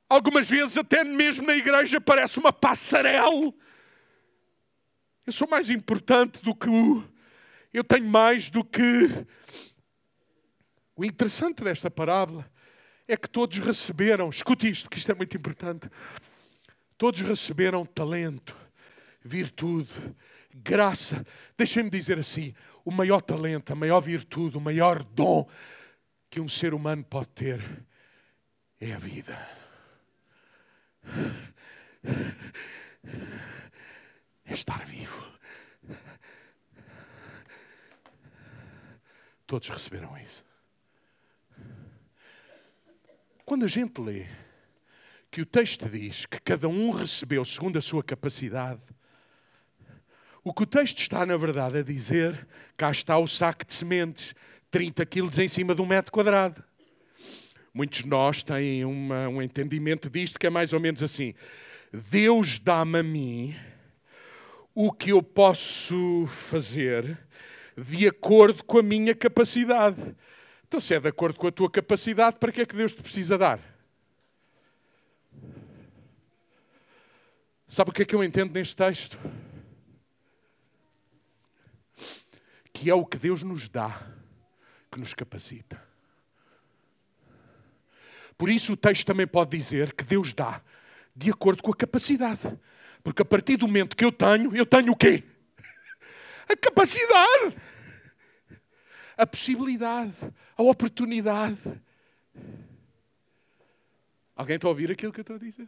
Algumas 0.08 0.50
vezes, 0.50 0.78
até 0.78 1.04
mesmo 1.04 1.46
na 1.46 1.54
igreja, 1.54 2.00
parece 2.00 2.40
uma 2.40 2.54
passarela. 2.54 3.54
Eu 5.28 5.34
sou 5.34 5.50
mais 5.50 5.70
importante 5.70 6.42
do 6.42 6.56
que 6.56 6.70
o. 6.70 7.04
Eu 7.74 7.84
tenho 7.84 8.06
mais 8.06 8.50
do 8.50 8.64
que. 8.64 9.28
O 10.96 11.04
interessante 11.04 11.62
desta 11.62 11.92
parábola 11.92 12.50
é 13.12 13.18
que 13.18 13.28
todos 13.28 13.58
receberam, 13.58 14.30
escute 14.30 14.70
isto, 14.70 14.90
que 14.90 14.98
isto 14.98 15.12
é 15.12 15.16
muito 15.16 15.36
importante. 15.36 15.90
Todos 16.98 17.20
receberam 17.20 17.86
talento, 17.86 18.56
virtude, 19.22 19.92
graça. 20.54 21.26
Deixem-me 21.58 21.90
dizer 21.90 22.18
assim: 22.18 22.54
o 22.86 22.92
maior 22.92 23.22
talento, 23.22 23.74
a 23.74 23.76
maior 23.76 24.00
virtude, 24.00 24.58
o 24.58 24.62
maior 24.62 25.04
dom 25.04 25.46
que 26.30 26.40
um 26.40 26.48
ser 26.48 26.74
humano 26.74 27.04
pode 27.04 27.28
ter 27.30 27.86
é 28.80 28.94
a 28.94 28.98
vida. 28.98 29.38
É 34.46 34.54
estar 34.54 34.86
vivo. 34.86 35.22
Todos 39.46 39.68
receberam 39.68 40.18
isso. 40.18 40.46
Quando 43.52 43.66
a 43.66 43.68
gente 43.68 44.00
lê 44.00 44.28
que 45.30 45.42
o 45.42 45.46
texto 45.46 45.90
diz 45.90 46.26
que 46.26 46.40
cada 46.40 46.70
um 46.70 46.90
recebeu 46.90 47.44
segundo 47.44 47.78
a 47.78 47.82
sua 47.82 48.02
capacidade, 48.02 48.80
o 50.42 50.54
que 50.54 50.64
o 50.64 50.66
texto 50.66 51.00
está, 51.00 51.26
na 51.26 51.36
verdade, 51.36 51.80
a 51.80 51.84
dizer, 51.84 52.48
cá 52.78 52.90
está 52.90 53.18
o 53.18 53.28
saco 53.28 53.66
de 53.66 53.74
sementes, 53.74 54.34
30 54.70 55.06
quilos 55.06 55.38
em 55.38 55.50
cima 55.50 55.76
de 55.76 55.82
um 55.82 55.86
metro 55.86 56.14
quadrado. 56.14 56.64
Muitos 57.74 58.04
de 58.04 58.08
nós 58.08 58.42
têm 58.42 58.86
uma, 58.86 59.28
um 59.28 59.42
entendimento 59.42 60.10
disto 60.10 60.40
que 60.40 60.48
é 60.48 60.50
mais 60.50 60.72
ou 60.72 60.80
menos 60.80 61.04
assim: 61.04 61.34
Deus 62.10 62.58
dá-me 62.58 63.00
a 63.00 63.04
mim 63.04 63.54
o 64.74 64.94
que 64.94 65.10
eu 65.10 65.22
posso 65.22 66.26
fazer 66.26 67.20
de 67.78 68.08
acordo 68.08 68.64
com 68.64 68.78
a 68.78 68.82
minha 68.82 69.14
capacidade. 69.14 70.16
Então, 70.72 70.80
se 70.80 70.96
é 70.96 71.02
de 71.02 71.10
acordo 71.10 71.38
com 71.38 71.48
a 71.48 71.52
tua 71.52 71.70
capacidade, 71.70 72.38
para 72.40 72.50
que 72.50 72.62
é 72.62 72.66
que 72.66 72.74
Deus 72.74 72.94
te 72.94 73.04
precisa 73.04 73.38
dar? 73.38 73.60
Sabe 77.68 77.90
o 77.90 77.94
que 77.94 78.04
é 78.04 78.06
que 78.06 78.16
eu 78.16 78.24
entendo 78.24 78.54
neste 78.54 78.78
texto? 78.78 79.20
que 82.72 82.90
é 82.90 82.96
o 82.96 83.06
que 83.06 83.18
Deus 83.18 83.44
nos 83.44 83.68
dá, 83.68 84.02
que 84.90 84.98
nos 84.98 85.14
capacita. 85.14 85.84
Por 88.38 88.50
isso 88.50 88.72
o 88.72 88.78
texto 88.78 89.06
também 89.06 89.28
pode 89.28 89.52
dizer 89.58 89.94
que 89.94 90.06
Deus 90.06 90.32
dá 90.32 90.62
de 91.14 91.32
acordo 91.32 91.62
com 91.62 91.74
a 91.74 91.76
capacidade. 91.76 92.58
Porque 93.04 93.24
a 93.24 93.26
partir 93.26 93.58
do 93.58 93.68
momento 93.68 93.94
que 93.94 94.06
eu 94.06 94.12
tenho, 94.12 94.56
eu 94.56 94.66
tenho 94.66 94.94
o 94.94 94.96
quê? 94.96 95.22
A 96.48 96.56
capacidade, 96.56 97.58
a 99.18 99.26
possibilidade, 99.28 100.16
a 100.58 100.64
oportunidade. 100.64 101.58
Alguém 104.36 104.56
está 104.56 104.68
a 104.68 104.70
ouvir 104.70 104.92
aquilo 104.92 105.12
que 105.12 105.20
eu 105.20 105.24
estou 105.24 105.36
a 105.36 105.40
dizer? 105.40 105.68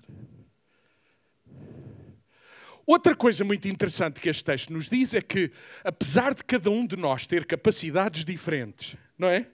Outra 2.86 3.16
coisa 3.16 3.44
muito 3.46 3.68
interessante 3.68 4.20
que 4.20 4.28
este 4.28 4.44
texto 4.44 4.74
nos 4.74 4.90
diz 4.90 5.14
é 5.14 5.22
que, 5.22 5.52
apesar 5.84 6.34
de 6.34 6.44
cada 6.44 6.70
um 6.70 6.86
de 6.86 6.98
nós 6.98 7.26
ter 7.26 7.46
capacidades 7.46 8.26
diferentes, 8.26 8.98
não 9.18 9.30
é? 9.30 9.48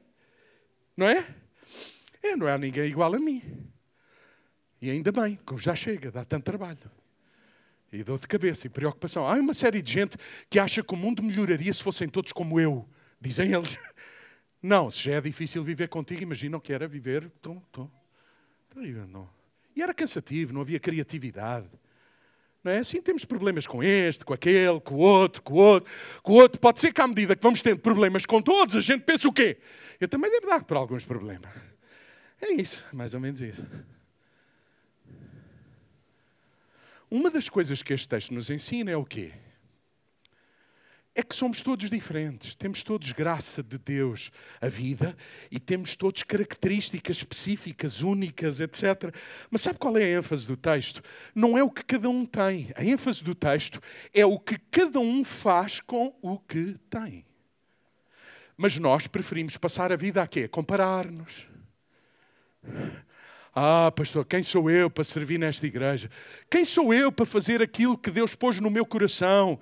Não 0.97 1.07
é? 1.07 1.27
É, 2.23 2.35
não 2.35 2.47
há 2.47 2.57
ninguém 2.57 2.85
igual 2.85 3.13
a 3.13 3.19
mim. 3.19 3.41
E 4.81 4.89
ainda 4.89 5.11
bem, 5.11 5.37
como 5.45 5.59
já 5.59 5.75
chega, 5.75 6.11
dá 6.11 6.25
tanto 6.25 6.43
trabalho. 6.43 6.79
E 7.91 8.03
dor 8.03 8.19
de 8.19 8.27
cabeça 8.27 8.67
e 8.67 8.69
preocupação. 8.69 9.27
Há 9.27 9.33
uma 9.33 9.53
série 9.53 9.81
de 9.81 9.91
gente 9.91 10.17
que 10.49 10.59
acha 10.59 10.83
que 10.83 10.93
o 10.93 10.97
mundo 10.97 11.21
melhoraria 11.21 11.73
se 11.73 11.83
fossem 11.83 12.07
todos 12.07 12.31
como 12.31 12.59
eu, 12.59 12.87
dizem 13.20 13.53
eles. 13.53 13.78
Não, 14.61 14.89
se 14.89 15.03
já 15.03 15.13
é 15.13 15.22
difícil 15.22 15.63
viver 15.63 15.88
contigo, 15.88 16.22
imaginam 16.22 16.59
que 16.59 16.74
era 16.74 16.88
viver. 16.88 17.30
Tom, 17.41 17.61
tom. 17.72 17.89
Não. 18.76 19.30
E 19.76 19.82
era 19.82 19.93
cansativo, 19.93 20.53
não 20.53 20.61
havia 20.61 20.80
criatividade. 20.80 21.70
Não 22.63 22.72
é 22.72 22.80
assim? 22.80 23.01
Temos 23.01 23.24
problemas 23.24 23.65
com 23.65 23.82
este, 23.82 24.26
com 24.26 24.34
aquele, 24.34 24.80
com 24.82 24.95
o 24.95 24.97
outro, 24.97 25.41
com 25.41 25.53
o 25.53 25.57
outro, 25.57 25.91
com 26.22 26.34
o 26.34 26.36
outro. 26.36 26.59
Pode 26.59 26.80
ser 26.80 26.93
que 26.93 27.01
à 27.01 27.07
medida 27.07 27.36
que 27.36 27.41
vamos 27.41 27.61
tendo 27.61 27.80
problemas 27.80 28.26
com 28.26 28.41
todos, 28.41 28.76
a 28.76 28.82
gente 28.82 29.03
pensa 29.03 29.28
o 29.28 29.34
quê? 29.34 29.57
Eu 29.99 30.07
também 30.07 30.30
devo 30.30 30.47
dar 30.47 30.63
por 30.63 30.78
alguns 30.78 31.05
problemas. 31.05 31.51
É 32.41 32.51
isso, 32.51 32.86
mais 32.91 33.13
ou 33.13 33.20
menos 33.20 33.41
isso. 33.41 33.65
Uma 37.09 37.32
das 37.32 37.49
coisas 37.49 37.82
que 37.82 37.93
este 37.93 38.07
texto 38.07 38.34
nos 38.34 38.49
ensina 38.49 38.91
é 38.91 38.97
o 38.97 39.05
quê? 39.05 39.34
É 41.20 41.24
que 41.24 41.36
somos 41.36 41.61
todos 41.61 41.89
diferentes, 41.89 42.55
temos 42.55 42.82
todos 42.82 43.11
graça 43.11 43.61
de 43.61 43.78
Deus, 43.78 44.32
a 44.61 44.67
vida, 44.67 45.15
e 45.51 45.59
temos 45.59 45.95
todos 45.95 46.24
características 46.24 47.17
específicas, 47.17 48.01
únicas, 48.01 48.59
etc. 48.59 49.13
Mas 49.51 49.61
sabe 49.61 49.78
qual 49.78 49.97
é 49.97 50.03
a 50.03 50.17
ênfase 50.17 50.47
do 50.47 50.55
texto? 50.55 51.03
Não 51.36 51.57
é 51.57 51.63
o 51.63 51.70
que 51.70 51.84
cada 51.84 52.09
um 52.09 52.26
tem. 52.26 52.72
A 52.76 52.84
ênfase 52.84 53.24
do 53.24 53.36
texto 53.36 53.82
é 54.13 54.26
o 54.26 54.39
que 54.39 54.57
cada 54.72 54.99
um 54.99 55.24
faz 55.26 55.80
com 55.82 56.15
o 56.22 56.39
que 56.39 56.78
tem. 56.89 57.26
Mas 58.55 58.78
nós 58.78 59.05
preferimos 59.05 59.57
passar 59.57 59.91
a 59.91 59.95
vida 59.95 60.22
a 60.22 60.28
quê? 60.28 60.47
Comparar-nos. 60.47 61.47
Ah, 63.53 63.91
pastor, 63.91 64.26
quem 64.26 64.41
sou 64.41 64.70
eu 64.70 64.89
para 64.89 65.03
servir 65.03 65.38
nesta 65.38 65.67
igreja? 65.67 66.09
Quem 66.49 66.63
sou 66.63 66.93
eu 66.93 67.11
para 67.11 67.26
fazer 67.26 67.61
aquilo 67.61 67.97
que 67.97 68.09
Deus 68.09 68.36
pôs 68.36 68.59
no 68.59 68.70
meu 68.70 68.86
coração? 68.86 69.59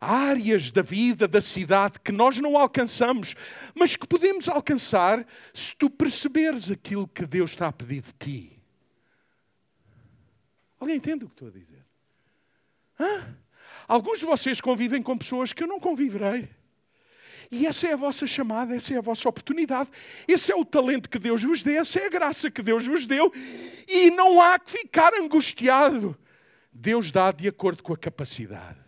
Áreas 0.00 0.70
da 0.70 0.80
vida, 0.80 1.28
da 1.28 1.40
cidade 1.40 2.00
que 2.00 2.10
nós 2.10 2.38
não 2.38 2.56
alcançamos, 2.56 3.34
mas 3.74 3.96
que 3.96 4.06
podemos 4.06 4.48
alcançar 4.48 5.26
se 5.52 5.74
tu 5.76 5.90
perceberes 5.90 6.70
aquilo 6.70 7.06
que 7.06 7.26
Deus 7.26 7.50
está 7.50 7.68
a 7.68 7.72
pedir 7.72 8.02
de 8.02 8.12
ti. 8.14 8.60
Alguém 10.80 10.96
entende 10.96 11.24
o 11.24 11.28
que 11.28 11.34
estou 11.34 11.48
a 11.48 11.50
dizer? 11.50 11.84
Hã? 12.98 13.36
Alguns 13.86 14.20
de 14.20 14.24
vocês 14.24 14.60
convivem 14.60 15.02
com 15.02 15.18
pessoas 15.18 15.52
que 15.52 15.62
eu 15.62 15.68
não 15.68 15.78
conviverei. 15.78 16.48
E 17.50 17.66
essa 17.66 17.88
é 17.88 17.92
a 17.92 17.96
vossa 17.96 18.26
chamada, 18.26 18.74
essa 18.74 18.94
é 18.94 18.98
a 18.98 19.02
vossa 19.02 19.28
oportunidade, 19.28 19.90
esse 20.26 20.52
é 20.52 20.56
o 20.56 20.64
talento 20.64 21.10
que 21.10 21.18
Deus 21.18 21.42
vos 21.42 21.62
deu, 21.62 21.80
essa 21.80 21.98
é 21.98 22.06
a 22.06 22.08
graça 22.08 22.50
que 22.50 22.62
Deus 22.62 22.86
vos 22.86 23.06
deu, 23.06 23.32
e 23.88 24.10
não 24.12 24.40
há 24.40 24.58
que 24.58 24.70
ficar 24.70 25.12
angustiado. 25.14 26.16
Deus 26.72 27.10
dá 27.10 27.32
de 27.32 27.48
acordo 27.48 27.82
com 27.82 27.92
a 27.92 27.98
capacidade. 27.98 28.79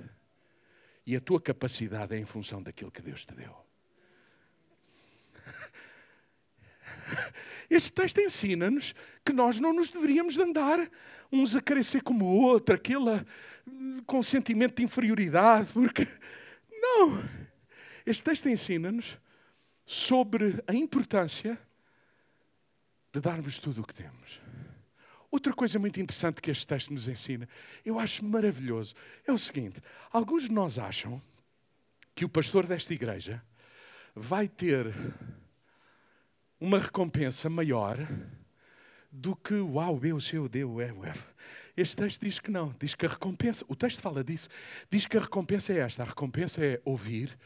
E 1.07 1.17
a 1.17 1.21
tua 1.21 1.41
capacidade 1.41 2.15
é 2.15 2.19
em 2.19 2.25
função 2.25 2.63
daquilo 2.63 2.91
que 2.91 3.03
Deus 3.03 3.25
te 3.25 3.35
deu. 3.35 3.57
Este 7.69 7.93
texto 7.93 8.21
ensina-nos 8.21 8.95
que 9.25 9.33
nós 9.33 9.59
não 9.59 9.73
nos 9.73 9.89
deveríamos 9.89 10.35
de 10.35 10.43
andar 10.43 10.91
uns 11.31 11.57
a 11.57 11.61
querer 11.61 11.83
ser 11.83 12.03
como 12.03 12.27
o 12.27 12.43
outro, 12.43 12.75
aquele 12.75 13.25
com 14.07 14.23
sentimento 14.23 14.77
de 14.77 14.85
inferioridade, 14.85 15.73
porque 15.73 16.07
não. 16.71 17.25
Este 18.05 18.23
texto 18.23 18.49
ensina-nos 18.49 19.19
sobre 19.87 20.63
a 20.67 20.75
importância 20.75 21.59
de 23.13 23.21
darmos 23.21 23.59
tudo 23.59 23.83
o 23.83 23.87
que 23.87 23.95
temos. 23.95 24.41
Outra 25.33 25.55
coisa 25.55 25.79
muito 25.79 25.99
interessante 25.99 26.43
que 26.43 26.51
este 26.51 26.67
texto 26.67 26.93
nos 26.93 27.09
ensina, 27.09 27.49
eu 27.87 27.99
acho 27.99 28.23
maravilhoso, 28.23 28.95
é 29.27 29.33
o 29.33 29.39
seguinte: 29.39 29.81
alguns 30.11 30.43
de 30.43 30.53
nós 30.53 30.77
acham 30.77 31.21
que 32.15 32.27
o 32.27 32.29
pastor 32.29 32.67
desta 32.67 32.93
igreja 32.93 33.43
vai 34.15 34.47
ter 34.47 34.95
uma 36.61 36.79
recompensa 36.79 37.49
maior 37.49 37.97
do 39.11 39.35
que 39.35 39.55
uau, 39.55 39.99
eu, 40.05 40.21
seu, 40.21 40.47
deu, 40.51 40.79
é, 40.83 40.89
é. 40.89 41.15
Este 41.75 41.97
texto 41.97 42.21
diz 42.21 42.39
que 42.39 42.51
não, 42.51 42.75
diz 42.79 42.95
que 42.95 43.07
a 43.07 43.09
recompensa, 43.09 43.65
o 43.67 43.75
texto 43.75 44.03
fala 44.03 44.23
disso, 44.23 44.51
diz 44.91 45.07
que 45.07 45.17
a 45.17 45.21
recompensa 45.21 45.73
é 45.73 45.79
esta: 45.79 46.03
a 46.03 46.07
recompensa 46.07 46.63
é 46.63 46.79
ouvir 46.85 47.39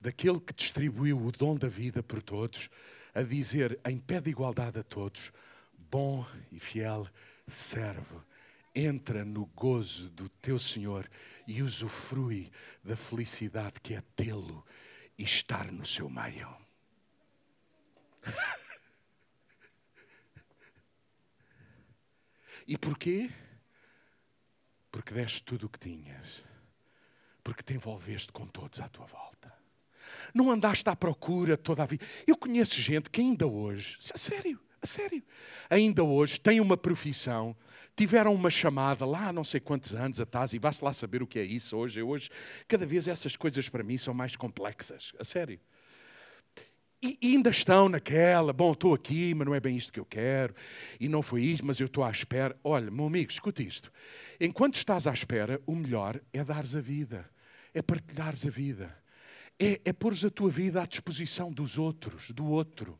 daquele 0.00 0.38
que 0.38 0.54
distribuiu 0.54 1.20
o 1.20 1.32
dom 1.32 1.56
da 1.56 1.68
vida 1.68 2.04
por 2.04 2.22
todos, 2.22 2.70
a 3.12 3.22
dizer 3.22 3.80
em 3.84 3.98
pé 3.98 4.20
de 4.20 4.30
igualdade 4.30 4.78
a 4.78 4.84
todos: 4.84 5.32
bom 5.90 6.26
e 6.50 6.58
fiel 6.58 7.08
servo, 7.46 8.24
entra 8.74 9.24
no 9.24 9.46
gozo 9.46 10.10
do 10.10 10.28
teu 10.28 10.58
Senhor 10.58 11.08
e 11.46 11.62
usufrui 11.62 12.50
da 12.84 12.96
felicidade 12.96 13.80
que 13.80 13.94
é 13.94 14.02
tê-lo 14.14 14.66
e 15.16 15.22
estar 15.22 15.72
no 15.72 15.86
seu 15.86 16.10
meio. 16.10 16.54
e 22.66 22.76
porquê? 22.76 23.30
Porque 24.90 25.14
deste 25.14 25.42
tudo 25.42 25.66
o 25.66 25.70
que 25.70 25.78
tinhas, 25.78 26.42
porque 27.42 27.62
te 27.62 27.74
envolveste 27.74 28.32
com 28.32 28.46
todos 28.46 28.80
à 28.80 28.88
tua 28.88 29.06
volta. 29.06 29.54
Não 30.34 30.50
andaste 30.50 30.88
à 30.88 30.96
procura 30.96 31.56
toda 31.56 31.82
a 31.82 31.86
vida. 31.86 32.04
Eu 32.26 32.36
conheço 32.36 32.80
gente 32.80 33.08
que 33.10 33.20
ainda 33.20 33.46
hoje, 33.46 33.96
a 34.12 34.18
sério, 34.18 34.65
a 34.86 34.88
sério, 34.88 35.22
ainda 35.68 36.04
hoje 36.04 36.40
tem 36.40 36.60
uma 36.60 36.76
profissão, 36.76 37.56
tiveram 37.96 38.32
uma 38.32 38.48
chamada 38.48 39.04
lá 39.04 39.28
há 39.28 39.32
não 39.32 39.42
sei 39.42 39.58
quantos 39.58 39.94
anos 39.94 40.20
atrás, 40.20 40.52
e 40.52 40.58
vá-se 40.58 40.84
lá 40.84 40.92
saber 40.92 41.22
o 41.22 41.26
que 41.26 41.40
é 41.40 41.42
isso 41.42 41.76
hoje. 41.76 42.00
Hoje, 42.00 42.30
cada 42.68 42.86
vez 42.86 43.08
essas 43.08 43.34
coisas 43.34 43.68
para 43.68 43.82
mim 43.82 43.98
são 43.98 44.14
mais 44.14 44.36
complexas, 44.36 45.12
a 45.18 45.24
sério. 45.24 45.58
E 47.02 47.18
ainda 47.22 47.50
estão 47.50 47.88
naquela, 47.88 48.52
bom, 48.52 48.72
estou 48.72 48.94
aqui, 48.94 49.34
mas 49.34 49.46
não 49.46 49.54
é 49.54 49.60
bem 49.60 49.76
isto 49.76 49.92
que 49.92 50.00
eu 50.00 50.06
quero, 50.06 50.54
e 51.00 51.08
não 51.08 51.20
foi 51.20 51.42
isto, 51.42 51.66
mas 51.66 51.80
eu 51.80 51.86
estou 51.86 52.04
à 52.04 52.10
espera. 52.10 52.56
Olha, 52.62 52.90
meu 52.90 53.06
amigo, 53.06 53.30
escute 53.30 53.66
isto. 53.66 53.92
Enquanto 54.40 54.76
estás 54.76 55.06
à 55.06 55.12
espera, 55.12 55.60
o 55.66 55.74
melhor 55.74 56.20
é 56.32 56.44
dares 56.44 56.74
a 56.76 56.80
vida, 56.80 57.28
é 57.74 57.82
partilhares 57.82 58.46
a 58.46 58.50
vida 58.50 58.96
é, 59.58 59.80
é 59.84 59.92
pôr 59.92 60.12
a 60.12 60.30
tua 60.30 60.50
vida 60.50 60.82
à 60.82 60.86
disposição 60.86 61.50
dos 61.50 61.78
outros, 61.78 62.30
do 62.30 62.46
outro. 62.46 62.98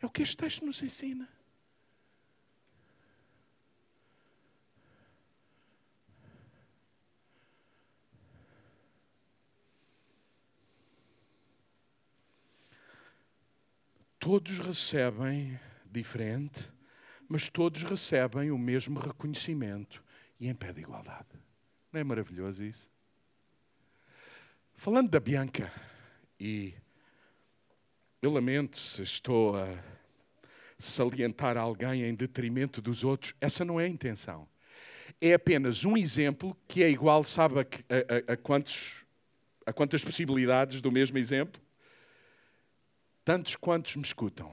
É 0.00 0.06
o 0.06 0.10
que 0.10 0.22
este 0.22 0.36
texto 0.36 0.64
nos 0.64 0.82
ensina. 0.82 1.28
Todos 14.18 14.58
recebem 14.58 15.58
diferente, 15.90 16.70
mas 17.28 17.48
todos 17.48 17.82
recebem 17.82 18.50
o 18.50 18.58
mesmo 18.58 19.00
reconhecimento 19.00 20.04
e 20.38 20.46
em 20.46 20.54
pé 20.54 20.72
de 20.72 20.80
igualdade. 20.80 21.28
Não 21.92 22.00
é 22.00 22.04
maravilhoso 22.04 22.62
isso? 22.62 22.90
Falando 24.74 25.10
da 25.10 25.20
Bianca, 25.20 25.72
e 26.38 26.74
eu 28.22 28.30
lamento 28.30 28.78
se 28.78 29.02
estou 29.02 29.56
a 29.56 29.66
salientar 30.78 31.56
alguém 31.56 32.02
em 32.04 32.14
detrimento 32.14 32.80
dos 32.80 33.02
outros, 33.02 33.34
essa 33.40 33.64
não 33.64 33.80
é 33.80 33.84
a 33.84 33.88
intenção. 33.88 34.46
É 35.20 35.34
apenas 35.34 35.84
um 35.84 35.96
exemplo 35.96 36.56
que 36.68 36.82
é 36.82 36.90
igual, 36.90 37.24
sabe, 37.24 37.60
a, 37.60 37.62
a, 37.62 38.32
a, 38.32 38.36
quantos, 38.36 39.04
a 39.66 39.72
quantas 39.72 40.04
possibilidades 40.04 40.80
do 40.80 40.92
mesmo 40.92 41.18
exemplo? 41.18 41.60
Tantos 43.24 43.56
quantos 43.56 43.96
me 43.96 44.02
escutam. 44.02 44.52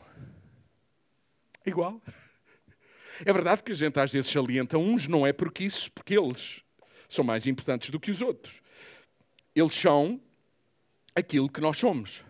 Igual. 1.66 2.02
É 3.26 3.34
verdade 3.34 3.64
que 3.64 3.72
a 3.72 3.76
gente 3.76 4.00
às 4.00 4.12
vezes 4.12 4.30
salienta 4.30 4.78
uns, 4.78 5.08
não 5.08 5.26
é 5.26 5.34
porque 5.34 5.64
isso, 5.64 5.92
porque 5.92 6.18
eles 6.18 6.62
são 7.10 7.24
mais 7.24 7.48
importantes 7.48 7.90
do 7.90 8.00
que 8.00 8.12
os 8.12 8.22
outros. 8.22 8.62
Eles 9.56 9.76
são 9.76 10.22
aquilo 11.16 11.50
que 11.50 11.60
nós 11.60 11.78
somos. 11.78 12.24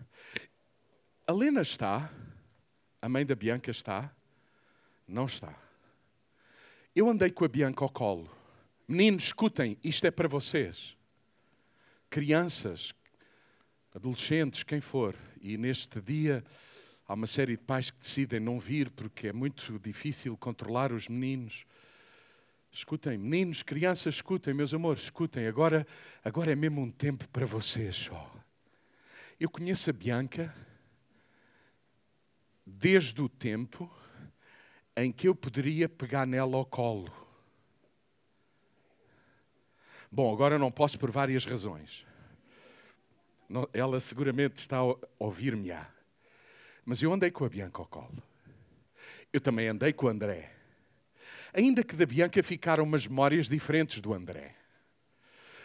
A 1.28 1.32
Lena 1.34 1.60
está, 1.60 2.10
a 3.02 3.06
mãe 3.06 3.26
da 3.26 3.34
Bianca 3.34 3.70
está, 3.70 4.10
não 5.06 5.26
está. 5.26 5.54
Eu 6.96 7.06
andei 7.06 7.30
com 7.30 7.44
a 7.44 7.48
Bianca 7.48 7.84
ao 7.84 7.90
colo. 7.90 8.34
Meninos, 8.88 9.24
escutem, 9.24 9.76
isto 9.84 10.06
é 10.06 10.10
para 10.10 10.26
vocês. 10.26 10.96
Crianças, 12.08 12.94
adolescentes, 13.94 14.62
quem 14.62 14.80
for. 14.80 15.14
E 15.42 15.58
neste 15.58 16.00
dia 16.00 16.42
há 17.06 17.12
uma 17.12 17.26
série 17.26 17.58
de 17.58 17.62
pais 17.62 17.90
que 17.90 17.98
decidem 17.98 18.40
não 18.40 18.58
vir 18.58 18.88
porque 18.88 19.28
é 19.28 19.32
muito 19.34 19.78
difícil 19.78 20.34
controlar 20.34 20.92
os 20.92 21.08
meninos. 21.08 21.66
Escutem, 22.72 23.18
meninos, 23.18 23.62
crianças, 23.62 24.14
escutem, 24.14 24.54
meus 24.54 24.72
amores, 24.72 25.02
escutem. 25.02 25.46
Agora, 25.46 25.86
agora 26.24 26.52
é 26.52 26.56
mesmo 26.56 26.80
um 26.80 26.90
tempo 26.90 27.28
para 27.28 27.44
vocês 27.44 27.96
só. 27.96 28.34
Eu 29.38 29.50
conheço 29.50 29.90
a 29.90 29.92
Bianca 29.92 30.67
desde 32.68 33.20
o 33.20 33.28
tempo 33.28 33.90
em 34.96 35.10
que 35.10 35.28
eu 35.28 35.34
poderia 35.34 35.88
pegar 35.88 36.26
nela 36.26 36.56
ao 36.56 36.64
colo. 36.64 37.12
Bom, 40.10 40.32
agora 40.32 40.58
não 40.58 40.70
posso 40.70 40.98
por 40.98 41.10
várias 41.10 41.44
razões. 41.44 42.06
Ela 43.72 44.00
seguramente 44.00 44.56
está 44.56 44.78
a 44.78 44.96
ouvir-me-á. 45.18 45.86
Mas 46.84 47.02
eu 47.02 47.12
andei 47.12 47.30
com 47.30 47.44
a 47.44 47.48
Bianca 47.48 47.80
ao 47.80 47.86
colo. 47.86 48.22
Eu 49.32 49.40
também 49.40 49.68
andei 49.68 49.92
com 49.92 50.06
o 50.06 50.08
André 50.08 50.58
ainda 51.52 51.82
que 51.82 51.96
da 51.96 52.06
Bianca 52.06 52.42
ficaram 52.42 52.84
umas 52.84 53.06
memórias 53.06 53.48
diferentes 53.48 54.00
do 54.00 54.12
André. 54.12 54.54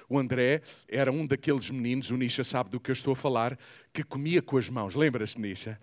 O 0.09 0.19
André 0.19 0.61
era 0.87 1.11
um 1.11 1.25
daqueles 1.25 1.69
meninos, 1.69 2.09
o 2.09 2.17
Nisha 2.17 2.43
sabe 2.43 2.69
do 2.69 2.79
que 2.79 2.91
eu 2.91 2.93
estou 2.93 3.13
a 3.13 3.15
falar, 3.15 3.57
que 3.91 4.03
comia 4.03 4.41
com 4.41 4.57
as 4.57 4.69
mãos. 4.69 4.95
Lembras-te, 4.95 5.39
Nisha? 5.39 5.79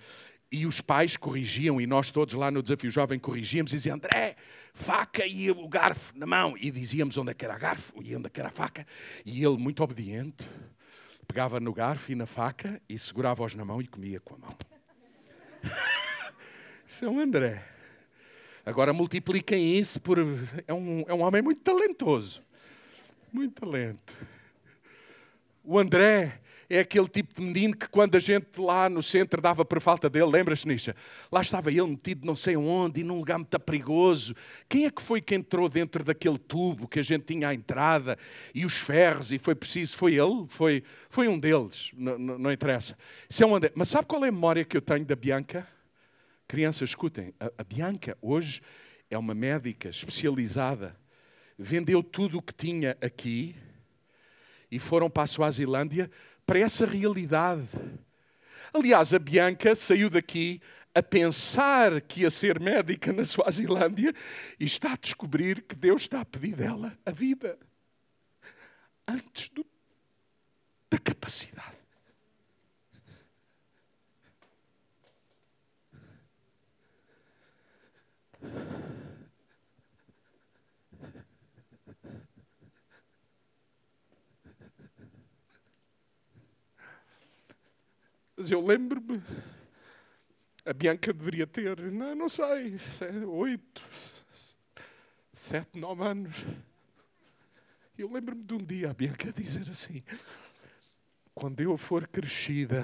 E 0.53 0.67
os 0.67 0.81
pais 0.81 1.17
corrigiam, 1.17 1.81
e 1.81 1.87
nós 1.87 2.11
todos 2.11 2.35
lá 2.35 2.51
no 2.51 2.63
Desafio 2.63 2.91
Jovem 2.91 3.19
corrigíamos, 3.19 3.71
diziam, 3.71 3.97
André, 3.97 4.37
faca 4.75 5.25
e 5.25 5.51
o 5.51 5.69
garfo 5.69 6.13
na 6.17 6.27
mão. 6.27 6.57
E 6.59 6.71
dizíamos 6.71 7.17
onde 7.17 7.31
é 7.31 7.35
que 7.35 7.45
era 7.45 7.57
garfo 7.57 7.93
e 8.03 8.17
onde 8.17 8.27
é 8.27 8.31
que 8.31 8.41
era 8.41 8.51
faca. 8.51 8.87
E 9.25 9.45
ele, 9.45 9.57
muito 9.57 9.83
obediente, 9.83 10.49
pegava 11.27 11.61
no 11.61 11.73
garfo 11.73 12.11
e 12.11 12.15
na 12.17 12.27
faca 12.27 12.83
e 12.89 12.99
segurava-os 12.99 13.55
na 13.55 13.65
mão 13.65 13.81
e 13.81 13.87
comia 13.87 14.19
com 14.19 14.35
a 14.35 14.39
mão. 14.39 14.57
Isso 16.87 17.05
é 17.05 17.09
André. 17.09 17.65
Agora 18.67 18.93
multipliquem 18.93 19.79
isso 19.79 20.01
por. 20.01 20.19
É 20.67 20.75
um, 20.75 21.05
é 21.07 21.15
um 21.15 21.21
homem 21.23 21.41
muito 21.41 21.61
talentoso. 21.63 22.43
Muito 23.33 23.61
talento. 23.61 24.15
O 25.63 25.79
André 25.79 26.40
é 26.71 26.79
aquele 26.79 27.09
tipo 27.09 27.35
de 27.35 27.43
menino 27.43 27.77
que 27.77 27.89
quando 27.89 28.15
a 28.15 28.21
gente 28.21 28.61
lá 28.61 28.89
no 28.89 29.03
centro 29.03 29.43
dava 29.43 29.65
por 29.65 29.81
falta 29.81 30.09
dele, 30.09 30.27
lembras-te, 30.27 30.69
Nisha? 30.69 30.95
Lá 31.31 31.41
estava 31.41 31.69
ele 31.69 31.83
metido 31.89 32.25
não 32.25 32.37
sei 32.37 32.57
onde 32.57 33.01
e 33.01 33.05
num 33.05 33.19
lugar 33.19 33.39
muito 33.39 33.59
perigoso. 33.59 34.35
Quem 34.69 34.87
é 34.87 34.91
que 34.91 35.03
foi 35.03 35.21
que 35.21 35.35
entrou 35.35 35.69
dentro 35.69 36.05
daquele 36.05 36.39
tubo 36.39 36.87
que 36.87 37.01
a 37.01 37.03
gente 37.03 37.25
tinha 37.25 37.49
à 37.49 37.55
entrada 37.55 38.17
e 38.55 38.65
os 38.65 38.79
ferros 38.79 39.33
e 39.33 39.39
foi 39.39 39.57
preciso? 39.57 39.97
Foi 39.97 40.15
ele? 40.15 40.47
Foi, 40.49 40.85
foi 41.09 41.27
um 41.27 41.37
deles, 41.37 41.91
não, 41.93 42.17
não, 42.17 42.39
não 42.39 42.53
interessa. 42.53 42.97
É 43.41 43.45
um. 43.45 43.51
Mas 43.75 43.89
sabe 43.89 44.07
qual 44.07 44.25
é 44.25 44.29
a 44.29 44.33
memória 44.33 44.65
que 44.65 44.77
eu 44.77 44.83
tenho 44.83 45.05
da 45.05 45.17
Bianca? 45.17 45.67
Crianças, 46.47 46.91
escutem, 46.91 47.35
a, 47.41 47.51
a 47.59 47.65
Bianca 47.65 48.17
hoje 48.23 48.61
é 49.11 49.19
uma 49.19 49.35
médica 49.35 49.89
especializada, 49.89 50.97
vendeu 51.59 52.01
tudo 52.01 52.39
o 52.39 52.43
que 52.43 52.55
tinha 52.55 52.97
aqui 53.01 53.57
e 54.71 54.79
foram 54.79 55.11
para 55.11 55.25
a 55.25 55.27
Suazilândia 55.27 56.11
para 56.51 56.59
essa 56.59 56.85
realidade. 56.85 57.69
Aliás, 58.75 59.15
a 59.15 59.21
Bianca 59.21 59.73
saiu 59.73 60.11
daqui 60.11 60.61
a 60.93 61.01
pensar 61.01 62.01
que 62.01 62.23
ia 62.23 62.31
ser 62.31 62.59
médica 62.59 63.13
na 63.13 63.25
Suazilândia 63.25 64.13
e 64.59 64.65
está 64.65 64.95
a 64.95 64.97
descobrir 64.97 65.63
que 65.63 65.77
Deus 65.77 66.03
está 66.03 66.23
a 66.23 66.25
pedir 66.25 66.57
dela 66.57 66.99
a 67.07 67.13
vida 67.13 67.57
antes 69.07 69.49
do, 69.51 69.65
da 70.91 70.99
capacidade. 70.99 71.79
Mas 88.41 88.51
eu 88.51 88.67
lembro-me, 88.67 89.23
a 90.65 90.73
Bianca 90.73 91.13
deveria 91.13 91.47
ter, 91.47 91.79
não, 91.93 92.15
não 92.15 92.27
sei, 92.27 92.75
oito, 93.27 93.85
sete, 95.31 95.79
nove 95.79 96.03
anos. 96.03 96.47
Eu 97.99 98.11
lembro-me 98.11 98.43
de 98.43 98.55
um 98.55 98.65
dia 98.65 98.93
a 98.93 98.95
Bianca 98.95 99.31
dizer 99.31 99.69
assim: 99.71 100.03
quando 101.35 101.61
eu 101.61 101.77
for 101.77 102.09
crescida, 102.09 102.83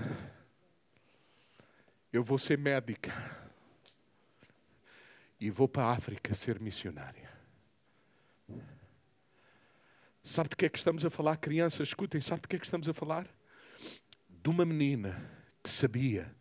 eu 2.13 2.23
vou 2.23 2.37
ser 2.37 2.59
médica 2.59 3.11
e 5.41 5.49
vou 5.49 5.67
para 5.67 5.85
a 5.85 5.93
África 5.93 6.35
ser 6.35 6.61
missionária. 6.61 7.31
Sabe 10.23 10.51
de 10.51 10.57
que 10.57 10.67
é 10.67 10.69
que 10.69 10.77
estamos 10.77 11.03
a 11.03 11.09
falar, 11.09 11.39
crianças? 11.39 11.89
Escutem, 11.89 12.21
sabe 12.21 12.43
de 12.43 12.49
que 12.49 12.57
é 12.57 12.59
que 12.59 12.67
estamos 12.67 12.87
a 12.91 12.93
falar? 12.93 13.27
De 14.29 14.51
uma 14.51 14.67
menina 14.67 15.35
sabia 15.71 16.35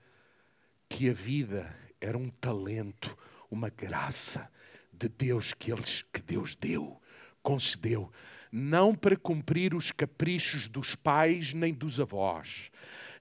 que 0.89 1.09
a 1.09 1.13
vida 1.13 1.75
era 1.99 2.17
um 2.17 2.29
talento, 2.29 3.17
uma 3.49 3.69
graça 3.69 4.49
de 4.91 5.09
Deus 5.09 5.53
que, 5.53 5.71
eles, 5.71 6.03
que 6.13 6.21
Deus 6.21 6.55
deu, 6.55 7.01
concedeu, 7.41 8.11
não 8.51 8.95
para 8.95 9.17
cumprir 9.17 9.73
os 9.73 9.91
caprichos 9.91 10.67
dos 10.67 10.95
pais 10.95 11.53
nem 11.53 11.73
dos 11.73 11.99
avós, 11.99 12.71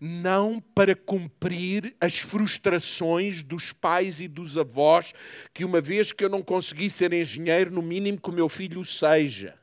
não 0.01 0.61
para 0.61 0.95
cumprir 0.95 1.97
as 2.01 2.19
frustrações 2.19 3.43
dos 3.43 3.73
pais 3.73 4.21
e 4.21 4.29
dos 4.29 4.57
avós, 4.57 5.13
que 5.53 5.65
uma 5.65 5.81
vez 5.81 6.13
que 6.13 6.25
eu 6.25 6.29
não 6.29 6.43
consegui 6.43 6.89
ser 6.89 7.13
engenheiro, 7.13 7.71
no 7.71 7.83
mínimo 7.83 8.21
que 8.21 8.31
o 8.31 8.33
meu 8.33 8.49
filho 8.49 8.85
seja. 8.85 9.59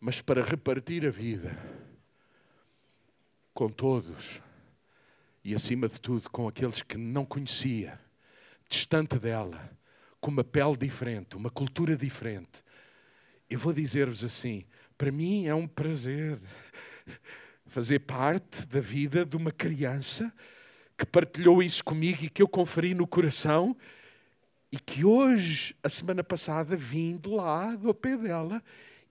Mas 0.00 0.20
para 0.20 0.42
repartir 0.42 1.06
a 1.06 1.10
vida 1.10 1.79
com 3.54 3.68
todos 3.68 4.40
e, 5.44 5.54
acima 5.54 5.88
de 5.88 6.00
tudo, 6.00 6.28
com 6.30 6.46
aqueles 6.48 6.82
que 6.82 6.96
não 6.96 7.24
conhecia, 7.24 7.98
distante 8.68 9.18
dela, 9.18 9.70
com 10.20 10.30
uma 10.30 10.44
pele 10.44 10.76
diferente, 10.76 11.36
uma 11.36 11.50
cultura 11.50 11.96
diferente. 11.96 12.62
Eu 13.48 13.58
vou 13.58 13.72
dizer-vos 13.72 14.22
assim: 14.22 14.64
para 14.96 15.10
mim 15.10 15.46
é 15.46 15.54
um 15.54 15.66
prazer 15.66 16.38
fazer 17.66 18.00
parte 18.00 18.66
da 18.66 18.80
vida 18.80 19.24
de 19.24 19.36
uma 19.36 19.52
criança 19.52 20.32
que 20.98 21.06
partilhou 21.06 21.62
isso 21.62 21.82
comigo 21.82 22.24
e 22.24 22.28
que 22.28 22.42
eu 22.42 22.48
conferi 22.48 22.94
no 22.94 23.06
coração 23.06 23.76
e 24.72 24.78
que 24.78 25.04
hoje, 25.04 25.74
a 25.82 25.88
semana 25.88 26.22
passada, 26.22 26.76
vim 26.76 27.16
de 27.16 27.28
lá, 27.28 27.74
do 27.74 27.92
pé 27.94 28.16
dela 28.16 28.62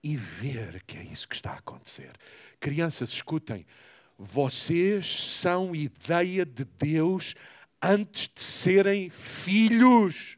e 0.02 0.16
ver 0.16 0.82
que 0.86 0.96
é 0.96 1.02
isso 1.02 1.28
que 1.28 1.34
está 1.34 1.52
a 1.52 1.58
acontecer. 1.58 2.12
Crianças, 2.58 3.10
escutem, 3.10 3.66
vocês 4.22 5.16
são 5.16 5.74
ideia 5.74 6.44
de 6.44 6.66
Deus 6.78 7.34
antes 7.80 8.28
de 8.28 8.42
serem 8.42 9.08
filhos. 9.08 10.36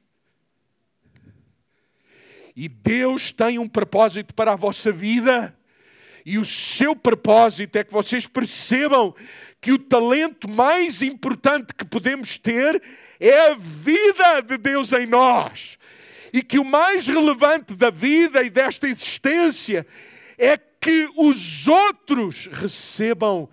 E 2.55 2.69
Deus 2.69 3.33
tem 3.33 3.59
um 3.59 3.69
propósito 3.69 4.35
para 4.35 4.53
a 4.53 4.57
vossa 4.57 4.93
vida. 4.93 5.59
E 6.25 6.39
o 6.39 6.45
seu 6.45 6.95
propósito 6.95 7.75
é 7.75 7.83
que 7.83 7.93
vocês 7.93 8.25
percebam 8.25 9.13
que 9.61 9.73
o 9.73 9.79
talento 9.79 10.49
mais 10.49 11.03
importante 11.03 11.75
que 11.75 11.85
podemos 11.85 12.39
ter 12.39 12.81
é 13.19 13.49
a 13.49 13.55
vida 13.55 14.43
de 14.43 14.59
Deus 14.59 14.93
em 14.93 15.07
nós. 15.07 15.77
E 16.33 16.41
que 16.41 16.61
o 16.61 16.65
mais 16.65 17.09
relevante 17.09 17.75
da 17.75 17.91
vida 17.91 18.45
e 18.45 18.49
desta 18.49 18.87
existência 18.87 19.85
é 20.39 20.57
que 20.57 21.11
os 21.17 21.67
outros 21.67 22.47
recebam 22.47 23.51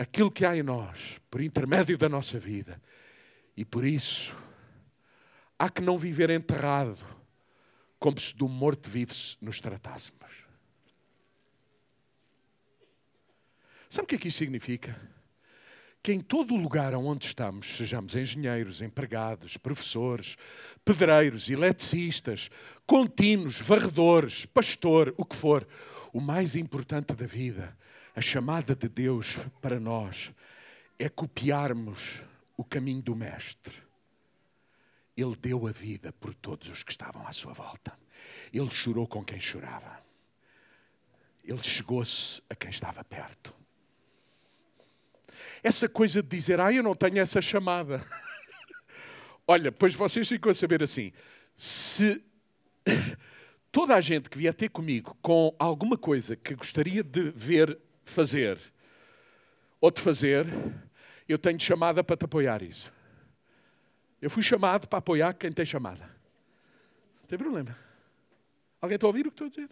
aquilo 0.00 0.30
que 0.30 0.46
há 0.46 0.56
em 0.56 0.62
nós, 0.62 1.20
por 1.30 1.42
intermédio 1.42 1.98
da 1.98 2.08
nossa 2.08 2.38
vida. 2.38 2.80
E 3.54 3.66
por 3.66 3.84
isso, 3.84 4.34
há 5.58 5.68
que 5.68 5.82
não 5.82 5.98
viver 5.98 6.30
enterrado, 6.30 7.04
como 7.98 8.18
se 8.18 8.34
do 8.34 8.48
morto-vivo 8.48 9.12
nos 9.42 9.60
tratássemos. 9.60 10.20
Sabe 13.90 14.04
o 14.04 14.06
que 14.06 14.14
é 14.14 14.18
que 14.18 14.28
isso 14.28 14.38
significa? 14.38 14.98
Que 16.02 16.14
em 16.14 16.20
todo 16.20 16.54
o 16.54 16.56
lugar 16.56 16.94
onde 16.94 17.26
estamos, 17.26 17.66
sejamos 17.66 18.16
engenheiros, 18.16 18.80
empregados, 18.80 19.58
professores, 19.58 20.34
pedreiros, 20.82 21.50
eletricistas, 21.50 22.48
contínuos, 22.86 23.60
varredores, 23.60 24.46
pastor, 24.46 25.12
o 25.18 25.26
que 25.26 25.36
for, 25.36 25.68
o 26.10 26.22
mais 26.22 26.56
importante 26.56 27.12
da 27.12 27.26
vida 27.26 27.76
a 28.14 28.20
chamada 28.20 28.74
de 28.74 28.88
Deus 28.88 29.38
para 29.60 29.78
nós 29.78 30.32
é 30.98 31.08
copiarmos 31.08 32.22
o 32.56 32.64
caminho 32.64 33.02
do 33.02 33.14
Mestre. 33.14 33.74
Ele 35.16 35.36
deu 35.36 35.66
a 35.66 35.72
vida 35.72 36.12
por 36.12 36.34
todos 36.34 36.68
os 36.68 36.82
que 36.82 36.90
estavam 36.90 37.26
à 37.26 37.32
sua 37.32 37.52
volta. 37.52 37.98
Ele 38.52 38.70
chorou 38.70 39.06
com 39.06 39.24
quem 39.24 39.38
chorava. 39.38 40.00
Ele 41.44 41.62
chegou-se 41.62 42.42
a 42.48 42.54
quem 42.54 42.70
estava 42.70 43.02
perto. 43.04 43.54
Essa 45.62 45.88
coisa 45.88 46.22
de 46.22 46.28
dizer, 46.28 46.60
ah, 46.60 46.72
eu 46.72 46.82
não 46.82 46.94
tenho 46.94 47.18
essa 47.18 47.40
chamada. 47.40 48.04
Olha, 49.46 49.70
pois 49.72 49.94
vocês 49.94 50.28
ficam 50.28 50.50
a 50.50 50.54
saber 50.54 50.82
assim: 50.82 51.12
se 51.56 52.22
toda 53.72 53.94
a 53.94 54.00
gente 54.00 54.30
que 54.30 54.38
vier 54.38 54.54
ter 54.54 54.68
comigo 54.68 55.16
com 55.20 55.54
alguma 55.58 55.96
coisa 55.98 56.36
que 56.36 56.54
gostaria 56.54 57.02
de 57.02 57.30
ver 57.30 57.78
fazer 58.10 58.58
ou 59.80 59.90
de 59.90 60.00
fazer, 60.00 60.46
eu 61.28 61.38
tenho 61.38 61.58
chamada 61.60 62.04
para 62.04 62.16
te 62.16 62.24
apoiar 62.24 62.62
isso. 62.62 62.92
Eu 64.20 64.28
fui 64.28 64.42
chamado 64.42 64.86
para 64.86 64.98
apoiar 64.98 65.32
quem 65.32 65.50
tem 65.50 65.64
chamada. 65.64 66.02
Não 67.20 67.26
tem 67.26 67.38
problema. 67.38 67.74
Alguém 68.80 68.96
está 68.96 69.06
a 69.06 69.08
ouvir 69.08 69.26
o 69.26 69.30
que 69.30 69.42
estou 69.42 69.46
a 69.46 69.50
dizer? 69.50 69.70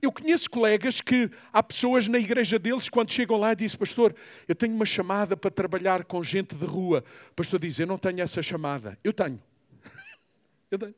Eu 0.00 0.12
conheço 0.12 0.48
colegas 0.48 1.00
que 1.00 1.28
há 1.52 1.60
pessoas 1.60 2.06
na 2.06 2.18
igreja 2.18 2.56
deles, 2.56 2.88
quando 2.88 3.10
chegam 3.10 3.36
lá, 3.36 3.52
e 3.52 3.56
dizem: 3.56 3.78
Pastor, 3.78 4.14
eu 4.46 4.54
tenho 4.54 4.74
uma 4.74 4.86
chamada 4.86 5.36
para 5.36 5.50
trabalhar 5.50 6.04
com 6.04 6.22
gente 6.22 6.54
de 6.54 6.64
rua. 6.64 7.02
O 7.32 7.34
pastor 7.34 7.58
diz: 7.58 7.78
Eu 7.80 7.86
não 7.86 7.98
tenho 7.98 8.20
essa 8.20 8.40
chamada. 8.40 8.96
Eu 9.02 9.12
tenho. 9.12 9.42
Eu 10.70 10.78
tenho. 10.78 10.94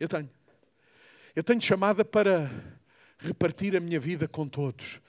Eu 0.00 0.08
tenho. 0.08 0.30
Eu 1.36 1.44
tenho 1.44 1.60
chamada 1.60 2.04
para 2.04 2.50
repartir 3.18 3.76
a 3.76 3.80
minha 3.80 4.00
vida 4.00 4.26
com 4.26 4.48
todos. 4.48 5.00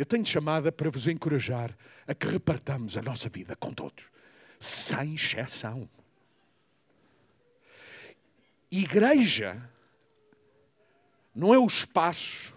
Eu 0.00 0.06
tenho 0.06 0.24
chamada 0.24 0.72
para 0.72 0.88
vos 0.88 1.06
encorajar 1.06 1.76
a 2.06 2.14
que 2.14 2.26
repartamos 2.26 2.96
a 2.96 3.02
nossa 3.02 3.28
vida 3.28 3.54
com 3.54 3.70
todos, 3.70 4.02
sem 4.58 5.14
exceção. 5.14 5.86
Igreja 8.70 9.62
não 11.34 11.52
é 11.52 11.58
o 11.58 11.66
espaço 11.66 12.56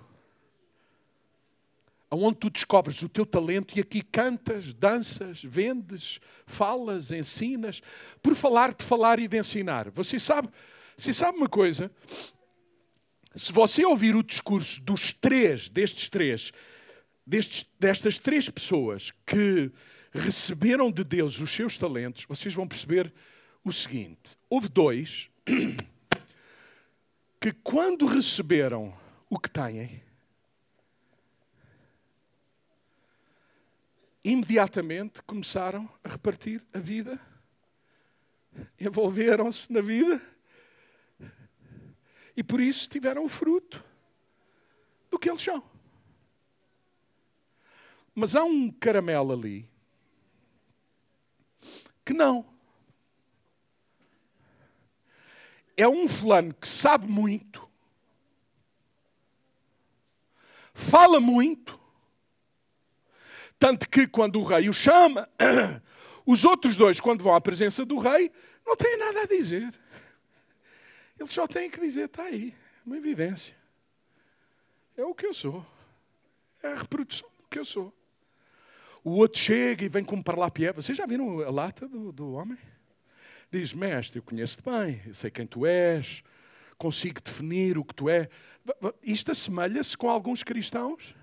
onde 2.09 2.37
tu 2.37 2.49
descobres 2.49 3.01
o 3.01 3.09
teu 3.09 3.25
talento 3.25 3.77
e 3.77 3.81
aqui 3.81 4.01
cantas, 4.01 4.73
danças, 4.73 5.43
vendes, 5.43 6.21
falas, 6.45 7.11
ensinas, 7.11 7.81
por 8.21 8.35
falar 8.35 8.73
de 8.73 8.85
falar 8.85 9.19
e 9.19 9.27
de 9.27 9.37
ensinar. 9.37 9.89
Você 9.89 10.17
sabe, 10.17 10.47
você 10.95 11.11
sabe 11.11 11.39
uma 11.39 11.49
coisa? 11.49 11.91
Se 13.35 13.51
você 13.51 13.83
ouvir 13.83 14.15
o 14.15 14.23
discurso 14.23 14.79
dos 14.79 15.11
três, 15.11 15.67
destes 15.67 16.07
três, 16.07 16.53
destes, 17.25 17.65
destas 17.79 18.19
três 18.19 18.49
pessoas 18.49 19.11
que 19.25 19.71
receberam 20.11 20.91
de 20.91 21.03
Deus 21.03 21.39
os 21.39 21.51
seus 21.51 21.77
talentos, 21.77 22.25
vocês 22.25 22.53
vão 22.53 22.67
perceber 22.67 23.11
o 23.63 23.71
seguinte: 23.71 24.37
houve 24.49 24.69
dois 24.69 25.29
que, 27.39 27.51
quando 27.51 28.05
receberam 28.05 28.95
o 29.29 29.39
que 29.39 29.49
têm, 29.49 30.03
imediatamente 34.23 35.21
começaram 35.23 35.89
a 36.03 36.09
repartir 36.09 36.63
a 36.73 36.79
vida, 36.79 37.19
envolveram-se 38.79 39.71
na 39.71 39.81
vida 39.81 40.21
e 42.35 42.43
por 42.43 42.59
isso 42.61 42.89
tiveram 42.89 43.25
o 43.25 43.29
fruto 43.29 43.83
do 45.09 45.19
que 45.19 45.29
eles 45.29 45.41
são. 45.41 45.72
Mas 48.15 48.35
há 48.35 48.43
um 48.43 48.71
caramelo 48.71 49.33
ali 49.33 49.67
que 52.05 52.13
não. 52.13 52.45
É 55.75 55.87
um 55.87 56.07
fulano 56.07 56.53
que 56.53 56.67
sabe 56.67 57.07
muito, 57.07 57.67
fala 60.71 61.19
muito, 61.19 61.79
tanto 63.57 63.89
que 63.89 64.05
quando 64.05 64.39
o 64.39 64.43
rei 64.43 64.69
o 64.69 64.73
chama, 64.73 65.27
os 66.27 66.45
outros 66.45 66.77
dois, 66.77 66.99
quando 66.99 67.23
vão 67.23 67.33
à 67.33 67.41
presença 67.41 67.83
do 67.83 67.97
rei, 67.97 68.31
não 68.63 68.75
têm 68.75 68.97
nada 68.97 69.21
a 69.21 69.25
dizer. 69.25 69.73
Eles 71.17 71.31
só 71.31 71.47
têm 71.47 71.71
que 71.71 71.79
dizer: 71.79 72.05
está 72.05 72.23
aí, 72.23 72.53
uma 72.85 72.97
evidência. 72.97 73.55
É 74.95 75.03
o 75.03 75.15
que 75.15 75.25
eu 75.25 75.33
sou. 75.33 75.65
É 76.61 76.67
a 76.67 76.75
reprodução 76.75 77.29
do 77.39 77.47
que 77.49 77.57
eu 77.57 77.65
sou. 77.65 77.91
O 79.03 79.11
outro 79.11 79.39
chega 79.39 79.83
e 79.83 79.89
vem 79.89 80.03
como 80.03 80.23
parlapié. 80.23 80.71
Vocês 80.71 80.97
já 80.97 81.05
viram 81.05 81.39
a 81.41 81.51
lata 81.51 81.87
do, 81.87 82.11
do 82.11 82.31
homem? 82.33 82.57
Diz, 83.51 83.73
mestre, 83.73 84.19
eu 84.19 84.23
conheço-te 84.23 84.63
bem, 84.63 85.01
eu 85.05 85.13
sei 85.13 85.29
quem 85.29 85.45
tu 85.45 85.65
és, 85.65 86.23
consigo 86.77 87.21
definir 87.21 87.77
o 87.77 87.83
que 87.83 87.93
tu 87.93 88.09
é. 88.09 88.29
Isto 89.03 89.31
assemelha-se 89.31 89.95
com 89.95 90.09
alguns 90.09 90.41
cristãos? 90.41 91.13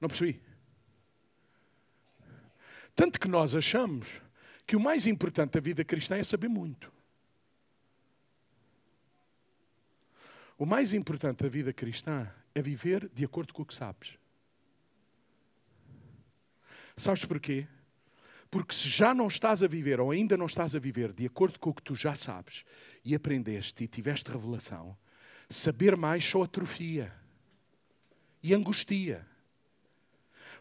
Não 0.00 0.08
percebi. 0.08 0.42
Tanto 2.94 3.20
que 3.20 3.28
nós 3.28 3.54
achamos 3.54 4.20
que 4.66 4.74
o 4.74 4.80
mais 4.80 5.06
importante 5.06 5.52
da 5.52 5.60
vida 5.60 5.84
cristã 5.84 6.16
é 6.16 6.24
saber 6.24 6.48
muito. 6.48 6.92
O 10.58 10.64
mais 10.64 10.92
importante 10.94 11.42
da 11.42 11.48
vida 11.48 11.72
cristã 11.72 12.30
é 12.54 12.62
viver 12.62 13.10
de 13.12 13.24
acordo 13.24 13.52
com 13.52 13.62
o 13.62 13.66
que 13.66 13.74
sabes. 13.74 14.18
Sabes 16.96 17.26
porquê? 17.26 17.66
Porque 18.50 18.74
se 18.74 18.88
já 18.88 19.12
não 19.12 19.26
estás 19.26 19.62
a 19.62 19.66
viver, 19.66 20.00
ou 20.00 20.10
ainda 20.10 20.36
não 20.36 20.46
estás 20.46 20.74
a 20.74 20.78
viver 20.78 21.12
de 21.12 21.26
acordo 21.26 21.60
com 21.60 21.70
o 21.70 21.74
que 21.74 21.82
tu 21.82 21.94
já 21.94 22.14
sabes 22.14 22.64
e 23.04 23.14
aprendeste 23.14 23.84
e 23.84 23.86
tiveste 23.86 24.30
revelação, 24.30 24.96
saber 25.48 25.94
mais 25.94 26.24
só 26.24 26.42
atrofia 26.42 27.12
e 28.42 28.54
angustia. 28.54 29.26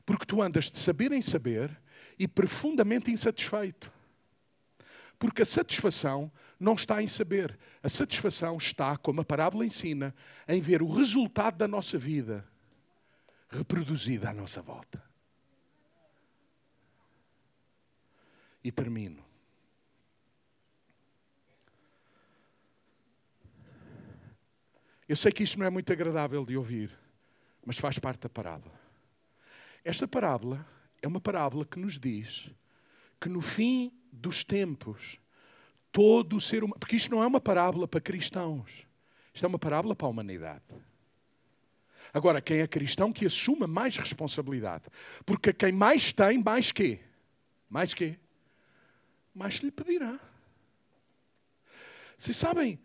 Porque 0.06 0.26
tu 0.26 0.41
andas 0.41 0.70
de 0.70 0.78
saber 0.78 1.14
em 1.14 1.22
saber 1.22 1.72
e 2.20 2.28
profundamente 2.28 3.12
insatisfeito. 3.12 3.95
Porque 5.18 5.41
a 5.41 5.45
satisfação 5.45 6.32
não 6.59 6.74
está 6.74 7.01
em 7.01 7.07
saber. 7.07 7.57
A 7.82 7.89
satisfação 7.89 8.57
está, 8.57 8.97
como 8.97 9.22
a 9.22 9.26
parábola 9.26 9.66
ensina, 9.66 10.13
em 10.47 10.59
ver 10.59 10.82
o 10.82 10.91
resultado 10.91 11.57
da 11.57 11.68
nossa 11.68 11.97
vida 11.97 12.45
reproduzido 13.49 14.28
à 14.28 14.34
nossa 14.34 14.61
volta. 14.61 15.03
E 18.63 18.72
termino. 18.72 19.24
Eu 25.07 25.16
sei 25.16 25.32
que 25.32 25.43
isto 25.43 25.59
não 25.59 25.68
é 25.68 25.70
muito 25.70 25.93
agradável 25.93 26.43
de 26.43 26.57
ouvir, 26.57 26.91
mas 27.63 27.78
faz 27.78 27.99
parte 27.99 28.22
da 28.22 28.30
parábola. 28.30 28.74
Esta 29.84 30.07
parábola 30.07 30.66
é 30.99 31.07
uma 31.07 31.22
parábola 31.22 31.63
que 31.63 31.78
nos 31.78 31.99
diz 31.99 32.49
que 33.22 33.30
no 33.30 33.39
fim 33.39 33.93
dos 34.16 34.43
tempos, 34.43 35.20
todo 35.91 36.38
o 36.38 36.41
ser 36.41 36.63
humano. 36.63 36.80
Porque 36.80 36.95
isto 36.95 37.11
não 37.11 37.24
é 37.24 37.28
uma 37.28 37.41
parábola 37.41 37.88
para 37.88 38.01
cristãos, 38.01 38.86
isto 39.34 39.43
é 39.43 39.47
uma 39.47 39.59
parábola 39.59 39.95
para 39.95 40.07
a 40.07 40.09
humanidade. 40.09 40.63
Agora, 42.13 42.41
quem 42.41 42.59
é 42.59 42.68
cristão 42.68 43.11
que 43.11 43.26
assuma 43.26 43.68
mais 43.68 43.97
responsabilidade. 43.97 44.86
Porque 45.26 45.51
quem 45.51 45.72
mais 45.72 46.13
tem, 46.13 46.41
mais 46.41 46.72
quê? 46.72 46.99
Mais 47.70 47.93
quê? 47.93 48.18
Mais 49.34 49.55
lhe 49.55 49.72
pedirá. 49.72 50.20
Vocês 52.18 52.38
sabem, 52.38 52.80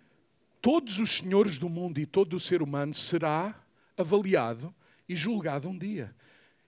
todos 0.60 0.98
os 0.98 1.18
senhores 1.18 1.58
do 1.58 1.68
mundo 1.68 2.00
e 2.00 2.06
todo 2.06 2.34
o 2.34 2.40
ser 2.40 2.62
humano 2.62 2.92
será 2.92 3.54
avaliado 3.96 4.74
e 5.08 5.14
julgado 5.14 5.68
um 5.68 5.78
dia. 5.78 6.14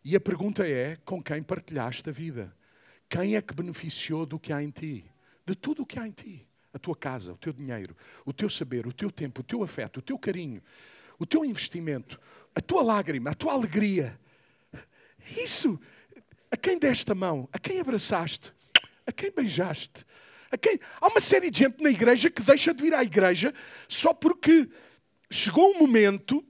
E 0.05 0.15
a 0.15 0.21
pergunta 0.21 0.67
é: 0.67 0.97
com 1.05 1.23
quem 1.23 1.43
partilhaste 1.43 2.09
a 2.09 2.13
vida? 2.13 2.55
Quem 3.13 3.37
é 3.37 3.43
que 3.43 3.53
beneficiou 3.53 4.25
do 4.25 4.39
que 4.39 4.55
há 4.55 4.63
em 4.63 4.71
ti? 4.71 5.05
De 5.45 5.55
tudo 5.55 5.83
o 5.83 5.87
que 5.87 5.99
há 5.99 6.09
em 6.09 6.11
ti. 6.11 6.49
A 6.73 6.79
tua 6.79 6.97
casa, 6.97 7.35
o 7.35 7.37
teu 7.37 7.53
dinheiro, 7.53 7.95
o 8.25 8.33
teu 8.33 8.49
saber, 8.49 8.87
o 8.87 8.93
teu 8.93 9.11
tempo, 9.11 9.43
o 9.43 9.45
teu 9.45 9.63
afeto, 9.63 9.99
o 9.99 10.03
teu 10.03 10.19
carinho, 10.19 10.63
o 11.19 11.27
teu 11.27 11.45
investimento, 11.45 12.19
a 12.55 12.61
tua 12.63 12.83
lágrima, 12.83 13.29
a 13.29 13.35
tua 13.35 13.53
alegria. 13.53 14.19
Isso. 15.37 15.79
A 16.51 16.57
quem 16.57 16.79
deste 16.79 17.13
a 17.13 17.15
mão? 17.15 17.47
A 17.53 17.59
quem 17.59 17.81
abraçaste? 17.81 18.51
A 19.07 19.13
quem 19.13 19.31
beijaste? 19.31 20.07
A 20.51 20.57
quem... 20.57 20.81
Há 20.99 21.09
uma 21.09 21.21
série 21.21 21.51
de 21.51 21.59
gente 21.59 21.83
na 21.83 21.91
igreja 21.91 22.31
que 22.31 22.41
deixa 22.41 22.73
de 22.73 22.83
vir 22.83 22.95
à 22.95 23.05
igreja 23.05 23.53
só 23.87 24.15
porque 24.15 24.71
chegou 25.31 25.71
um 25.71 25.79
momento 25.79 26.43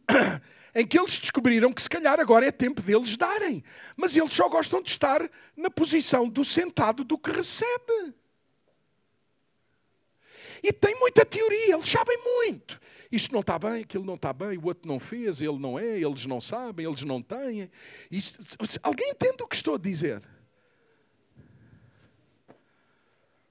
em 0.75 0.87
que 0.87 0.99
eles 0.99 1.18
descobriram 1.18 1.73
que 1.73 1.83
se 1.83 1.89
calhar 1.89 2.18
agora 2.18 2.47
é 2.47 2.51
tempo 2.51 2.81
deles 2.81 3.16
darem. 3.16 3.62
Mas 3.97 4.16
eles 4.16 4.33
só 4.33 4.49
gostam 4.49 4.83
de 4.83 4.91
estar 4.91 5.20
na 5.57 5.70
posição 5.70 6.29
do 6.29 6.45
sentado 6.45 7.05
do 7.05 7.18
que 7.18 7.31
recebe. 7.31 8.14
E 10.62 10.73
tem 10.73 10.95
muita 10.99 11.27
teoria, 11.27 11.75
eles 11.75 11.89
sabem 11.89 12.16
muito. 12.23 12.81
Isto 13.11 13.33
não 13.33 13.41
está 13.41 13.59
bem, 13.59 13.83
aquilo 13.83 14.05
não 14.05 14.14
está 14.14 14.33
bem, 14.33 14.57
o 14.57 14.66
outro 14.66 14.89
não 14.89 14.99
fez, 14.99 15.43
ele 15.43 15.59
não 15.59 15.79
é, 15.79 16.01
eles 16.01 16.25
não 16.25 16.41
sabem, 16.41 16.87
eles 16.87 17.03
não 17.03 17.20
têm. 17.20 17.70
Isto, 18.11 18.41
alguém 18.83 19.11
entende 19.11 19.43
o 19.43 19.47
que 19.47 19.57
estou 19.57 19.75
a 19.75 19.79
dizer? 19.79 20.23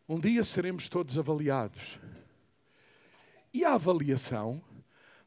Um 0.10 0.20
dia 0.20 0.44
seremos 0.44 0.90
todos 0.90 1.18
avaliados. 1.18 2.00
E 3.54 3.64
a 3.64 3.74
avaliação 3.74 4.64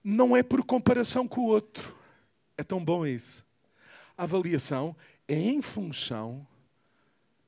não 0.04 0.36
é 0.36 0.42
por 0.42 0.62
comparação 0.62 1.26
com 1.26 1.40
o 1.40 1.46
outro. 1.46 1.96
É 2.58 2.62
tão 2.62 2.84
bom 2.84 3.06
isso. 3.06 3.44
A 4.16 4.24
avaliação 4.24 4.94
é 5.26 5.34
em 5.34 5.62
função 5.62 6.46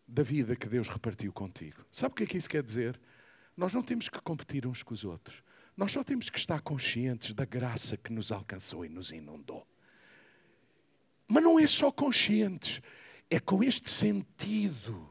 da 0.09 0.23
vida 0.23 0.57
que 0.57 0.67
Deus 0.67 0.89
repartiu 0.89 1.33
contigo. 1.33 1.85
Sabe 1.93 2.13
o 2.13 2.17
que 2.17 2.25
é 2.25 2.27
que 2.27 2.39
isso 2.39 2.49
quer 2.49 2.63
dizer? 2.63 2.99
Nós 3.55 3.75
não 3.75 3.83
temos 3.83 4.09
que 4.09 4.21
competir 4.21 4.67
uns 4.67 4.83
com 4.83 4.95
os 4.95 5.05
outros. 5.05 5.43
Nós 5.77 5.93
só 5.93 6.03
temos 6.03 6.31
que 6.31 6.39
estar 6.39 6.61
conscientes 6.63 7.35
da 7.35 7.45
graça 7.45 7.97
que 7.97 8.13
nos 8.13 8.33
alcançou 8.33 8.85
e 8.85 8.89
nos 8.89 9.11
inundou. 9.11 9.67
Mas 11.29 11.43
não 11.43 11.59
é 11.59 11.67
só 11.67 11.93
conscientes, 11.93 12.81
é 13.29 13.39
com 13.39 13.63
este 13.63 13.91
sentido 13.91 15.09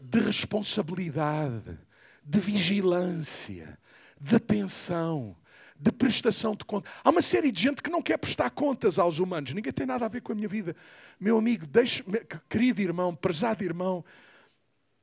de 0.00 0.18
responsabilidade, 0.20 1.78
de 2.24 2.40
vigilância, 2.40 3.78
de 4.20 4.34
atenção, 4.34 5.36
de 5.78 5.92
prestação 5.92 6.54
de 6.54 6.64
contas. 6.64 6.90
Há 7.04 7.10
uma 7.10 7.22
série 7.22 7.52
de 7.52 7.60
gente 7.60 7.82
que 7.82 7.90
não 7.90 8.02
quer 8.02 8.16
prestar 8.16 8.50
contas 8.50 8.98
aos 8.98 9.18
humanos. 9.18 9.52
Ninguém 9.52 9.72
tem 9.72 9.86
nada 9.86 10.06
a 10.06 10.08
ver 10.08 10.22
com 10.22 10.32
a 10.32 10.34
minha 10.34 10.48
vida. 10.48 10.74
Meu 11.20 11.38
amigo, 11.38 11.66
deixe, 11.66 12.02
querido 12.48 12.80
irmão, 12.80 13.14
prezado 13.14 13.62
irmão, 13.62 14.04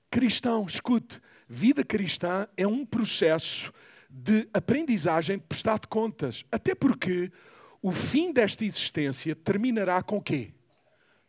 cristão, 0.10 0.66
escute, 0.66 1.22
vida 1.48 1.84
cristã 1.84 2.48
é 2.58 2.68
um 2.68 2.86
processo 2.86 3.72
de 4.10 4.48
aprendizagem 4.54 5.38
de 5.38 5.44
prestar 5.44 5.80
de 5.80 5.88
contas. 5.88 6.44
Até 6.52 6.76
porque 6.76 7.32
o 7.82 7.92
fim 7.92 8.32
desta 8.32 8.64
existência 8.64 9.36
terminará 9.36 10.02
com 10.02 10.18
o 10.18 10.22
quê? 10.22 10.54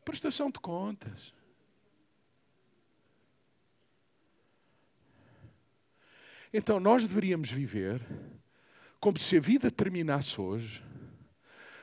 Prestação 0.05 0.51
de 0.51 0.61
contas. 0.61 1.35
Então 6.53 6.79
nós 6.79 7.07
deveríamos 7.07 7.51
viver 7.51 8.01
como 9.05 9.19
se 9.19 9.37
a 9.37 9.41
vida 9.41 9.71
terminasse 9.71 10.41
hoje. 10.41 10.83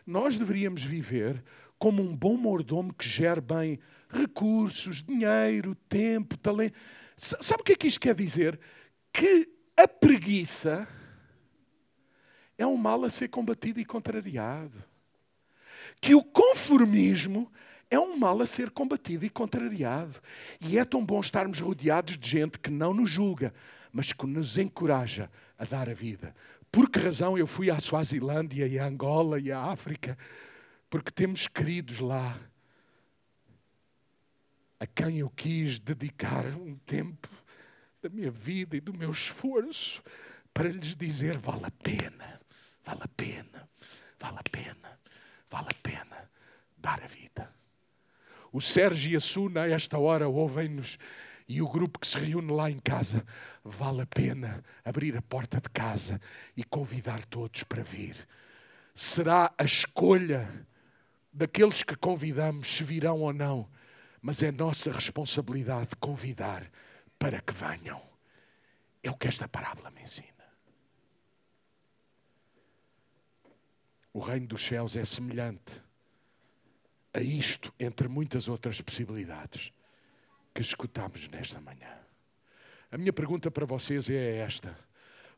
Nós 0.08 0.40
deveríamos 0.40 0.84
viver 0.84 1.44
como 1.78 2.02
um 2.02 2.18
bom 2.18 2.36
mordomo 2.36 2.92
que 2.92 3.08
gere 3.08 3.40
bem 3.40 3.80
recursos, 4.10 5.04
dinheiro, 5.04 5.76
tempo, 5.88 6.36
talento. 6.36 6.76
Sabe 7.16 7.62
o 7.62 7.64
que 7.64 7.74
é 7.74 7.76
que 7.76 7.86
isto 7.86 8.00
quer 8.00 8.16
dizer? 8.16 8.60
Que 9.14 9.48
a 9.78 9.88
preguiça 9.88 10.88
é 12.58 12.66
um 12.66 12.76
mal 12.76 13.04
a 13.04 13.10
ser 13.12 13.28
combatido 13.28 13.80
e 13.80 13.86
contrariado. 13.86 14.84
Que 16.02 16.16
o 16.16 16.24
conformismo 16.24 17.52
é 17.92 18.00
um 18.00 18.18
mal 18.18 18.42
a 18.42 18.48
ser 18.48 18.72
combatido 18.72 19.28
e 19.28 19.30
contrariado. 19.30 20.20
E 20.60 20.80
é 20.80 20.84
tão 20.84 21.06
bom 21.06 21.22
estarmos 21.22 21.60
rodeados 21.60 22.18
de 22.18 22.28
gente 22.28 22.58
que 22.58 22.72
não 22.72 22.96
nos 22.96 23.12
julga, 23.12 23.54
mas 23.94 24.12
que 24.12 24.26
nos 24.26 24.58
encoraja 24.58 25.30
a 25.56 25.66
dar 25.66 25.88
a 25.88 25.94
vida. 25.94 26.34
Por 26.72 26.90
que 26.90 27.00
razão 27.00 27.38
eu 27.38 27.46
fui 27.46 27.70
à 27.70 27.80
Suazilândia 27.80 28.66
e 28.66 28.80
à 28.80 28.86
Angola 28.86 29.40
e 29.40 29.52
à 29.52 29.60
África? 29.60 30.18
Porque 30.90 31.12
temos 31.12 31.48
queridos 31.48 32.00
lá 32.00 32.40
a 34.80 34.88
quem 34.88 35.20
eu 35.20 35.30
quis 35.30 35.80
dedicar 35.80 36.46
um 36.46 36.76
tempo 36.76 37.30
da 38.02 38.10
minha 38.10 38.32
vida 38.32 38.76
e 38.76 38.80
do 38.80 38.94
meu 38.94 39.12
esforço 39.12 40.02
para 40.54 40.70
lhes 40.70 40.96
dizer: 40.96 41.38
vale 41.38 41.66
a 41.66 41.72
pena, 41.72 42.42
vale 42.84 43.02
a 43.04 43.08
pena, 43.10 43.70
vale 44.18 44.38
a 44.40 44.44
pena, 44.44 45.00
vale 45.50 45.68
a 45.70 45.76
pena 45.84 46.32
dar 46.78 47.04
a 47.04 47.08
vida. 47.08 47.54
O 48.52 48.60
Sérgio 48.60 49.12
e 49.12 49.16
a 49.16 49.20
Suna, 49.20 49.64
a 49.64 49.70
esta 49.70 49.98
hora, 49.98 50.28
ouvem-nos 50.28 50.98
e 51.52 51.62
o 51.62 51.68
grupo 51.68 52.00
que 52.00 52.08
se 52.08 52.18
reúne 52.18 52.50
lá 52.50 52.72
em 52.72 52.80
casa, 52.80 53.26
vale 53.62 54.04
a 54.04 54.06
pena 54.06 54.64
abrir 54.86 55.18
a 55.18 55.22
porta 55.22 55.60
de 55.60 55.70
casa 55.70 56.18
e 56.56 56.64
convidar 56.64 57.26
todos 57.26 57.64
para 57.64 57.84
vir. 57.84 58.16
Será 58.96 59.54
a 59.58 59.66
escolha 59.66 60.48
daqueles 61.34 61.84
que 61.84 61.94
convidamos 61.98 62.70
se 62.70 62.86
virão 62.86 63.20
ou 63.20 63.34
não, 63.34 63.70
mas 64.22 64.42
é 64.42 64.50
nossa 64.50 64.94
responsabilidade 64.94 65.90
convidar 66.00 66.72
para 67.20 67.42
que 67.42 67.52
venham. 67.52 68.02
É 69.04 69.12
o 69.12 69.18
que 69.18 69.28
esta 69.28 69.46
parábola 69.46 69.92
me 69.92 70.04
ensina. 70.04 70.30
O 74.14 74.20
reino 74.20 74.48
dos 74.48 74.66
céus 74.66 74.96
é 74.96 75.04
semelhante 75.04 75.82
a 77.14 77.20
isto, 77.20 77.74
entre 77.78 78.08
muitas 78.08 78.48
outras 78.48 78.80
possibilidades 78.80 79.74
que 80.54 80.62
escutamos 80.62 81.28
nesta 81.30 81.60
manhã. 81.60 81.90
A 82.92 82.98
minha 82.98 83.14
pergunta 83.14 83.50
para 83.50 83.66
vocês 83.66 84.10
é 84.10 84.38
esta. 84.38 84.78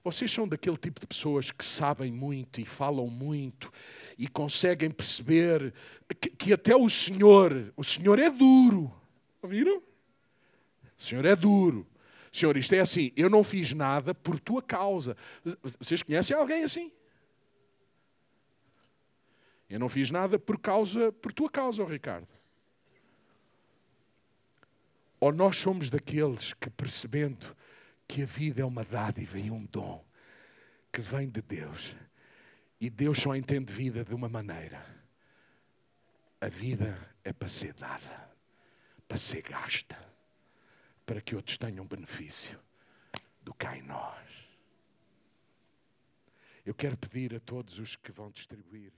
Vocês 0.04 0.32
são 0.32 0.48
daquele 0.48 0.76
tipo 0.76 1.00
de 1.00 1.08
pessoas 1.08 1.50
que 1.50 1.64
sabem 1.64 2.12
muito 2.12 2.60
e 2.60 2.66
falam 2.66 3.08
muito 3.08 3.72
e 4.18 4.28
conseguem 4.28 4.92
perceber 4.92 5.74
que, 6.20 6.30
que 6.30 6.54
até 6.54 6.76
o 6.76 6.90
Senhor, 6.90 7.72
o 7.78 7.84
Senhor 7.84 8.20
é 8.20 8.30
duro. 8.30 8.94
Ouviram? 9.42 9.78
O 9.78 11.02
Senhor 11.02 11.24
é 11.26 11.36
duro. 11.36 11.88
Senhor, 12.32 12.58
isto 12.58 12.74
é 12.74 12.80
assim, 12.80 13.12
eu 13.16 13.30
não 13.30 13.44
fiz 13.44 13.72
nada 13.74 14.14
por 14.14 14.40
tua 14.40 14.62
causa. 14.62 15.16
Vocês 15.80 16.02
conhecem 16.02 16.36
alguém 16.36 16.64
assim? 16.64 16.92
Eu 19.70 19.80
não 19.80 19.88
fiz 19.88 20.12
nada 20.12 20.38
por 20.38 20.60
causa, 20.60 21.12
por 21.12 21.32
tua 21.32 21.50
causa, 21.50 21.84
oh 21.84 21.86
Ricardo. 21.86 22.28
Ou 25.24 25.32
nós 25.32 25.56
somos 25.56 25.90
daqueles 25.90 26.52
que 26.52 26.70
percebendo 26.70 27.56
que 28.06 28.24
a 28.24 28.26
vida 28.26 28.62
é 28.62 28.66
uma 28.66 28.84
dádiva 28.84 29.40
e 29.40 29.50
um 29.50 29.66
dom 29.68 30.06
que 30.92 31.00
vem 31.00 31.30
de 31.30 31.42
Deus. 31.42 31.96
E 32.78 32.90
Deus 32.90 33.20
só 33.20 33.34
entende 33.34 33.72
vida 33.72 34.04
de 34.04 34.14
uma 34.14 34.28
maneira. 34.28 34.86
A 36.42 36.50
vida 36.50 37.16
é 37.24 37.32
para 37.32 37.48
ser 37.48 37.74
dada, 37.74 38.36
para 39.08 39.16
ser 39.16 39.44
gasta, 39.44 39.98
para 41.06 41.22
que 41.22 41.38
outros 41.38 41.58
tenham 41.58 41.88
benefício 41.88 42.60
do 43.42 43.54
que 43.54 43.66
há 43.66 43.78
em 43.78 43.84
nós. 43.84 44.28
Eu 46.66 46.74
quero 46.74 46.98
pedir 46.98 47.34
a 47.34 47.40
todos 47.40 47.80
os 47.80 47.96
que 47.96 48.12
vão 48.12 48.30
distribuir. 48.30 48.92